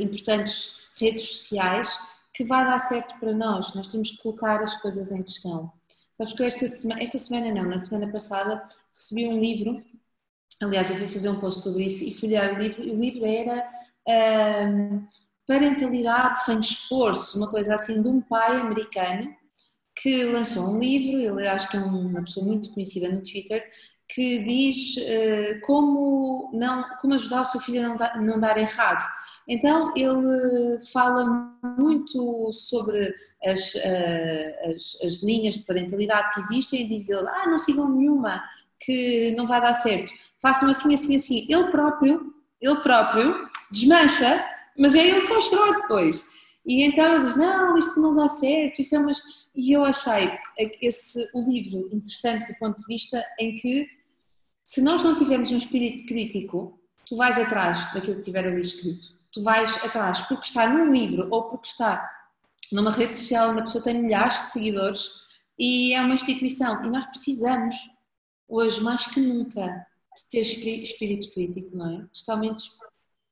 importantes 0.00 0.86
redes 0.96 1.22
sociais 1.22 1.96
que 2.34 2.44
vai 2.44 2.64
dar 2.64 2.78
certo 2.80 3.18
para 3.20 3.32
nós. 3.32 3.74
Nós 3.74 3.86
temos 3.86 4.10
que 4.10 4.22
colocar 4.22 4.60
as 4.60 4.74
coisas 4.82 5.12
em 5.12 5.22
questão. 5.22 5.72
Sabes 6.12 6.32
que 6.32 6.42
eu 6.42 6.46
esta 6.46 6.68
semana, 6.68 7.02
esta 7.02 7.18
semana 7.18 7.54
não, 7.54 7.70
na 7.70 7.78
semana 7.78 8.10
passada 8.10 8.68
recebi 8.92 9.28
um 9.28 9.40
livro, 9.40 9.82
aliás 10.60 10.90
eu 10.90 10.98
vou 10.98 11.08
fazer 11.08 11.28
um 11.28 11.40
post 11.40 11.62
sobre 11.62 11.84
isso 11.84 12.04
e 12.04 12.26
ler 12.26 12.54
o 12.54 12.58
livro, 12.58 12.82
e 12.82 12.90
o 12.90 12.98
livro 12.98 13.24
era 13.24 13.70
um, 14.68 15.06
Parentalidade 15.46 16.44
sem 16.44 16.60
Esforço, 16.60 17.38
uma 17.38 17.50
coisa 17.50 17.74
assim 17.74 18.02
de 18.02 18.08
um 18.08 18.20
pai 18.20 18.60
americano 18.60 19.34
que 19.96 20.24
lançou 20.24 20.74
um 20.74 20.78
livro, 20.78 21.20
ele 21.20 21.48
acho 21.48 21.68
que 21.70 21.76
é 21.76 21.80
uma 21.80 22.22
pessoa 22.22 22.46
muito 22.46 22.72
conhecida 22.72 23.08
no 23.08 23.22
Twitter, 23.22 23.64
que 24.08 24.42
diz 24.42 24.96
uh, 24.96 25.60
como, 25.62 26.50
não, 26.52 26.84
como 27.00 27.14
ajudar 27.14 27.42
o 27.42 27.44
seu 27.44 27.60
filho 27.60 27.84
a 27.84 27.88
não 27.88 27.96
dar, 27.96 28.20
não 28.20 28.40
dar 28.40 28.58
errado. 28.58 29.06
Então 29.46 29.92
ele 29.96 30.78
fala 30.92 31.52
muito 31.78 32.52
sobre 32.52 33.14
as, 33.44 33.74
uh, 33.74 34.70
as, 34.74 34.98
as, 35.04 35.22
linhas 35.22 35.56
de 35.56 35.64
parentalidade 35.64 36.34
que 36.34 36.40
existem 36.40 36.82
e 36.82 36.88
diz 36.88 37.08
ele, 37.08 37.28
ah, 37.28 37.46
não 37.48 37.58
sigam 37.58 37.88
nenhuma, 37.88 38.42
que 38.80 39.34
não 39.36 39.46
vai 39.46 39.60
dar 39.60 39.74
certo. 39.74 40.12
Façam 40.40 40.70
assim, 40.70 40.94
assim, 40.94 41.16
assim. 41.16 41.46
Ele 41.48 41.70
próprio, 41.70 42.34
ele 42.60 42.80
próprio 42.80 43.48
desmancha, 43.70 44.44
mas 44.78 44.94
é 44.94 45.06
ele 45.06 45.22
que 45.22 45.28
constrói 45.28 45.74
depois. 45.74 46.26
E 46.64 46.82
então 46.84 47.14
ele 47.14 47.26
diz, 47.26 47.36
não, 47.36 47.76
isto 47.76 48.00
não 48.00 48.16
dá 48.16 48.28
certo, 48.28 48.80
isso 48.80 48.94
é 48.94 48.98
umas... 48.98 49.22
E 49.54 49.72
eu 49.72 49.84
achei 49.84 50.30
esse, 50.80 51.28
o 51.34 51.42
livro 51.42 51.88
interessante 51.92 52.46
do 52.52 52.58
ponto 52.58 52.78
de 52.78 52.86
vista 52.86 53.24
em 53.38 53.54
que 53.54 53.88
se 54.64 54.80
nós 54.80 55.02
não 55.02 55.18
tivermos 55.18 55.50
um 55.50 55.56
espírito 55.56 56.06
crítico, 56.06 56.78
tu 57.04 57.16
vais 57.16 57.38
atrás 57.38 57.92
daquilo 57.92 58.16
que 58.16 58.22
tiver 58.22 58.46
ali 58.46 58.60
escrito. 58.60 59.08
Tu 59.32 59.42
vais 59.42 59.84
atrás 59.84 60.22
porque 60.22 60.46
está 60.46 60.68
num 60.68 60.92
livro 60.92 61.28
ou 61.30 61.44
porque 61.44 61.68
está 61.68 62.08
numa 62.70 62.90
rede 62.90 63.14
social 63.14 63.50
onde 63.50 63.60
a 63.60 63.64
pessoa 63.64 63.82
tem 63.82 64.00
milhares 64.00 64.42
de 64.42 64.52
seguidores 64.52 65.08
e 65.58 65.92
é 65.92 66.00
uma 66.00 66.14
instituição. 66.14 66.84
E 66.84 66.90
nós 66.90 67.04
precisamos, 67.06 67.74
hoje 68.48 68.80
mais 68.80 69.06
que 69.06 69.20
nunca, 69.20 69.86
de 70.16 70.30
ter 70.30 70.40
espírito 70.82 71.32
crítico, 71.32 71.76
não 71.76 71.90
é? 71.90 72.06
Totalmente, 72.14 72.62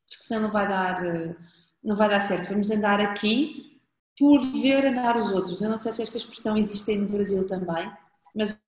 porque 0.08 0.24
senão 0.24 0.42
não 0.42 0.50
vai 0.50 0.68
dar, 0.68 1.06
eh, 1.06 1.36
não 1.82 1.94
vai 1.94 2.08
dar 2.08 2.20
certo. 2.20 2.48
Vamos 2.50 2.70
andar 2.70 3.00
aqui 3.00 3.77
por 4.18 4.40
ver 4.52 4.84
andar 4.86 5.16
os 5.16 5.30
outros. 5.30 5.60
Eu 5.60 5.70
não 5.70 5.76
sei 5.76 5.92
se 5.92 6.02
esta 6.02 6.16
expressão 6.16 6.56
existe 6.56 6.90
aí 6.90 6.98
no 6.98 7.08
Brasil 7.08 7.46
também, 7.46 7.90
mas 8.34 8.58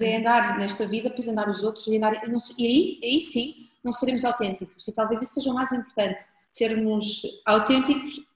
é 0.00 0.16
andar 0.16 0.58
nesta 0.58 0.86
vida, 0.86 1.10
depois 1.10 1.28
andar 1.28 1.48
os 1.48 1.62
outros 1.62 1.86
e, 1.86 1.96
andar, 1.96 2.14
e 2.58 2.66
aí, 2.66 3.00
aí 3.02 3.20
sim 3.20 3.68
não 3.84 3.92
seremos 3.92 4.24
autênticos. 4.24 4.86
E 4.88 4.92
talvez 4.92 5.22
isso 5.22 5.34
seja 5.34 5.50
o 5.50 5.54
mais 5.54 5.70
importante, 5.72 6.22
sermos 6.52 7.22
autênticos, 7.46 8.26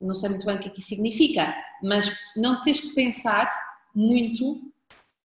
não 0.00 0.14
sei 0.14 0.30
muito 0.30 0.46
bem 0.46 0.56
o 0.56 0.60
que 0.60 0.68
é 0.68 0.70
que 0.70 0.78
isso 0.78 0.88
significa, 0.88 1.54
mas 1.82 2.10
não 2.36 2.62
tens 2.62 2.80
que 2.80 2.94
pensar 2.94 3.50
muito 3.94 4.72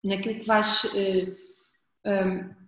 naquilo 0.03 0.39
que 0.39 0.45
vais, 0.45 0.83
uh, 0.85 1.37
um, 2.05 2.60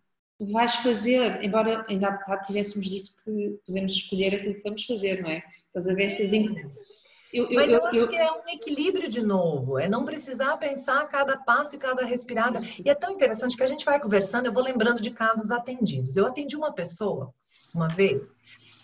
vais 0.51 0.75
fazer, 0.75 1.43
embora 1.43 1.85
ainda 1.87 2.07
há 2.07 2.11
bocado 2.11 2.45
tivéssemos 2.45 2.87
dito 2.87 3.11
que 3.23 3.59
podemos 3.65 3.91
escolher 3.93 4.35
aquilo 4.35 4.55
que 4.55 4.63
vamos 4.63 4.85
fazer, 4.85 5.21
não 5.21 5.29
é? 5.29 5.43
Estás 5.67 5.87
a 5.87 5.93
ver 5.93 6.03
estas 6.03 6.31
eu, 7.33 7.45
eu, 7.45 7.55
Mas 7.55 7.67
eu, 7.67 7.79
eu 7.79 7.85
acho 7.85 7.97
eu... 7.97 8.07
que 8.07 8.15
é 8.15 8.31
um 8.31 8.47
equilíbrio 8.47 9.09
de 9.09 9.21
novo, 9.21 9.79
é 9.79 9.89
não 9.89 10.05
precisar 10.05 10.55
pensar 10.57 11.07
cada 11.07 11.35
passo 11.35 11.75
e 11.75 11.79
cada 11.79 12.05
respirada. 12.05 12.59
E 12.83 12.87
é 12.87 12.93
tão 12.93 13.11
interessante 13.11 13.57
que 13.57 13.63
a 13.63 13.67
gente 13.67 13.83
vai 13.83 13.99
conversando, 13.99 14.45
eu 14.45 14.53
vou 14.53 14.61
lembrando 14.61 15.01
de 15.01 15.09
casos 15.09 15.49
atendidos. 15.49 16.15
Eu 16.15 16.27
atendi 16.27 16.55
uma 16.55 16.71
pessoa, 16.71 17.33
uma 17.73 17.87
vez, 17.87 18.39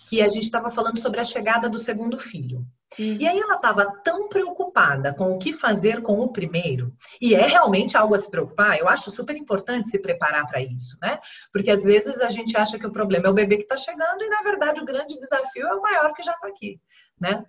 que 0.09 0.19
a 0.19 0.27
gente 0.27 0.43
estava 0.43 0.71
falando 0.71 0.99
sobre 0.99 1.19
a 1.19 1.23
chegada 1.23 1.69
do 1.69 1.77
segundo 1.77 2.17
filho. 2.17 2.65
Uhum. 2.97 3.17
E 3.19 3.27
aí 3.27 3.39
ela 3.39 3.55
estava 3.55 3.85
tão 4.03 4.27
preocupada 4.27 5.13
com 5.13 5.31
o 5.31 5.37
que 5.37 5.53
fazer 5.53 6.01
com 6.01 6.19
o 6.19 6.31
primeiro, 6.31 6.93
e 7.21 7.35
é 7.35 7.45
realmente 7.45 7.95
algo 7.95 8.15
a 8.15 8.17
se 8.17 8.29
preocupar, 8.29 8.77
eu 8.79 8.87
acho 8.87 9.11
super 9.11 9.35
importante 9.35 9.89
se 9.89 9.99
preparar 9.99 10.47
para 10.47 10.61
isso, 10.61 10.97
né? 11.01 11.19
Porque 11.53 11.69
às 11.69 11.83
vezes 11.83 12.19
a 12.19 12.29
gente 12.29 12.57
acha 12.57 12.79
que 12.79 12.87
o 12.87 12.91
problema 12.91 13.27
é 13.27 13.29
o 13.29 13.33
bebê 13.33 13.57
que 13.57 13.63
está 13.63 13.77
chegando, 13.77 14.23
e 14.23 14.29
na 14.29 14.41
verdade 14.41 14.81
o 14.81 14.85
grande 14.85 15.17
desafio 15.17 15.67
é 15.67 15.75
o 15.75 15.81
maior 15.81 16.13
que 16.13 16.23
já 16.23 16.33
está 16.33 16.47
aqui 16.47 16.79
né? 17.19 17.43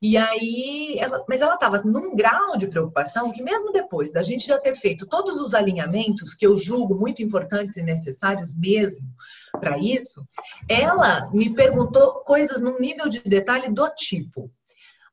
E 0.00 0.16
aí, 0.16 0.96
ela, 0.98 1.24
mas 1.28 1.42
ela 1.42 1.54
estava 1.54 1.82
num 1.82 2.14
grau 2.14 2.56
de 2.56 2.68
preocupação 2.68 3.32
que 3.32 3.42
mesmo 3.42 3.72
depois 3.72 4.12
da 4.12 4.22
gente 4.22 4.46
já 4.46 4.58
ter 4.58 4.74
feito 4.76 5.06
todos 5.06 5.40
os 5.40 5.52
alinhamentos 5.52 6.32
que 6.32 6.46
eu 6.46 6.56
julgo 6.56 6.94
muito 6.94 7.22
importantes 7.22 7.76
e 7.76 7.82
necessários 7.82 8.54
mesmo 8.54 9.08
para 9.52 9.78
isso, 9.78 10.24
ela 10.68 11.30
me 11.32 11.52
perguntou 11.54 12.20
coisas 12.20 12.60
num 12.60 12.78
nível 12.78 13.08
de 13.08 13.20
detalhe 13.20 13.68
do 13.68 13.88
tipo: 13.90 14.50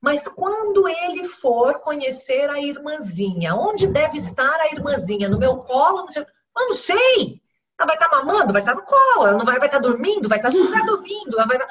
mas 0.03 0.27
quando 0.27 0.85
ele 0.85 1.23
for 1.23 1.79
conhecer 1.79 2.49
a 2.49 2.59
irmãzinha, 2.59 3.55
onde 3.55 3.87
deve 3.87 4.17
estar 4.17 4.59
a 4.59 4.67
irmãzinha? 4.67 5.29
No 5.29 5.39
meu 5.39 5.59
colo? 5.59 6.09
Eu 6.13 6.25
não 6.67 6.73
sei. 6.73 7.41
Ela 7.79 7.87
vai 7.87 7.95
estar 7.95 8.09
tá 8.09 8.17
mamando, 8.17 8.51
vai 8.51 8.61
estar 8.61 8.75
tá 8.75 8.81
no 8.81 8.85
colo, 8.85 9.27
ela 9.27 9.37
não 9.37 9.45
vai, 9.45 9.57
vai 9.59 9.69
estar 9.69 9.79
tá 9.79 9.87
dormindo, 9.87 10.27
vai 10.27 10.39
estar 10.39 10.51
no 10.51 10.61
lugar 10.61 10.85
dormindo, 10.85 11.39
ela 11.39 11.47
vai 11.47 11.55
estar... 11.55 11.69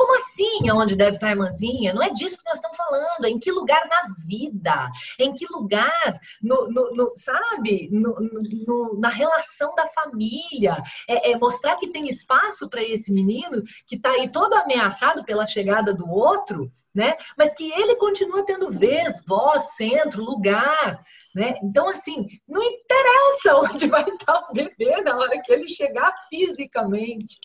Como 0.00 0.16
assim? 0.16 0.70
Onde 0.70 0.96
deve 0.96 1.16
estar 1.16 1.26
a 1.26 1.32
irmãzinha? 1.32 1.92
Não 1.92 2.02
é 2.02 2.08
disso 2.08 2.38
que 2.38 2.44
nós 2.46 2.54
estamos 2.54 2.74
falando. 2.74 3.26
Em 3.26 3.38
que 3.38 3.52
lugar 3.52 3.86
na 3.86 4.14
vida? 4.26 4.88
Em 5.18 5.34
que 5.34 5.44
lugar, 5.52 6.18
no, 6.40 6.70
no, 6.70 6.90
no 6.92 7.12
sabe? 7.14 7.90
No, 7.92 8.98
na 8.98 9.10
relação 9.10 9.74
da 9.74 9.86
família. 9.88 10.82
É, 11.06 11.32
é 11.32 11.36
mostrar 11.36 11.76
que 11.76 11.90
tem 11.90 12.08
espaço 12.08 12.66
para 12.70 12.82
esse 12.82 13.12
menino 13.12 13.62
que 13.86 13.96
está 13.96 14.10
aí 14.12 14.30
todo 14.30 14.54
ameaçado 14.54 15.22
pela 15.22 15.46
chegada 15.46 15.92
do 15.92 16.08
outro, 16.08 16.72
né? 16.94 17.14
Mas 17.36 17.52
que 17.52 17.70
ele 17.70 17.94
continua 17.96 18.46
tendo 18.46 18.70
vez, 18.70 19.22
voz, 19.28 19.74
centro, 19.74 20.24
lugar. 20.24 21.04
Né? 21.34 21.56
Então, 21.62 21.90
assim, 21.90 22.26
não 22.48 22.62
interessa 22.62 23.54
onde 23.60 23.86
vai 23.86 24.08
estar 24.08 24.48
o 24.48 24.52
bebê 24.54 25.02
na 25.02 25.14
hora 25.18 25.42
que 25.42 25.52
ele 25.52 25.68
chegar 25.68 26.10
fisicamente. 26.30 27.38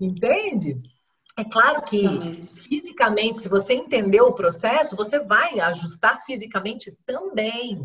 Entende? 0.00 0.76
É 1.36 1.44
claro 1.44 1.82
que 1.82 2.06
fisicamente, 2.68 3.38
se 3.38 3.48
você 3.48 3.74
entender 3.74 4.20
o 4.20 4.32
processo, 4.32 4.96
você 4.96 5.18
vai 5.18 5.58
ajustar 5.60 6.24
fisicamente 6.24 6.96
também, 7.06 7.82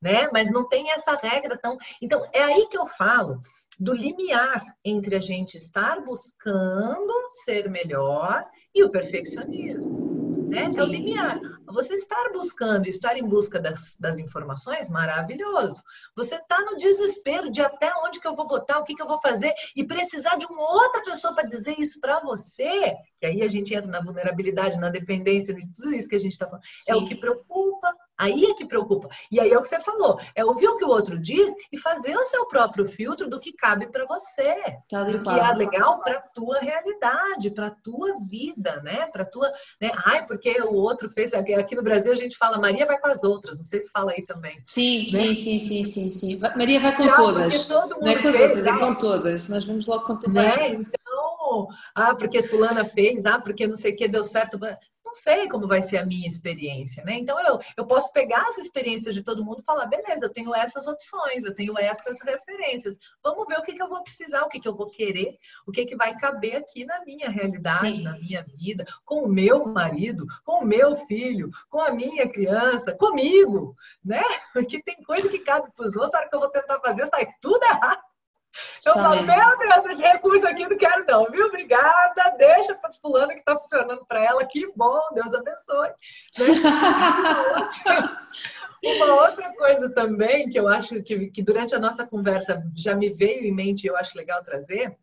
né? 0.00 0.28
Mas 0.32 0.50
não 0.50 0.68
tem 0.68 0.90
essa 0.90 1.14
regra 1.14 1.58
tão. 1.58 1.76
Então, 2.00 2.22
é 2.32 2.42
aí 2.42 2.66
que 2.68 2.78
eu 2.78 2.86
falo 2.86 3.40
do 3.78 3.92
limiar 3.92 4.62
entre 4.84 5.16
a 5.16 5.20
gente 5.20 5.56
estar 5.56 6.00
buscando 6.02 7.12
ser 7.44 7.70
melhor 7.70 8.44
e 8.74 8.84
o 8.84 8.90
perfeccionismo 8.90 10.21
né? 10.52 10.70
Sim. 10.70 10.78
É 10.78 10.82
o 10.82 10.86
limiar. 10.86 11.40
Você 11.66 11.94
estar 11.94 12.30
buscando, 12.32 12.86
estar 12.86 13.16
em 13.16 13.26
busca 13.26 13.58
das, 13.58 13.96
das 13.98 14.18
informações, 14.18 14.88
maravilhoso. 14.88 15.82
Você 16.14 16.36
está 16.36 16.60
no 16.60 16.76
desespero 16.76 17.50
de 17.50 17.62
até 17.62 17.90
onde 18.04 18.20
que 18.20 18.28
eu 18.28 18.36
vou 18.36 18.46
botar, 18.46 18.78
o 18.78 18.84
que, 18.84 18.94
que 18.94 19.02
eu 19.02 19.08
vou 19.08 19.20
fazer, 19.20 19.52
e 19.74 19.82
precisar 19.82 20.36
de 20.36 20.44
uma 20.46 20.60
outra 20.60 21.02
pessoa 21.02 21.34
para 21.34 21.46
dizer 21.48 21.78
isso 21.78 21.98
para 21.98 22.20
você, 22.20 22.94
e 23.22 23.26
aí 23.26 23.42
a 23.42 23.48
gente 23.48 23.74
entra 23.74 23.90
na 23.90 24.02
vulnerabilidade, 24.02 24.78
na 24.78 24.90
dependência, 24.90 25.54
de 25.54 25.66
tudo 25.72 25.94
isso 25.94 26.08
que 26.08 26.16
a 26.16 26.20
gente 26.20 26.32
está 26.32 26.46
falando. 26.46 26.64
Sim. 26.80 26.92
É 26.92 26.96
o 26.96 27.06
que 27.06 27.14
preocupa, 27.14 27.81
Aí 28.18 28.44
é 28.44 28.54
que 28.54 28.66
preocupa. 28.66 29.08
E 29.30 29.40
aí 29.40 29.50
é 29.50 29.58
o 29.58 29.62
que 29.62 29.68
você 29.68 29.80
falou, 29.80 30.18
é 30.34 30.44
ouvir 30.44 30.68
o 30.68 30.76
que 30.76 30.84
o 30.84 30.88
outro 30.88 31.18
diz 31.18 31.52
e 31.72 31.78
fazer 31.78 32.16
o 32.16 32.24
seu 32.24 32.46
próprio 32.46 32.86
filtro 32.86 33.28
do 33.28 33.40
que 33.40 33.52
cabe 33.52 33.86
para 33.86 34.06
você, 34.06 34.76
tá 34.88 35.02
do 35.02 35.22
que 35.22 35.30
é 35.30 35.52
legal 35.54 36.00
para 36.00 36.20
tua 36.34 36.58
realidade, 36.60 37.50
para 37.50 37.70
tua 37.70 38.18
vida, 38.20 38.80
né? 38.82 39.06
Para 39.06 39.24
tua, 39.24 39.50
né? 39.80 39.90
Ai, 40.04 40.26
porque 40.26 40.60
o 40.62 40.74
outro 40.74 41.10
fez 41.10 41.32
aqui 41.34 41.74
no 41.74 41.82
Brasil 41.82 42.12
a 42.12 42.16
gente 42.16 42.36
fala 42.36 42.58
Maria 42.58 42.86
vai 42.86 42.98
com 42.98 43.08
as 43.08 43.24
outras, 43.24 43.56
não 43.56 43.64
sei 43.64 43.80
se 43.80 43.90
fala 43.90 44.12
aí 44.12 44.24
também. 44.24 44.60
Sim, 44.64 45.08
né? 45.12 45.34
sim, 45.34 45.34
sim, 45.34 45.58
sim, 45.58 45.84
sim, 45.84 46.10
sim. 46.10 46.40
Maria 46.56 46.80
vai 46.80 46.96
com 46.96 47.04
Já, 47.04 47.16
todas. 47.16 47.68
Não 47.68 48.06
é 48.06 48.22
com 48.22 48.28
as 48.28 48.40
outras, 48.40 48.66
é 48.66 48.78
com 48.78 48.94
todas. 48.94 49.48
Nós 49.48 49.64
vamos 49.64 49.86
logo 49.86 50.04
com 50.04 50.16
todas. 50.16 50.32
Né? 50.32 50.74
Então, 50.74 51.68
ah, 51.94 52.14
porque 52.14 52.42
fulana 52.42 52.84
fez, 52.84 53.26
ah, 53.26 53.40
porque 53.40 53.66
não 53.66 53.76
sei 53.76 53.92
o 53.92 53.96
que 53.96 54.08
deu 54.08 54.24
certo 54.24 54.58
não 55.12 55.18
sei 55.18 55.46
como 55.46 55.68
vai 55.68 55.82
ser 55.82 55.98
a 55.98 56.06
minha 56.06 56.26
experiência, 56.26 57.04
né? 57.04 57.16
Então 57.16 57.38
eu, 57.46 57.60
eu 57.76 57.86
posso 57.86 58.10
pegar 58.14 58.42
as 58.48 58.56
experiências 58.56 59.14
de 59.14 59.22
todo 59.22 59.44
mundo 59.44 59.60
e 59.60 59.64
falar, 59.64 59.84
beleza, 59.84 60.24
eu 60.24 60.32
tenho 60.32 60.54
essas 60.54 60.88
opções, 60.88 61.44
eu 61.44 61.54
tenho 61.54 61.78
essas 61.78 62.18
referências. 62.22 62.98
Vamos 63.22 63.46
ver 63.46 63.58
o 63.58 63.62
que, 63.62 63.74
que 63.74 63.82
eu 63.82 63.90
vou 63.90 64.02
precisar, 64.02 64.42
o 64.42 64.48
que, 64.48 64.58
que 64.58 64.66
eu 64.66 64.74
vou 64.74 64.90
querer, 64.90 65.36
o 65.66 65.70
que, 65.70 65.84
que 65.84 65.94
vai 65.94 66.16
caber 66.16 66.56
aqui 66.56 66.86
na 66.86 67.04
minha 67.04 67.28
realidade, 67.28 67.98
Sim. 67.98 68.04
na 68.04 68.18
minha 68.18 68.42
vida, 68.56 68.86
com 69.04 69.24
o 69.24 69.28
meu 69.28 69.66
marido, 69.66 70.24
com 70.44 70.62
o 70.62 70.64
meu 70.64 70.96
filho, 71.06 71.50
com 71.68 71.82
a 71.82 71.92
minha 71.92 72.26
criança, 72.26 72.94
comigo, 72.94 73.76
né? 74.02 74.22
Porque 74.54 74.82
tem 74.82 75.02
coisa 75.02 75.28
que 75.28 75.40
cabe 75.40 75.70
para 75.76 75.86
os 75.86 75.94
outros, 75.94 76.14
a 76.14 76.18
hora 76.20 76.28
que 76.30 76.34
eu 76.34 76.40
vou 76.40 76.48
tentar 76.48 76.80
fazer, 76.80 77.06
sai 77.08 77.28
tudo 77.38 77.62
errado. 77.64 78.00
Eu 78.84 78.94
falo, 78.94 79.22
meu 79.22 79.58
Deus, 79.58 79.84
esse 79.86 80.02
recurso 80.02 80.46
aqui 80.46 80.68
não 80.68 80.76
quero 80.76 81.06
não, 81.06 81.24
viu? 81.30 81.46
Obrigada, 81.46 82.36
deixa 82.36 82.74
para 82.74 82.92
fulano 82.92 83.32
que 83.32 83.38
está 83.38 83.56
funcionando 83.56 84.04
para 84.06 84.22
ela, 84.22 84.44
que 84.44 84.70
bom, 84.76 85.00
Deus 85.14 85.32
abençoe. 85.34 85.90
Uma 88.84 89.22
outra 89.22 89.54
coisa 89.54 89.88
também 89.90 90.48
que 90.48 90.58
eu 90.58 90.66
acho 90.68 91.02
que, 91.02 91.30
que 91.30 91.42
durante 91.42 91.74
a 91.74 91.78
nossa 91.78 92.06
conversa 92.06 92.62
já 92.76 92.94
me 92.94 93.10
veio 93.10 93.44
em 93.44 93.54
mente 93.54 93.84
e 93.84 93.86
eu 93.86 93.96
acho 93.96 94.18
legal 94.18 94.42
trazer, 94.42 94.96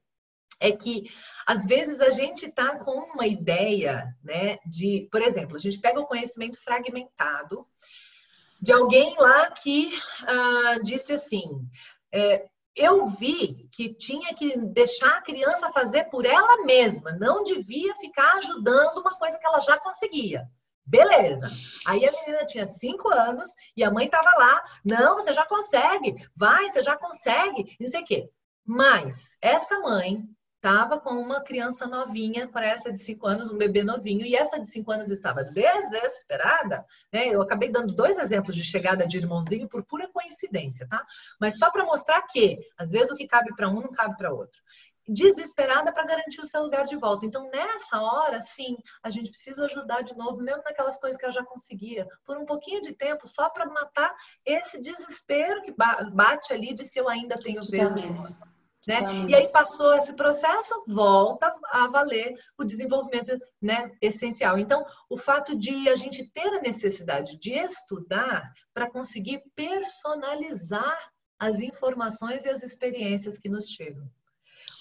é 0.60 0.72
que 0.72 1.10
às 1.47 1.66
vezes 1.66 2.00
a 2.02 2.12
gente 2.12 2.45
está 2.45 2.78
com 2.80 3.14
uma 3.14 3.26
ideia, 3.26 4.14
né, 4.24 4.58
de, 4.66 5.08
por 5.12 5.22
exemplo, 5.22 5.56
a 5.56 5.60
gente 5.60 5.80
pega 5.80 6.00
o 6.00 6.06
conhecimento 6.06 6.62
fragmentado 6.62 7.66
de 8.62 8.74
alguém 8.74 9.16
lá 9.18 9.50
que 9.52 9.93
uh, 10.24 10.84
disse 10.84 11.14
assim, 11.14 11.45
é, 12.12 12.45
eu 12.80 13.08
vi 13.08 13.68
que 13.72 13.94
tinha 13.94 14.34
que 14.34 14.58
deixar 14.58 15.18
a 15.18 15.22
criança 15.22 15.72
fazer 15.72 16.06
por 16.06 16.26
ela 16.26 16.64
mesma, 16.64 17.12
não 17.12 17.44
devia 17.44 17.94
ficar 17.96 18.38
ajudando 18.38 19.00
uma 19.00 19.18
coisa 19.18 19.38
que 19.38 19.46
ela 19.46 19.60
já 19.60 19.78
conseguia. 19.78 20.50
Beleza. 20.86 21.52
Aí 21.86 22.08
a 22.08 22.12
menina 22.12 22.46
tinha 22.46 22.66
cinco 22.66 23.10
anos 23.10 23.52
e 23.78 23.84
a 23.84 23.92
mãe 23.92 24.06
estava 24.06 24.32
lá. 24.32 24.64
Não, 24.84 25.16
você 25.16 25.34
já 25.34 25.46
consegue. 25.46 26.16
Vai, 26.36 26.68
você 26.68 26.82
já 26.82 26.98
consegue. 26.98 27.76
Não 27.80 27.90
sei 27.90 28.02
o 28.02 28.06
quê. 28.06 28.30
Mas 28.66 29.38
essa 29.42 29.80
mãe 29.82 30.24
estava 30.60 30.99
com 30.99 31.12
uma 31.12 31.39
criança 31.39 31.88
novinha, 31.88 32.45
para 32.45 32.68
essa 32.68 32.91
de 32.91 32.99
5 32.99 33.26
anos, 33.26 33.49
um 33.49 33.57
bebê 33.57 33.82
novinho, 33.82 34.26
e 34.26 34.36
essa 34.36 34.60
de 34.60 34.68
5 34.68 34.91
anos 34.91 35.10
estava 35.10 35.41
desesperada, 35.41 36.86
né? 37.14 37.28
Eu 37.30 37.41
acabei 37.41 37.72
dando 37.72 37.93
dois 37.93 38.20
exemplos 38.20 38.55
de 38.55 38.64
chegada 38.64 39.07
de 39.07 39.18
irmãozinho 39.18 39.70
por 39.70 39.86
pura 39.86 40.10
coincidência, 40.10 40.86
tá? 40.88 41.05
Mas 41.39 41.57
só 41.57 41.72
para 41.72 41.86
mostrar 41.86 42.22
que, 42.24 42.60
às 42.78 42.91
vezes, 42.91 43.10
o 43.10 43.16
que 43.16 43.26
cabe 43.26 43.55
para 43.55 43.70
um 43.70 43.80
não 43.80 43.91
cabe 43.91 44.18
para 44.18 44.34
outro. 44.34 44.62
Desesperada 45.07 45.93
para 45.93 46.05
garantir 46.05 46.41
o 46.41 46.45
seu 46.45 46.62
lugar 46.62 46.84
de 46.84 46.97
volta. 46.97 47.26
Então, 47.26 47.49
nessa 47.49 48.01
hora, 48.01 48.41
sim, 48.41 48.78
a 49.01 49.10
gente 49.10 49.30
precisa 49.30 49.66
ajudar 49.66 50.01
de 50.01 50.16
novo, 50.16 50.41
mesmo 50.41 50.62
naquelas 50.64 50.97
coisas 50.97 51.18
que 51.18 51.26
eu 51.26 51.32
já 51.32 51.43
conseguia, 51.43 52.05
por 52.26 52.38
um 52.38 52.45
pouquinho 52.45 52.82
de 52.82 52.93
tempo, 52.93 53.28
só 53.30 53.49
para 53.49 53.66
matar 53.66 54.14
esse 54.45 54.78
desespero 54.78 55.62
que 55.62 55.74
bate 56.12 56.51
ali 56.51 56.74
de 56.74 56.84
se 56.84 56.99
eu 56.99 57.07
ainda 57.07 57.36
tenho 57.36 57.64
vez. 57.64 58.41
Né? 58.88 59.00
E 59.28 59.36
aí 59.36 59.48
passou 59.50 59.94
esse 59.96 60.14
processo, 60.14 60.84
volta 60.88 61.54
a 61.66 61.88
valer 61.88 62.40
o 62.58 62.64
desenvolvimento 62.64 63.38
né, 63.62 63.92
essencial. 64.02 64.58
Então, 64.58 64.86
o 65.10 65.18
fato 65.18 65.56
de 65.58 65.90
a 65.90 65.96
gente 65.96 66.26
ter 66.32 66.48
a 66.48 66.62
necessidade 66.62 67.38
de 67.38 67.54
estudar 67.54 68.54
para 68.74 68.90
conseguir 68.90 69.44
personalizar 69.54 71.12
as 71.38 71.60
informações 71.62 72.46
e 72.46 72.50
as 72.50 72.64
experiências 72.64 73.38
que 73.38 73.50
nos 73.50 73.70
chegam. 73.70 74.10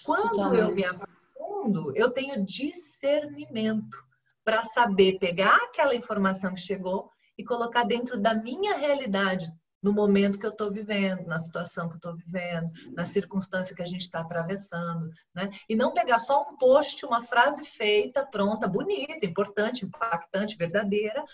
Quando 0.05 0.55
eu 0.55 0.74
me 0.74 0.84
aprofundo, 0.84 1.92
eu 1.96 2.11
tenho 2.11 2.44
discernimento 2.44 4.03
para 4.44 4.64
saber 4.64 5.18
pegar 5.18 5.57
aquela 5.57 5.94
informação 5.94 6.55
que 6.55 6.61
chegou 6.61 7.11
e 7.36 7.44
colocar 7.44 7.84
dentro 7.84 8.18
da 8.18 8.34
minha 8.34 8.76
realidade, 8.76 9.53
no 9.82 9.92
momento 9.92 10.38
que 10.38 10.46
eu 10.46 10.50
estou 10.50 10.70
vivendo, 10.70 11.26
na 11.26 11.38
situação 11.38 11.88
que 11.88 11.94
eu 11.94 11.98
estou 11.98 12.16
vivendo, 12.16 12.70
na 12.94 13.04
circunstância 13.04 13.74
que 13.74 13.82
a 13.82 13.86
gente 13.86 14.02
está 14.02 14.20
atravessando, 14.20 15.10
né? 15.34 15.50
E 15.68 15.76
não 15.76 15.92
pegar 15.92 16.18
só 16.18 16.42
um 16.42 16.56
post, 16.56 17.04
uma 17.06 17.22
frase 17.22 17.64
feita, 17.64 18.26
pronta, 18.26 18.66
bonita, 18.66 19.24
importante, 19.24 19.84
impactante, 19.84 20.56
verdadeira, 20.56 21.24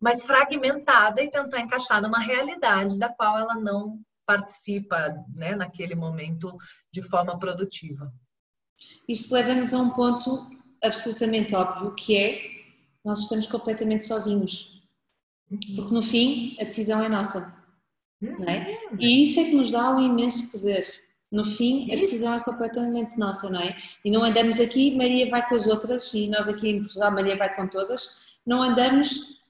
mas 0.00 0.22
fragmentada 0.22 1.22
e 1.22 1.30
tentar 1.30 1.60
encaixar 1.60 2.02
numa 2.02 2.18
realidade 2.18 2.98
da 2.98 3.08
qual 3.08 3.38
ela 3.38 3.54
não 3.54 4.00
participa, 4.26 5.14
né, 5.34 5.54
naquele 5.54 5.94
momento 5.94 6.56
de 6.90 7.02
forma 7.02 7.38
produtiva. 7.38 8.12
Isso 9.06 9.32
leva-nos 9.34 9.72
a 9.72 9.78
um 9.78 9.90
ponto 9.90 10.50
absolutamente 10.82 11.54
óbvio, 11.54 11.94
que 11.94 12.16
é 12.16 12.54
nós 13.04 13.20
estamos 13.20 13.46
completamente 13.46 14.04
sozinhos. 14.04 14.82
Uhum. 15.50 15.58
Porque 15.76 15.94
no 15.94 16.02
fim 16.02 16.56
a 16.60 16.64
decisão 16.64 17.02
é 17.02 17.08
nossa. 17.08 17.63
É? 18.22 18.78
E 18.98 19.24
isso 19.24 19.40
é 19.40 19.44
que 19.44 19.56
nos 19.56 19.70
dá 19.70 19.90
um 19.90 20.00
imenso 20.00 20.50
poder. 20.50 20.86
No 21.30 21.44
fim, 21.44 21.90
a 21.92 21.96
decisão 21.96 22.34
é 22.34 22.40
completamente 22.40 23.18
nossa, 23.18 23.50
não 23.50 23.60
é? 23.60 23.76
E 24.04 24.10
não 24.10 24.22
andamos 24.22 24.60
aqui, 24.60 24.96
Maria 24.96 25.28
vai 25.28 25.46
com 25.48 25.54
as 25.54 25.66
outras, 25.66 26.14
e 26.14 26.28
nós 26.28 26.48
aqui 26.48 26.68
em 26.70 26.80
Portugal, 26.80 27.10
Maria 27.10 27.36
vai 27.36 27.54
com 27.56 27.66
todas. 27.66 28.38
Não 28.46 28.62
andamos 28.62 29.40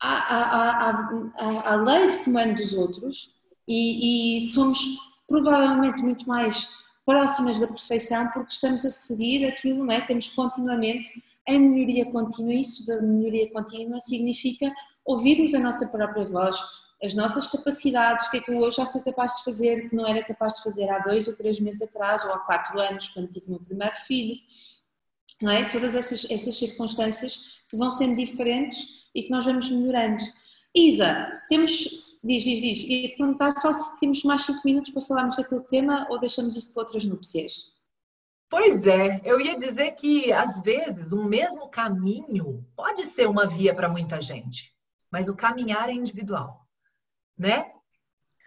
à, 0.00 0.12
à, 0.12 0.90
à, 0.90 1.72
à 1.72 1.76
lei 1.76 2.10
de 2.10 2.18
comando 2.18 2.56
dos 2.56 2.74
outros 2.74 3.34
e, 3.66 4.38
e 4.38 4.50
somos 4.50 4.78
provavelmente 5.26 6.02
muito 6.02 6.28
mais 6.28 6.68
próximas 7.04 7.58
da 7.58 7.66
perfeição 7.66 8.28
porque 8.32 8.52
estamos 8.52 8.84
a 8.84 8.90
seguir 8.90 9.46
aquilo, 9.46 9.84
não 9.84 9.92
é? 9.92 10.00
Temos 10.00 10.28
continuamente 10.28 11.08
em 11.48 11.58
melhoria 11.58 12.06
contínua. 12.06 12.54
Isso 12.54 12.86
da 12.86 13.00
melhoria 13.00 13.50
contínua 13.50 14.00
significa 14.00 14.72
ouvirmos 15.04 15.54
a 15.54 15.58
nossa 15.58 15.88
própria 15.88 16.24
voz, 16.24 16.56
as 17.02 17.14
nossas 17.14 17.48
capacidades, 17.48 18.28
o 18.28 18.30
que 18.30 18.36
é 18.36 18.40
que 18.40 18.52
eu 18.52 18.58
hoje 18.58 18.76
já 18.76 18.86
sou 18.86 19.02
capaz 19.02 19.36
de 19.36 19.44
fazer 19.44 19.88
que 19.88 19.96
não 19.96 20.06
era 20.06 20.22
capaz 20.22 20.54
de 20.54 20.62
fazer 20.62 20.88
há 20.88 21.00
dois 21.00 21.26
ou 21.26 21.34
três 21.34 21.58
meses 21.58 21.82
atrás 21.82 22.24
ou 22.24 22.32
há 22.32 22.38
quatro 22.38 22.78
anos, 22.78 23.08
quando 23.08 23.28
tive 23.28 23.46
o 23.46 23.50
meu 23.50 23.60
primeiro 23.60 23.96
filho. 24.06 24.36
Não 25.40 25.50
é? 25.50 25.68
Todas 25.68 25.96
essas, 25.96 26.30
essas 26.30 26.56
circunstâncias 26.56 27.60
que 27.68 27.76
vão 27.76 27.90
sendo 27.90 28.14
diferentes 28.14 29.08
e 29.12 29.24
que 29.24 29.30
nós 29.30 29.44
vamos 29.44 29.68
melhorando. 29.68 30.22
Isa, 30.72 31.42
temos, 31.48 31.70
diz, 32.22 32.44
diz, 32.44 32.60
diz, 32.60 32.78
e 32.78 33.14
perguntar 33.18 33.56
só 33.58 33.72
se 33.72 33.98
temos 33.98 34.22
mais 34.22 34.42
cinco 34.42 34.60
minutos 34.64 34.92
para 34.92 35.02
falarmos 35.02 35.36
daquele 35.36 35.62
tema 35.62 36.06
ou 36.08 36.20
deixamos 36.20 36.54
isso 36.54 36.72
para 36.72 36.84
outras 36.84 37.04
núpcias? 37.04 37.72
Pois 38.48 38.86
é, 38.86 39.20
eu 39.24 39.40
ia 39.40 39.58
dizer 39.58 39.92
que 39.92 40.32
às 40.32 40.62
vezes 40.62 41.12
um 41.12 41.24
mesmo 41.24 41.68
caminho 41.68 42.64
pode 42.76 43.04
ser 43.04 43.26
uma 43.26 43.46
via 43.46 43.74
para 43.74 43.88
muita 43.88 44.20
gente, 44.20 44.72
mas 45.10 45.28
o 45.28 45.34
caminhar 45.34 45.88
é 45.88 45.92
individual 45.92 46.61
né? 47.38 47.70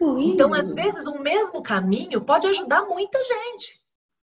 Então, 0.00 0.52
às 0.52 0.74
vezes, 0.74 1.06
um 1.06 1.20
mesmo 1.20 1.62
caminho 1.62 2.20
pode 2.20 2.46
ajudar 2.48 2.82
muita 2.82 3.18
gente. 3.24 3.80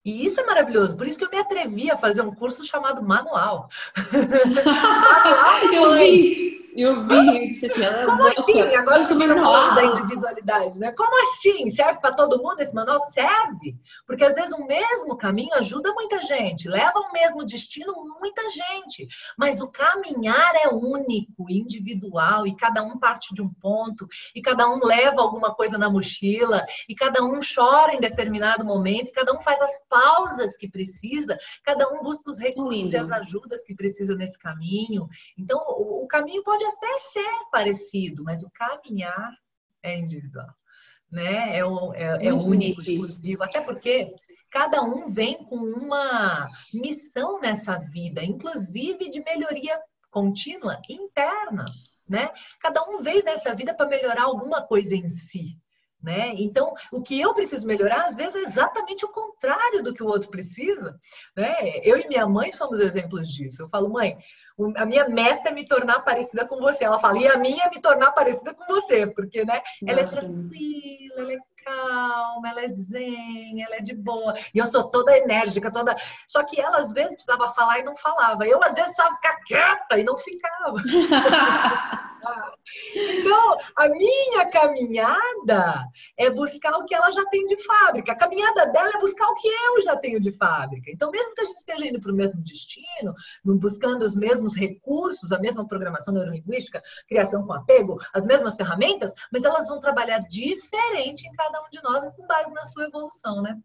E 0.05 0.27
isso 0.27 0.39
é 0.39 0.45
maravilhoso. 0.45 0.97
Por 0.97 1.07
isso 1.07 1.19
que 1.19 1.25
eu 1.25 1.31
me 1.31 1.39
atrevi 1.39 1.91
a 1.91 1.97
fazer 1.97 2.21
um 2.21 2.35
curso 2.35 2.63
chamado 2.65 3.03
Manual. 3.03 3.71
Manual 5.73 5.75
eu 5.75 5.97
vi. 5.97 6.54
Eu 6.77 7.07
vi, 7.07 7.15
eu 7.15 7.49
disse 7.49 7.67
assim, 7.67 7.83
ela 7.83 8.03
é 8.03 8.05
Como 8.05 8.27
assim? 8.27 8.61
Agora 8.61 9.05
você 9.05 9.15
falando 9.15 9.75
da 9.77 9.85
individualidade, 9.85 10.77
né? 10.77 10.93
Como 10.93 11.23
assim? 11.23 11.71
Serve 11.71 12.01
para 12.01 12.15
todo 12.15 12.43
mundo 12.43 12.61
esse 12.61 12.75
manual? 12.75 12.99
Serve! 13.11 13.77
Porque 14.05 14.25
às 14.25 14.35
vezes 14.35 14.53
o 14.53 14.67
mesmo 14.67 15.17
caminho 15.17 15.55
ajuda 15.55 15.93
muita 15.93 16.21
gente, 16.23 16.69
leva 16.69 16.93
ao 16.97 17.13
mesmo 17.13 17.45
destino 17.45 17.95
muita 18.21 18.43
gente. 18.49 19.07
Mas 19.39 19.61
o 19.61 19.69
caminhar 19.69 20.53
é 20.57 20.69
único, 20.69 21.49
individual, 21.49 22.45
e 22.45 22.57
cada 22.57 22.83
um 22.83 22.99
parte 22.99 23.33
de 23.33 23.41
um 23.41 23.49
ponto, 23.49 24.09
e 24.35 24.43
cada 24.43 24.69
um 24.69 24.81
leva 24.85 25.23
alguma 25.23 25.55
coisa 25.55 25.79
na 25.79 25.89
mochila, 25.89 26.67
e 26.89 26.95
cada 26.95 27.25
um 27.25 27.39
chora 27.39 27.95
em 27.95 28.01
determinado 28.01 28.65
momento, 28.65 29.09
e 29.09 29.13
cada 29.13 29.33
um 29.33 29.41
faz 29.41 29.63
as 29.63 29.81
pausas 29.89 30.57
que 30.57 30.69
precisa, 30.69 31.39
cada 31.63 31.89
um 31.89 32.03
busca 32.03 32.29
os 32.29 32.39
recursos 32.39 32.75
Lindo. 32.75 32.95
e 32.95 32.97
as 32.97 33.11
ajudas 33.13 33.63
que 33.63 33.75
precisa 33.77 34.17
nesse 34.17 34.39
caminho. 34.39 35.09
Então, 35.39 35.61
o, 35.69 36.03
o 36.03 36.09
caminho 36.09 36.43
pode 36.43 36.64
pode 36.65 36.77
até 36.77 36.99
ser 36.99 37.31
parecido, 37.51 38.25
mas 38.25 38.43
o 38.43 38.51
caminhar 38.51 39.37
é 39.83 39.99
individual, 39.99 40.49
né? 41.11 41.57
É, 41.57 41.65
o, 41.65 41.93
é, 41.95 42.27
é 42.27 42.33
único, 42.33 42.81
exclusivo, 42.81 43.43
até 43.43 43.61
porque 43.61 44.15
cada 44.51 44.83
um 44.83 45.09
vem 45.09 45.45
com 45.45 45.57
uma 45.57 46.49
missão 46.73 47.41
nessa 47.41 47.79
vida, 47.79 48.23
inclusive 48.23 49.11
de 49.11 49.23
melhoria 49.23 49.79
contínua 50.11 50.81
interna, 50.89 51.67
né? 52.09 52.31
Cada 52.61 52.83
um 52.89 53.03
veio 53.03 53.25
nessa 53.25 53.55
vida 53.55 53.75
para 53.75 53.89
melhorar 53.89 54.25
alguma 54.25 54.63
coisa 54.63 54.95
em 54.95 55.09
si. 55.11 55.59
Né? 56.05 56.35
Então, 56.37 56.75
o 56.93 57.01
que 57.01 57.19
eu 57.19 57.33
preciso 57.33 57.67
melhorar, 57.67 58.05
às 58.05 58.15
vezes, 58.15 58.37
é 58.37 58.41
exatamente 58.41 59.07
o 59.07 59.09
contrário 59.09 59.83
do 59.83 59.95
que 59.95 60.03
o 60.03 60.07
outro 60.07 60.29
precisa. 60.29 60.99
Né? 61.35 61.79
Eu 61.83 61.99
e 61.99 62.07
minha 62.07 62.27
mãe 62.27 62.53
somos 62.53 62.79
exemplos 62.79 63.27
disso. 63.27 63.63
Eu 63.63 63.71
falo, 63.71 63.89
mãe, 63.89 64.19
a 64.77 64.85
minha 64.85 65.09
meta 65.09 65.49
é 65.49 65.53
me 65.53 65.65
tornar 65.67 66.01
parecida 66.01 66.47
com 66.47 66.59
você. 66.59 66.85
Ela 66.85 66.99
fala, 66.99 67.19
e 67.19 67.27
a 67.27 67.39
minha 67.39 67.65
é 67.65 67.71
me 67.71 67.81
tornar 67.81 68.13
parecida 68.13 68.53
com 68.53 68.67
você, 68.67 69.07
porque, 69.07 69.47
né? 69.47 69.63
Ela 69.87 70.01
é 70.01 70.05
tranquila, 70.05 71.21
ela 71.21 71.33
é 71.33 71.39
calma, 71.65 72.51
ela 72.51 72.65
é 72.65 72.69
zen, 72.69 73.63
ela 73.63 73.77
é 73.77 73.81
de 73.81 73.95
boa. 73.95 74.35
E 74.55 74.59
eu 74.59 74.67
sou 74.67 74.91
toda 74.91 75.17
enérgica, 75.17 75.73
toda. 75.73 75.97
Só 76.29 76.45
que 76.45 76.61
ela 76.61 76.81
às 76.81 76.93
vezes 76.93 77.15
precisava 77.15 77.55
falar 77.55 77.79
e 77.79 77.85
não 77.85 77.97
falava. 77.97 78.47
Eu 78.47 78.63
às 78.63 78.75
vezes 78.75 78.93
precisava 78.93 79.17
ficar 79.17 79.37
quieta 79.47 79.99
e 79.99 80.05
não 80.05 80.19
ficava. 80.19 80.77
então, 82.95 83.59
a 83.77 83.89
minha 83.89 84.49
caminhada 84.51 85.89
é 86.17 86.31
buscar 86.31 86.77
o 86.79 86.85
que 86.85 86.95
ela 86.95 87.11
já 87.11 87.25
tem 87.27 87.47
de 87.47 87.57
fábrica. 87.63 88.13
A 88.13 88.17
caminhada 88.17 88.67
dela 88.67 88.91
é 88.95 88.99
buscar 88.99 89.29
o 89.29 89.35
que 89.35 89.49
eu 89.49 89.83
já 89.83 89.97
tenho 89.97 90.21
de 90.21 90.33
fábrica. 90.33 90.91
Então, 90.91 91.11
mesmo 91.11 91.35
que 91.35 91.43
a 91.43 91.45
gente 91.45 91.57
esteja 91.57 91.87
indo 91.87 92.01
para 92.01 92.13
o 92.13 92.15
mesmo 92.15 92.41
destino, 92.43 93.15
buscando 93.45 94.03
os 94.03 94.17
mesmos 94.17 94.57
recursos, 94.57 95.33
a 95.33 95.39
mesma 95.39 95.67
programação 95.67 96.15
neurolinguística, 96.15 96.83
criação 97.09 97.47
com 97.47 97.53
apego, 97.53 97.99
as 98.15 98.25
mesmas 98.25 98.57
ferramentas, 98.57 99.13
mas 99.33 99.45
elas 99.45 99.69
vão 99.69 99.79
trabalhar 99.81 100.21
diferente 100.21 101.27
em 101.27 101.33
cada 101.33 101.61
um 101.63 101.69
de 101.71 101.83
nós 101.83 102.11
com 102.17 102.27
base 102.27 102.53
na 102.53 102.65
sua 102.65 102.85
evolução, 102.87 103.43
né? 103.43 103.57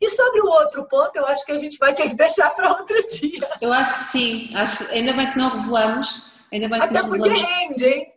E 0.00 0.08
sobre 0.10 0.40
o 0.40 0.46
outro 0.46 0.84
ponto, 0.88 1.16
eu 1.16 1.26
acho 1.26 1.44
que 1.44 1.52
a 1.52 1.56
gente 1.56 1.78
vai 1.78 1.94
ter 1.94 2.08
que 2.08 2.16
deixar 2.16 2.50
para 2.50 2.72
outro 2.72 2.96
dia. 3.08 3.48
Eu 3.60 3.72
acho 3.72 3.98
que 3.98 4.04
sim, 4.04 4.54
acho, 4.56 4.84
ainda 4.90 5.12
bem 5.12 5.30
que 5.30 5.38
não 5.38 5.50
revelamos. 5.50 6.26
Ainda 6.50 6.68
bem 6.68 6.78
que 6.80 6.86
Até 6.86 7.02
não 7.02 7.08
porque 7.08 7.28
revelamos. 7.28 7.50
rende, 7.50 7.84
hein? 7.84 8.12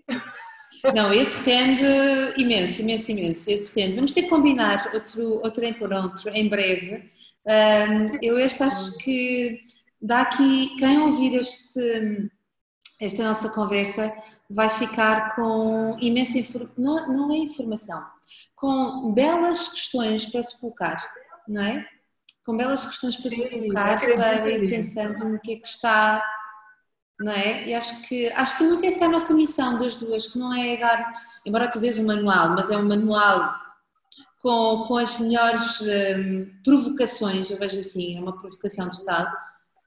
Não, 0.96 1.14
esse 1.14 1.50
rende 1.50 2.42
imenso, 2.42 2.82
imenso, 2.82 3.12
imenso. 3.12 3.50
Esse 3.52 3.80
rende. 3.80 3.96
Vamos 3.96 4.12
ter 4.12 4.24
que 4.24 4.30
combinar 4.30 4.92
outro, 4.94 5.40
outro 5.44 5.66
encontro 5.66 6.30
em 6.30 6.50
breve. 6.50 7.10
Um, 7.46 8.18
eu 8.22 8.40
este 8.40 8.64
acho 8.64 8.98
que 8.98 9.62
dá 10.02 10.22
aqui, 10.22 10.76
quem 10.78 11.00
ouvir 11.00 11.36
este, 11.36 12.30
esta 13.00 13.24
nossa 13.24 13.50
conversa 13.50 14.14
vai 14.50 14.70
ficar 14.70 15.36
com 15.36 15.98
imensa 16.00 16.38
informação, 16.38 16.74
não, 16.78 17.08
não 17.14 17.34
é 17.34 17.38
informação, 17.38 18.04
com 18.56 19.12
belas 19.14 19.70
questões 19.70 20.26
para 20.26 20.44
se 20.44 20.60
colocar, 20.60 21.02
não 21.48 21.64
é? 21.64 21.88
Com 22.46 22.58
belas 22.58 22.86
questões 22.86 23.16
para 23.16 23.30
Sim, 23.30 23.38
se 23.38 23.50
colocar, 23.50 24.00
para 24.00 24.50
ir 24.50 24.70
pensando 24.70 25.30
no 25.30 25.40
que 25.40 25.54
é 25.54 25.56
que 25.58 25.68
está, 25.68 26.24
não 27.22 27.32
é? 27.32 27.68
E 27.68 27.74
acho 27.74 28.02
que, 28.04 28.28
acho 28.30 28.58
que 28.58 28.64
muito 28.64 28.86
essa 28.86 29.06
é 29.06 29.08
a 29.08 29.12
nossa 29.12 29.34
missão 29.34 29.78
das 29.80 29.96
duas, 29.96 30.28
que 30.28 30.38
não 30.38 30.54
é 30.54 30.78
dar, 30.78 31.14
embora 31.46 31.70
tu 31.70 31.80
dês 31.80 31.98
um 31.98 32.06
manual, 32.06 32.50
mas 32.50 32.72
é 32.72 32.78
um 32.78 32.88
manual 32.88 33.54
com, 34.42 34.86
com 34.88 34.98
as 34.98 35.20
melhores 35.20 35.82
um, 35.82 36.52
provocações, 36.64 37.50
eu 37.50 37.58
vejo 37.58 37.80
assim, 37.80 38.18
é 38.18 38.22
uma 38.22 38.38
provocação 38.38 38.90
total. 38.90 39.28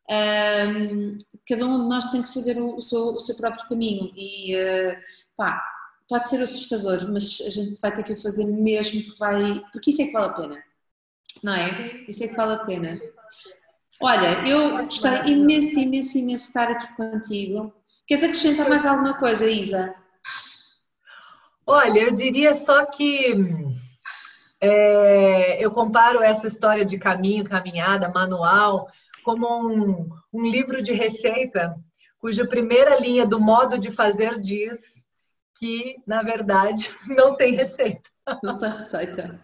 Um, 0.09 1.19
cada 1.49 1.67
um 1.67 1.83
de 1.83 1.89
nós 1.89 2.11
tem 2.11 2.23
que 2.23 2.33
fazer 2.33 2.61
o, 2.61 2.77
o, 2.77 2.83
seu, 2.83 3.15
o 3.15 3.21
seu 3.21 3.37
próprio 3.37 3.67
caminho 3.67 4.13
e 4.15 4.55
uh, 4.55 4.97
pá, 5.37 5.63
pode 6.09 6.29
ser 6.29 6.41
assustador, 6.41 7.11
mas 7.11 7.41
a 7.41 7.51
gente 7.51 7.81
vai 7.81 7.93
ter 7.93 8.05
que 8.05 8.13
o 8.13 8.21
fazer 8.21 8.45
mesmo 8.45 9.03
porque 9.03 9.19
vai, 9.19 9.61
porque 9.73 9.91
isso 9.91 10.03
é 10.03 10.07
que 10.07 10.13
vale 10.13 10.27
a 10.27 10.35
pena, 10.35 10.65
não 11.43 11.55
é? 11.55 12.05
Isso 12.07 12.23
é 12.23 12.29
que 12.29 12.37
vale 12.37 12.53
a 12.55 12.59
pena. 12.59 13.01
Olha, 14.01 14.47
eu 14.47 14.85
gostei 14.85 15.33
imenso, 15.33 15.79
imenso, 15.79 16.19
imenso 16.19 16.49
estar 16.49 16.71
aqui 16.71 16.95
contigo. 16.97 17.73
Queres 18.07 18.25
acrescentar 18.25 18.69
mais 18.69 18.85
alguma 18.85 19.17
coisa, 19.17 19.49
Isa? 19.49 19.95
Olha, 21.67 22.01
eu 22.01 22.13
diria 22.13 22.55
só 22.55 22.85
que 22.85 23.35
é, 24.61 25.65
eu 25.65 25.71
comparo 25.71 26.23
essa 26.23 26.47
história 26.47 26.85
de 26.85 26.99
caminho, 26.99 27.49
caminhada, 27.49 28.11
manual, 28.11 28.89
como 29.25 29.47
um, 29.69 30.09
um 30.33 30.43
livro 30.43 30.83
de 30.83 30.93
receita, 30.93 31.75
cuja 32.19 32.47
primeira 32.47 33.01
linha 33.01 33.25
do 33.25 33.41
modo 33.41 33.79
de 33.79 33.91
fazer 33.91 34.39
diz 34.39 35.05
que, 35.57 35.97
na 36.07 36.23
verdade, 36.23 36.91
não 37.09 37.35
tem 37.37 37.55
receita. 37.55 38.11
Não 38.43 38.59
tem 38.59 38.71
receita. 38.71 39.41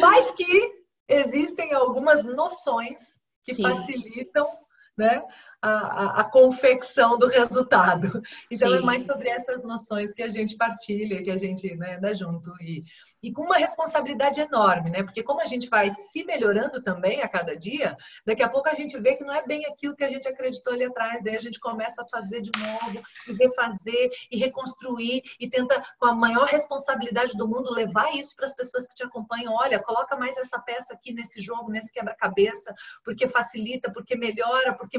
Mas 0.00 0.32
que 0.32 0.84
existem 1.08 1.72
algumas 1.72 2.24
noções 2.24 3.19
que 3.44 3.54
Sim. 3.54 3.62
facilitam 3.62 4.48
né, 4.96 5.22
a, 5.62 6.20
a, 6.20 6.24
confecção 6.24 7.18
do 7.18 7.26
resultado. 7.26 8.22
Então 8.50 8.68
é 8.68 8.72
Sim. 8.72 8.78
é 8.78 8.80
mais 8.80 9.04
sobre 9.04 9.28
essas 9.28 9.62
noções 9.62 10.14
que 10.14 10.22
a 10.22 10.28
gente 10.28 10.56
partilha, 10.56 11.22
que 11.22 11.30
a 11.30 11.36
gente 11.36 11.76
né, 11.76 11.98
dá 11.98 12.14
junto 12.14 12.50
e, 12.62 12.82
e 13.22 13.32
com 13.32 13.42
uma 13.42 13.58
responsabilidade 13.58 14.40
enorme, 14.40 14.90
né? 14.90 15.02
Porque 15.02 15.22
como 15.22 15.40
a 15.40 15.44
gente 15.44 15.68
vai 15.68 15.90
se 15.90 16.24
melhorando 16.24 16.82
também 16.82 17.22
a 17.22 17.28
cada 17.28 17.56
dia, 17.56 17.96
daqui 18.24 18.42
a 18.42 18.48
pouco 18.48 18.68
a 18.68 18.74
gente 18.74 18.98
vê 18.98 19.16
que 19.16 19.24
não 19.24 19.34
é 19.34 19.46
bem 19.46 19.66
aquilo 19.66 19.94
que 19.94 20.04
a 20.04 20.10
gente 20.10 20.26
acreditou 20.26 20.72
ali 20.72 20.84
atrás, 20.84 21.22
daí 21.22 21.36
a 21.36 21.40
gente 21.40 21.60
começa 21.60 22.02
a 22.02 22.08
fazer 22.08 22.40
de 22.40 22.50
novo 22.58 23.02
e 23.28 23.32
refazer 23.32 24.10
e 24.30 24.38
reconstruir 24.38 25.22
e 25.38 25.48
tenta 25.48 25.82
com 25.98 26.06
a 26.06 26.14
maior 26.14 26.46
responsabilidade 26.46 27.36
do 27.36 27.46
mundo 27.46 27.72
levar 27.74 28.14
isso 28.14 28.34
para 28.34 28.46
as 28.46 28.54
pessoas 28.54 28.86
que 28.86 28.94
te 28.94 29.04
acompanham. 29.04 29.52
Olha, 29.52 29.78
coloca 29.82 30.16
mais 30.16 30.36
essa 30.38 30.58
peça 30.58 30.94
aqui 30.94 31.12
nesse 31.12 31.40
jogo, 31.40 31.70
nesse 31.70 31.92
quebra-cabeça, 31.92 32.74
porque 33.04 33.28
facilita, 33.28 33.92
porque 33.92 34.16
melhora, 34.16 34.72
porque 34.72 34.98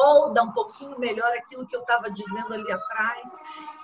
molda 0.00 0.42
um 0.42 0.52
pouquinho 0.52 0.98
melhor 0.98 1.30
aquilo 1.32 1.66
que 1.66 1.76
eu 1.76 1.80
estava 1.80 2.10
dizendo 2.10 2.54
ali 2.54 2.72
atrás, 2.72 3.28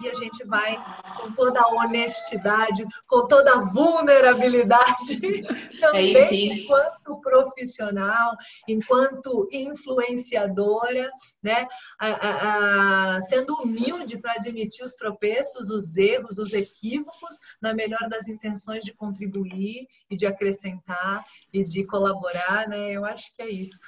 e 0.01 0.09
a 0.09 0.15
gente 0.15 0.45
vai 0.45 0.77
com 1.17 1.33
toda 1.33 1.61
a 1.61 1.69
honestidade, 1.69 2.87
com 3.07 3.27
toda 3.27 3.53
a 3.53 3.61
vulnerabilidade, 3.61 5.43
também, 5.81 6.63
enquanto 6.63 7.21
profissional, 7.21 8.33
enquanto 8.69 9.49
influenciadora, 9.53 11.11
né? 11.43 11.67
A, 11.99 12.09
a, 12.09 13.17
a, 13.17 13.23
sendo 13.23 13.55
humilde 13.55 14.19
para 14.19 14.33
admitir 14.33 14.85
os 14.85 14.95
tropeços, 14.95 15.71
os 15.71 15.97
erros, 15.97 16.39
os 16.39 16.53
equívocos, 16.53 17.39
na 17.61 17.75
melhor 17.75 18.09
das 18.09 18.29
intenções 18.29 18.85
de 18.85 18.93
contribuir 18.93 19.87
e 20.11 20.17
de 20.17 20.27
acrescentar 20.27 21.25
e 21.53 21.63
de 21.63 21.85
colaborar, 21.87 22.69
né? 22.69 22.93
Eu 22.93 23.05
acho 23.05 23.35
que 23.35 23.43
é 23.43 23.51
isso. 23.51 23.79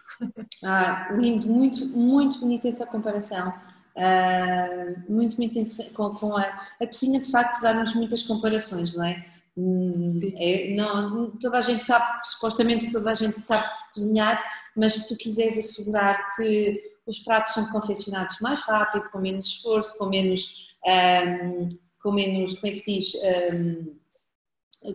Ah, 0.64 1.08
lindo, 1.12 1.46
muito, 1.46 1.86
muito 1.86 2.17
bonita 2.40 2.68
essa 2.68 2.86
comparação. 2.86 3.52
Uh, 3.96 5.12
muito, 5.12 5.36
muito 5.36 5.54
com, 5.92 6.10
com 6.10 6.36
a, 6.36 6.42
a 6.80 6.86
cozinha 6.86 7.20
de 7.20 7.30
facto 7.30 7.60
dá-nos 7.60 7.94
muitas 7.94 8.22
comparações, 8.22 8.94
não 8.94 9.04
é? 9.04 9.24
Hum, 9.56 10.20
é, 10.36 10.72
não, 10.76 11.32
toda 11.32 11.58
a 11.58 11.60
gente 11.60 11.84
sabe, 11.84 12.06
supostamente 12.24 12.92
toda 12.92 13.10
a 13.10 13.14
gente 13.14 13.40
sabe 13.40 13.68
cozinhar, 13.92 14.40
mas 14.76 14.94
se 14.94 15.08
tu 15.08 15.18
quiseres 15.18 15.58
assegurar 15.58 16.36
que 16.36 16.80
os 17.04 17.18
pratos 17.18 17.54
são 17.54 17.66
confeccionados 17.72 18.38
mais 18.40 18.60
rápido, 18.60 19.10
com 19.10 19.18
menos 19.18 19.46
esforço, 19.46 19.98
com 19.98 20.06
menos, 20.06 20.76
um, 20.86 21.68
com 22.00 22.12
menos, 22.12 22.54
como 22.54 22.66
é 22.68 22.70
que 22.70 22.76
se 22.76 22.98
diz, 22.98 23.12
um, 23.52 23.96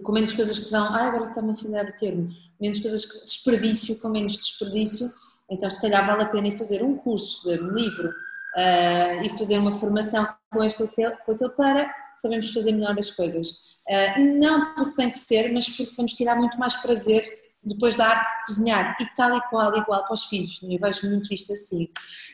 com 0.02 0.12
menos 0.14 0.32
coisas 0.32 0.58
que 0.58 0.72
vão, 0.72 0.86
ah, 0.86 1.08
agora 1.08 1.30
está-me 1.30 1.52
a 1.52 1.56
falhar 1.58 1.90
o 1.90 1.94
termo, 1.94 2.30
menos 2.62 2.80
coisas 2.80 3.04
que 3.04 3.26
desperdício, 3.26 4.00
com 4.00 4.10
menos 4.10 4.38
desperdício, 4.38 5.12
então 5.50 5.70
se 5.70 5.82
calhar 5.82 6.06
vale 6.06 6.24
a 6.24 6.28
pena 6.28 6.52
fazer 6.52 6.84
um 6.84 6.96
curso, 6.98 7.48
ler 7.48 7.62
um 7.62 7.74
livro 7.74 8.10
uh, 8.10 9.24
e 9.24 9.30
fazer 9.38 9.58
uma 9.58 9.74
formação 9.74 10.28
com 10.52 10.64
este 10.64 10.82
ou 10.82 10.88
com 10.88 11.32
aquele 11.32 11.50
para 11.52 11.94
sabermos 12.16 12.54
fazer 12.54 12.72
melhor 12.72 12.98
as 12.98 13.12
coisas. 13.12 13.50
Uh, 13.90 14.40
não 14.40 14.74
porque 14.76 14.96
tem 14.96 15.10
que 15.12 15.18
ser, 15.18 15.52
mas 15.52 15.68
porque 15.70 15.94
vamos 15.96 16.14
tirar 16.14 16.36
muito 16.36 16.58
mais 16.58 16.74
prazer 16.76 17.44
depois 17.64 17.96
da 17.96 18.08
arte 18.08 18.26
de 18.26 18.46
cozinhar 18.46 18.98
e 19.00 19.06
tal 19.16 19.36
e 19.36 19.42
qual, 19.50 19.76
igual 19.76 20.04
para 20.04 20.14
os 20.14 20.26
filhos. 20.26 20.60
Eu 20.64 20.80
vejo 20.80 21.10
muito 21.10 21.34
isto 21.34 21.54
assim. 21.54 21.90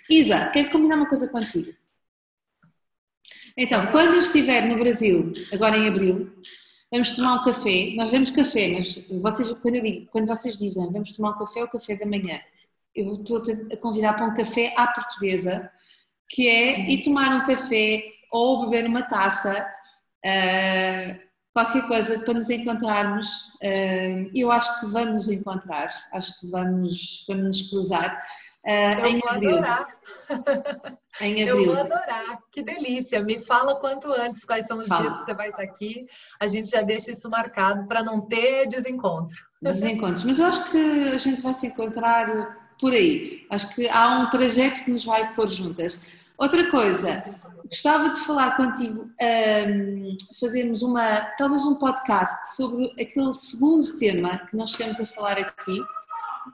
Isa, 0.09 0.49
quero 0.49 0.71
combinar 0.71 0.95
uma 0.95 1.07
coisa 1.07 1.27
contigo. 1.29 1.73
Então, 3.55 3.87
quando 3.91 4.13
eu 4.13 4.19
estiver 4.19 4.67
no 4.67 4.77
Brasil, 4.77 5.33
agora 5.51 5.77
em 5.77 5.87
abril, 5.87 6.31
vamos 6.91 7.11
tomar 7.15 7.35
um 7.35 7.43
café. 7.43 7.93
Nós 7.95 8.11
damos 8.11 8.31
café, 8.31 8.73
mas 8.73 9.05
vocês, 9.21 9.51
quando, 9.61 9.81
digo, 9.81 10.07
quando 10.11 10.27
vocês 10.27 10.57
dizem 10.57 10.91
vamos 10.91 11.11
tomar 11.11 11.31
um 11.31 11.39
café, 11.39 11.59
é 11.59 11.63
o 11.63 11.69
café 11.69 11.95
da 11.95 12.05
manhã. 12.05 12.39
Eu 12.99 13.13
estou 13.13 13.41
a 13.71 13.77
convidar 13.77 14.13
para 14.13 14.25
um 14.25 14.33
café 14.33 14.73
à 14.75 14.87
portuguesa, 14.87 15.71
que 16.27 16.47
é 16.47 16.89
ir 16.89 17.03
tomar 17.03 17.41
um 17.41 17.45
café 17.45 18.03
ou 18.31 18.65
beber 18.65 18.85
uma 18.87 19.03
taça. 19.03 19.65
Uh, 20.25 21.19
qualquer 21.53 21.87
coisa 21.87 22.19
para 22.19 22.33
nos 22.33 22.49
encontrarmos, 22.49 23.27
uh, 23.63 24.31
eu 24.35 24.51
acho 24.51 24.81
que 24.81 24.87
vamos 24.87 25.13
nos 25.13 25.29
encontrar, 25.29 25.89
acho 26.11 26.39
que 26.39 26.47
vamos, 26.47 27.25
vamos 27.27 27.45
nos 27.45 27.69
cruzar. 27.69 28.21
Uh, 28.65 28.99
eu 29.07 29.19
vou 29.19 29.29
abril. 29.29 29.51
adorar. 29.51 29.87
em 31.21 31.43
abril. 31.43 31.47
Eu 31.47 31.65
vou 31.65 31.77
adorar, 31.79 32.39
que 32.51 32.61
delícia. 32.61 33.23
Me 33.23 33.39
fala 33.39 33.75
quanto 33.75 34.11
antes 34.11 34.43
quais 34.43 34.67
são 34.67 34.79
os 34.79 34.89
fala. 34.89 35.01
dias 35.01 35.13
que 35.19 35.25
você 35.25 35.33
vai 35.33 35.49
estar 35.49 35.63
aqui. 35.63 36.05
A 36.37 36.47
gente 36.47 36.69
já 36.69 36.81
deixa 36.81 37.11
isso 37.11 37.29
marcado 37.29 37.87
para 37.87 38.03
não 38.03 38.19
ter 38.19 38.67
desencontro. 38.67 39.37
Desencontros, 39.61 40.23
mas 40.23 40.37
eu 40.37 40.45
acho 40.45 40.69
que 40.69 41.09
a 41.13 41.17
gente 41.17 41.41
vai 41.41 41.53
se 41.53 41.67
encontrar 41.67 42.58
por 42.79 42.93
aí. 42.93 43.45
Acho 43.49 43.75
que 43.75 43.87
há 43.89 44.19
um 44.19 44.29
trajeto 44.29 44.83
que 44.83 44.91
nos 44.91 45.05
vai 45.05 45.33
pôr 45.33 45.47
juntas. 45.47 46.11
Outra 46.37 46.71
coisa, 46.71 47.23
gostava 47.65 48.09
de 48.09 48.19
falar 48.21 48.55
contigo, 48.55 49.11
um, 49.21 50.17
fazermos 50.39 50.81
uma, 50.81 51.21
talvez 51.37 51.65
um 51.65 51.75
podcast 51.75 52.55
sobre 52.55 52.91
aquele 52.99 53.33
segundo 53.35 53.97
tema 53.97 54.39
que 54.49 54.55
nós 54.55 54.71
estamos 54.71 54.99
a 54.99 55.05
falar 55.05 55.37
aqui, 55.37 55.81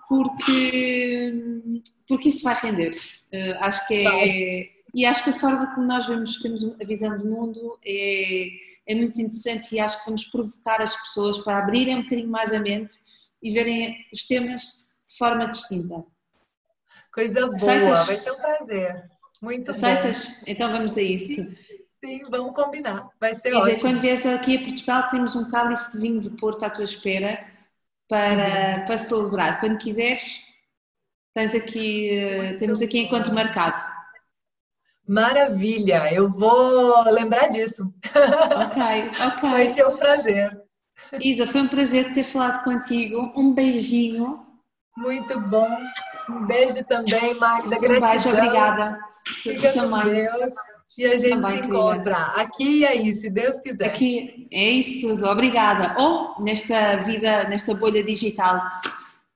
porque, 0.10 1.34
porque 2.08 2.30
isso 2.30 2.44
vai 2.44 2.56
render. 2.56 2.92
Uh, 3.32 3.58
acho 3.60 3.88
que 3.88 4.08
é. 4.08 4.76
E 4.96 5.06
acho 5.06 5.26
que 5.26 5.32
a 5.32 5.40
forma 5.40 5.76
como 5.76 5.86
nós 5.86 6.08
vemos, 6.08 6.38
temos 6.40 6.64
a 6.64 6.86
visão 6.86 7.18
do 7.18 7.26
mundo 7.26 7.78
é, 7.86 8.48
é 8.88 8.96
muito 8.96 9.20
interessante 9.20 9.76
e 9.76 9.80
acho 9.80 10.00
que 10.00 10.06
vamos 10.06 10.24
provocar 10.24 10.82
as 10.82 10.96
pessoas 10.96 11.38
para 11.40 11.58
abrirem 11.58 11.98
um 11.98 12.04
bocadinho 12.04 12.30
mais 12.30 12.54
a 12.54 12.62
mente 12.62 12.94
e 13.44 13.52
verem 13.52 13.94
os 14.14 14.26
temas 14.26 14.96
de 15.06 15.18
forma 15.18 15.48
distinta. 15.48 16.06
Coisa 17.16 17.48
boa, 17.48 18.04
vai 18.04 18.18
ser 18.18 18.32
um 18.32 18.36
prazer. 18.36 19.10
Muito 19.42 19.72
Aceitas? 19.72 20.44
Então 20.46 20.70
vamos 20.70 20.98
a 20.98 21.02
isso. 21.02 21.44
Sim, 21.44 21.56
sim, 22.04 22.22
vamos 22.30 22.54
combinar. 22.54 23.08
Vai 23.18 23.34
ser 23.34 23.54
ótimo. 23.54 23.80
quando 23.80 24.02
vieres 24.02 24.26
aqui 24.26 24.58
a 24.58 24.64
Portugal, 24.64 25.08
temos 25.08 25.34
um 25.34 25.50
cálice 25.50 25.94
de 25.94 26.00
vinho 26.00 26.20
de 26.20 26.30
Porto 26.32 26.64
à 26.64 26.70
tua 26.70 26.84
espera 26.84 27.40
para, 28.10 28.80
uhum. 28.80 28.86
para 28.86 28.98
celebrar. 28.98 29.62
Quando 29.62 29.78
quiseres, 29.78 30.42
tens 31.34 31.56
aqui, 31.56 32.58
temos 32.60 32.82
aqui 32.82 33.00
encontro 33.00 33.34
marcado. 33.34 33.78
Maravilha, 35.08 36.14
eu 36.14 36.30
vou 36.30 37.02
lembrar 37.12 37.48
disso. 37.48 37.94
Ok, 38.04 38.82
ok. 39.26 39.50
Vai 39.52 39.74
ser 39.74 39.88
um 39.88 39.96
prazer. 39.96 40.62
Isa, 41.22 41.48
foi 41.48 41.62
um 41.62 41.68
prazer 41.70 42.14
ter 42.14 42.24
falado 42.24 42.62
contigo. 42.66 43.32
Um 43.38 43.54
beijinho. 43.54 44.46
Muito 44.98 45.40
bom. 45.40 45.70
Um 46.30 46.46
beijo 46.46 46.84
também, 46.86 47.34
Magda. 47.36 47.80
Gratidão. 47.80 47.98
Um 47.98 48.12
beijo, 48.12 48.30
obrigada. 48.30 49.00
Fica 49.26 49.74
com 49.74 50.00
Deus. 50.04 50.54
E 50.98 51.06
a 51.06 51.18
gente 51.18 51.42
também, 51.42 51.58
se 51.58 51.66
encontra 51.66 52.16
querida. 52.16 52.42
aqui 52.42 52.78
e 52.80 52.86
aí, 52.86 53.14
se 53.14 53.30
Deus 53.30 53.60
quiser. 53.60 53.86
Aqui 53.86 54.48
é 54.52 54.70
isso 54.70 55.08
tudo. 55.08 55.28
Obrigada. 55.28 55.96
Ou 56.02 56.42
nesta 56.42 56.98
vida, 56.98 57.44
nesta 57.46 57.74
bolha 57.74 58.02
digital 58.02 58.62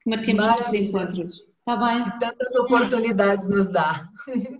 que 0.01 0.09
marquemos 0.09 0.45
os 0.65 0.73
encontros. 0.73 1.49
Está 1.59 1.75
bem? 1.75 1.99
E 1.99 2.19
tantas 2.19 2.55
oportunidades 2.55 3.47
nos 3.47 3.69
dá. 3.69 4.07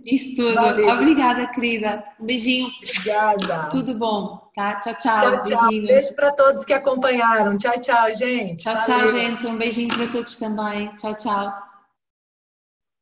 Isso 0.06 0.36
tudo. 0.36 0.56
Valeu. 0.56 0.90
Obrigada, 0.90 1.48
querida. 1.48 2.04
Um 2.20 2.26
beijinho. 2.26 2.68
Obrigada. 2.84 3.70
Tudo 3.70 3.94
bom, 3.96 4.52
tá? 4.54 4.76
Tchau, 4.76 4.94
tchau. 4.96 5.42
Tchau, 5.42 5.42
tchau. 5.42 5.70
Beijo 5.70 6.14
para 6.16 6.32
todos 6.34 6.66
que 6.66 6.74
acompanharam. 6.74 7.58
Tchau, 7.58 7.80
tchau, 7.80 8.14
gente. 8.14 8.64
Tchau, 8.64 8.76
Valeu. 8.76 8.86
tchau, 8.86 9.20
gente. 9.20 9.48
Um 9.48 9.58
beijinho 9.58 9.96
para 9.96 10.08
todos 10.08 10.36
também. 10.36 10.94
Tchau, 10.98 11.16
tchau. 11.16 11.69